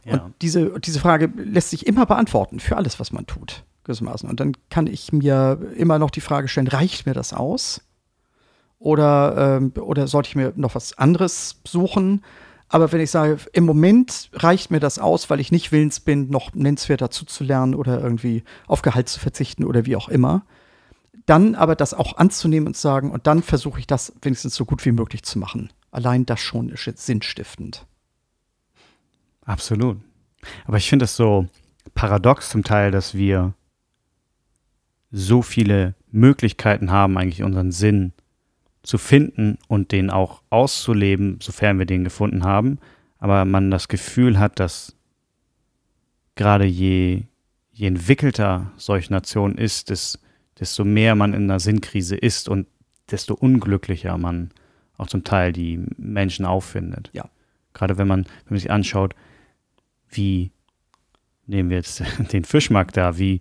[0.04, 0.24] Ja.
[0.24, 4.28] Und diese, diese Frage lässt sich immer beantworten für alles, was man tut, gewissermaßen.
[4.28, 7.82] Und dann kann ich mir immer noch die Frage stellen, reicht mir das aus?
[8.78, 12.22] Oder, ähm, oder sollte ich mir noch was anderes suchen?
[12.72, 16.30] Aber wenn ich sage, im Moment reicht mir das aus, weil ich nicht willens bin,
[16.30, 20.46] noch nennenswert dazu zu lernen oder irgendwie auf Gehalt zu verzichten oder wie auch immer,
[21.26, 24.84] dann aber das auch anzunehmen und sagen, und dann versuche ich das wenigstens so gut
[24.84, 25.72] wie möglich zu machen.
[25.90, 27.86] Allein das schon ist sinnstiftend.
[29.44, 29.98] Absolut.
[30.64, 31.48] Aber ich finde es so
[31.94, 33.52] paradox zum Teil, dass wir
[35.10, 38.12] so viele Möglichkeiten haben, eigentlich unseren Sinn
[38.82, 42.78] zu finden und den auch auszuleben, sofern wir den gefunden haben.
[43.18, 44.96] Aber man das Gefühl hat, dass
[46.34, 47.24] gerade je,
[47.72, 50.18] je entwickelter solche Nationen ist, des,
[50.58, 52.66] desto mehr man in einer Sinnkrise ist und
[53.10, 54.50] desto unglücklicher man
[54.96, 57.10] auch zum Teil die Menschen auffindet.
[57.12, 57.28] Ja.
[57.74, 59.14] Gerade wenn man, wenn man sich anschaut,
[60.08, 60.50] wie
[61.46, 62.02] nehmen wir jetzt
[62.32, 63.40] den Fischmarkt da, wie,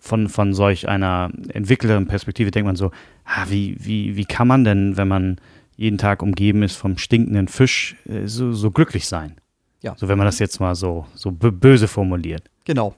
[0.00, 2.90] von, von solch einer entwickelten Perspektive denkt man so,
[3.24, 5.36] ah, wie, wie, wie kann man denn, wenn man
[5.76, 9.36] jeden Tag umgeben ist vom stinkenden Fisch, äh, so, so glücklich sein?
[9.82, 9.94] Ja.
[9.96, 12.50] So, wenn man das jetzt mal so, so böse formuliert.
[12.64, 12.94] Genau.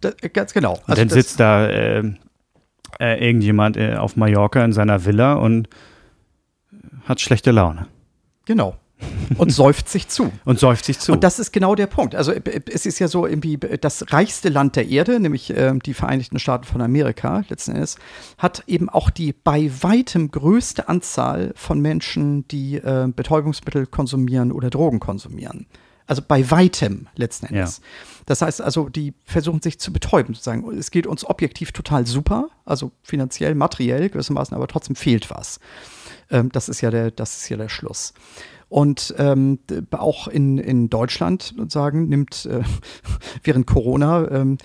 [0.00, 0.72] Das, ganz genau.
[0.86, 2.02] Also und dann sitzt da äh,
[3.00, 5.68] äh, irgendjemand äh, auf Mallorca in seiner Villa und
[7.04, 7.86] hat schlechte Laune.
[8.44, 8.76] Genau
[9.38, 10.32] und säuft sich zu.
[10.44, 11.12] Und säuft sich zu.
[11.12, 12.14] Und das ist genau der Punkt.
[12.14, 16.38] Also es ist ja so irgendwie das reichste Land der Erde, nämlich äh, die Vereinigten
[16.38, 17.96] Staaten von Amerika letzten Endes,
[18.38, 24.70] hat eben auch die bei weitem größte Anzahl von Menschen, die äh, Betäubungsmittel konsumieren oder
[24.70, 25.66] Drogen konsumieren.
[26.06, 27.78] Also bei weitem letzten Endes.
[27.78, 27.84] Ja.
[28.26, 30.78] Das heißt also, die versuchen sich zu betäuben, sozusagen.
[30.78, 35.58] Es geht uns objektiv total super, also finanziell, materiell gewissermaßen, aber trotzdem fehlt was.
[36.30, 38.14] Ähm, das ist ja der, das ist ja der Schluss.
[38.68, 39.60] Und ähm,
[39.92, 42.62] auch in, in Deutschland sozusagen nimmt äh,
[43.44, 44.58] während Corona ähm,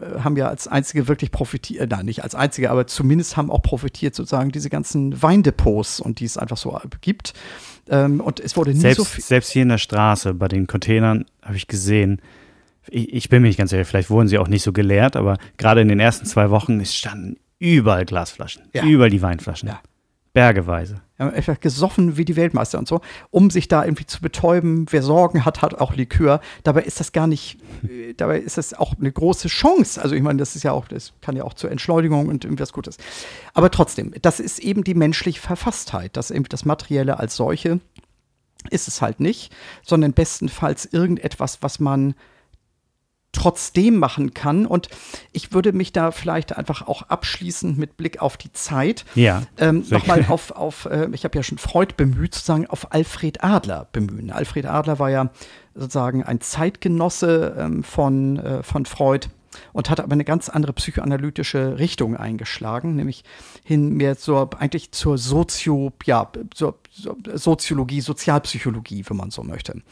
[0.00, 3.50] äh, haben ja als einzige wirklich profitiert, äh, nein, nicht als einzige, aber zumindest haben
[3.50, 7.34] auch profitiert sozusagen diese ganzen Weindepots und die es einfach so gibt.
[7.88, 9.22] Ähm, und es wurde nie selbst, so viel.
[9.22, 12.20] Selbst hier in der Straße bei den Containern habe ich gesehen,
[12.88, 15.36] ich, ich, bin mir nicht ganz sicher, vielleicht wurden sie auch nicht so geleert, aber
[15.56, 18.84] gerade in den ersten zwei Wochen standen überall Glasflaschen, ja.
[18.84, 19.68] überall die Weinflaschen.
[19.68, 19.80] Ja.
[20.32, 21.02] Bergeweise.
[21.18, 24.86] Einfach gesoffen wie die Weltmeister und so, um sich da irgendwie zu betäuben.
[24.90, 26.40] Wer Sorgen hat, hat auch Likör.
[26.64, 30.00] Dabei ist das gar nicht, äh, dabei ist das auch eine große Chance.
[30.00, 32.72] Also ich meine, das ist ja auch, das kann ja auch zur Entschleunigung und irgendwas
[32.72, 32.96] Gutes.
[33.52, 37.80] Aber trotzdem, das ist eben die menschliche Verfasstheit, dass eben das Materielle als solche
[38.70, 39.52] ist es halt nicht,
[39.82, 42.14] sondern bestenfalls irgendetwas, was man
[43.32, 44.66] trotzdem machen kann.
[44.66, 44.88] Und
[45.32, 49.84] ich würde mich da vielleicht einfach auch abschließend mit Blick auf die Zeit ja, ähm,
[49.88, 54.30] nochmal auf, auf äh, ich habe ja schon Freud bemüht, sozusagen auf Alfred Adler bemühen.
[54.30, 55.30] Alfred Adler war ja
[55.74, 59.28] sozusagen ein Zeitgenosse ähm, von, äh, von Freud
[59.72, 63.24] und hat aber eine ganz andere psychoanalytische Richtung eingeschlagen, nämlich
[63.64, 66.78] hin mehr zur, eigentlich zur Sozio, ja, zur
[67.34, 69.82] Soziologie, Sozialpsychologie, wenn man so möchte.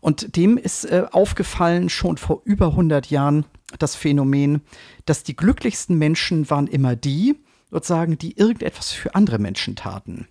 [0.00, 3.44] Und dem ist äh, aufgefallen schon vor über 100 Jahren
[3.78, 4.62] das Phänomen,
[5.04, 7.36] dass die glücklichsten Menschen waren immer die,
[7.70, 10.26] sozusagen, die irgendetwas für andere Menschen taten.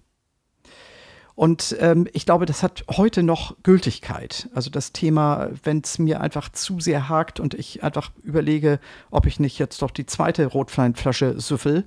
[1.36, 4.50] Und ähm, ich glaube, das hat heute noch Gültigkeit.
[4.54, 9.26] Also das Thema, wenn es mir einfach zu sehr hakt und ich einfach überlege, ob
[9.26, 11.86] ich nicht jetzt doch die zweite Rotweinflasche süffel,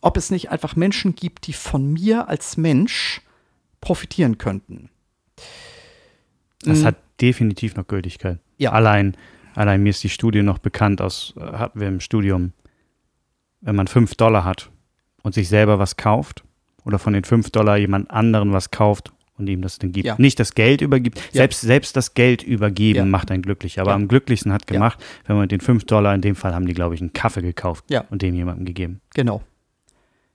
[0.00, 3.22] ob es nicht einfach Menschen gibt, die von mir als Mensch
[3.80, 4.90] profitieren könnten.
[6.62, 6.84] Das mhm.
[6.86, 8.38] hat definitiv noch Gültigkeit.
[8.56, 8.72] Ja.
[8.72, 9.16] Allein,
[9.54, 12.52] allein mir ist die Studie noch bekannt aus, äh, hatten wir im Studium,
[13.60, 14.70] wenn man 5 Dollar hat
[15.22, 16.44] und sich selber was kauft
[16.84, 20.06] oder von den 5 Dollar jemand anderen was kauft und ihm das dann gibt.
[20.06, 20.16] Ja.
[20.18, 21.18] Nicht das Geld übergibt.
[21.18, 21.24] Ja.
[21.32, 23.04] Selbst, selbst das Geld übergeben ja.
[23.04, 23.80] macht einen glücklich.
[23.80, 26.74] Aber am glücklichsten hat gemacht, wenn man den 5 Dollar, in dem Fall haben die,
[26.74, 29.00] glaube ich, einen Kaffee gekauft und dem jemandem gegeben.
[29.14, 29.42] Genau.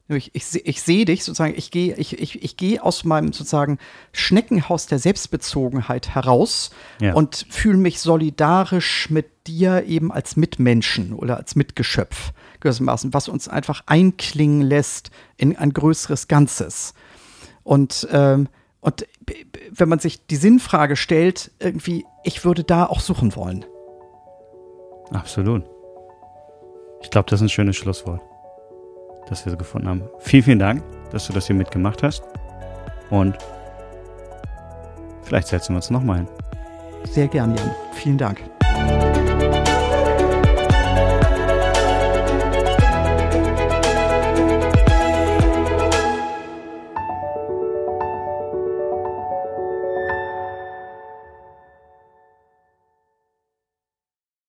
[0.10, 3.80] Ich, ich, ich sehe dich sozusagen, ich gehe ich, ich, ich geh aus meinem sozusagen
[4.12, 7.14] Schneckenhaus der Selbstbezogenheit heraus ja.
[7.14, 13.48] und fühle mich solidarisch mit dir eben als Mitmenschen oder als Mitgeschöpf gewissermaßen, was uns
[13.48, 16.94] einfach einklingen lässt in ein größeres Ganzes.
[17.64, 18.50] Und, ähm,
[18.82, 19.08] und
[19.72, 23.66] wenn man sich die Sinnfrage stellt, irgendwie, ich würde da auch suchen wollen.
[25.12, 25.64] Absolut.
[27.02, 28.22] Ich glaube, das ist ein schönes Schlusswort
[29.30, 30.04] dass wir sie gefunden haben.
[30.20, 32.24] Vielen, vielen Dank, dass du das hier mitgemacht hast.
[33.10, 33.38] Und
[35.24, 36.28] vielleicht setzen wir uns nochmal hin.
[37.06, 37.72] Sehr gern, Jan.
[37.94, 38.44] Vielen Dank.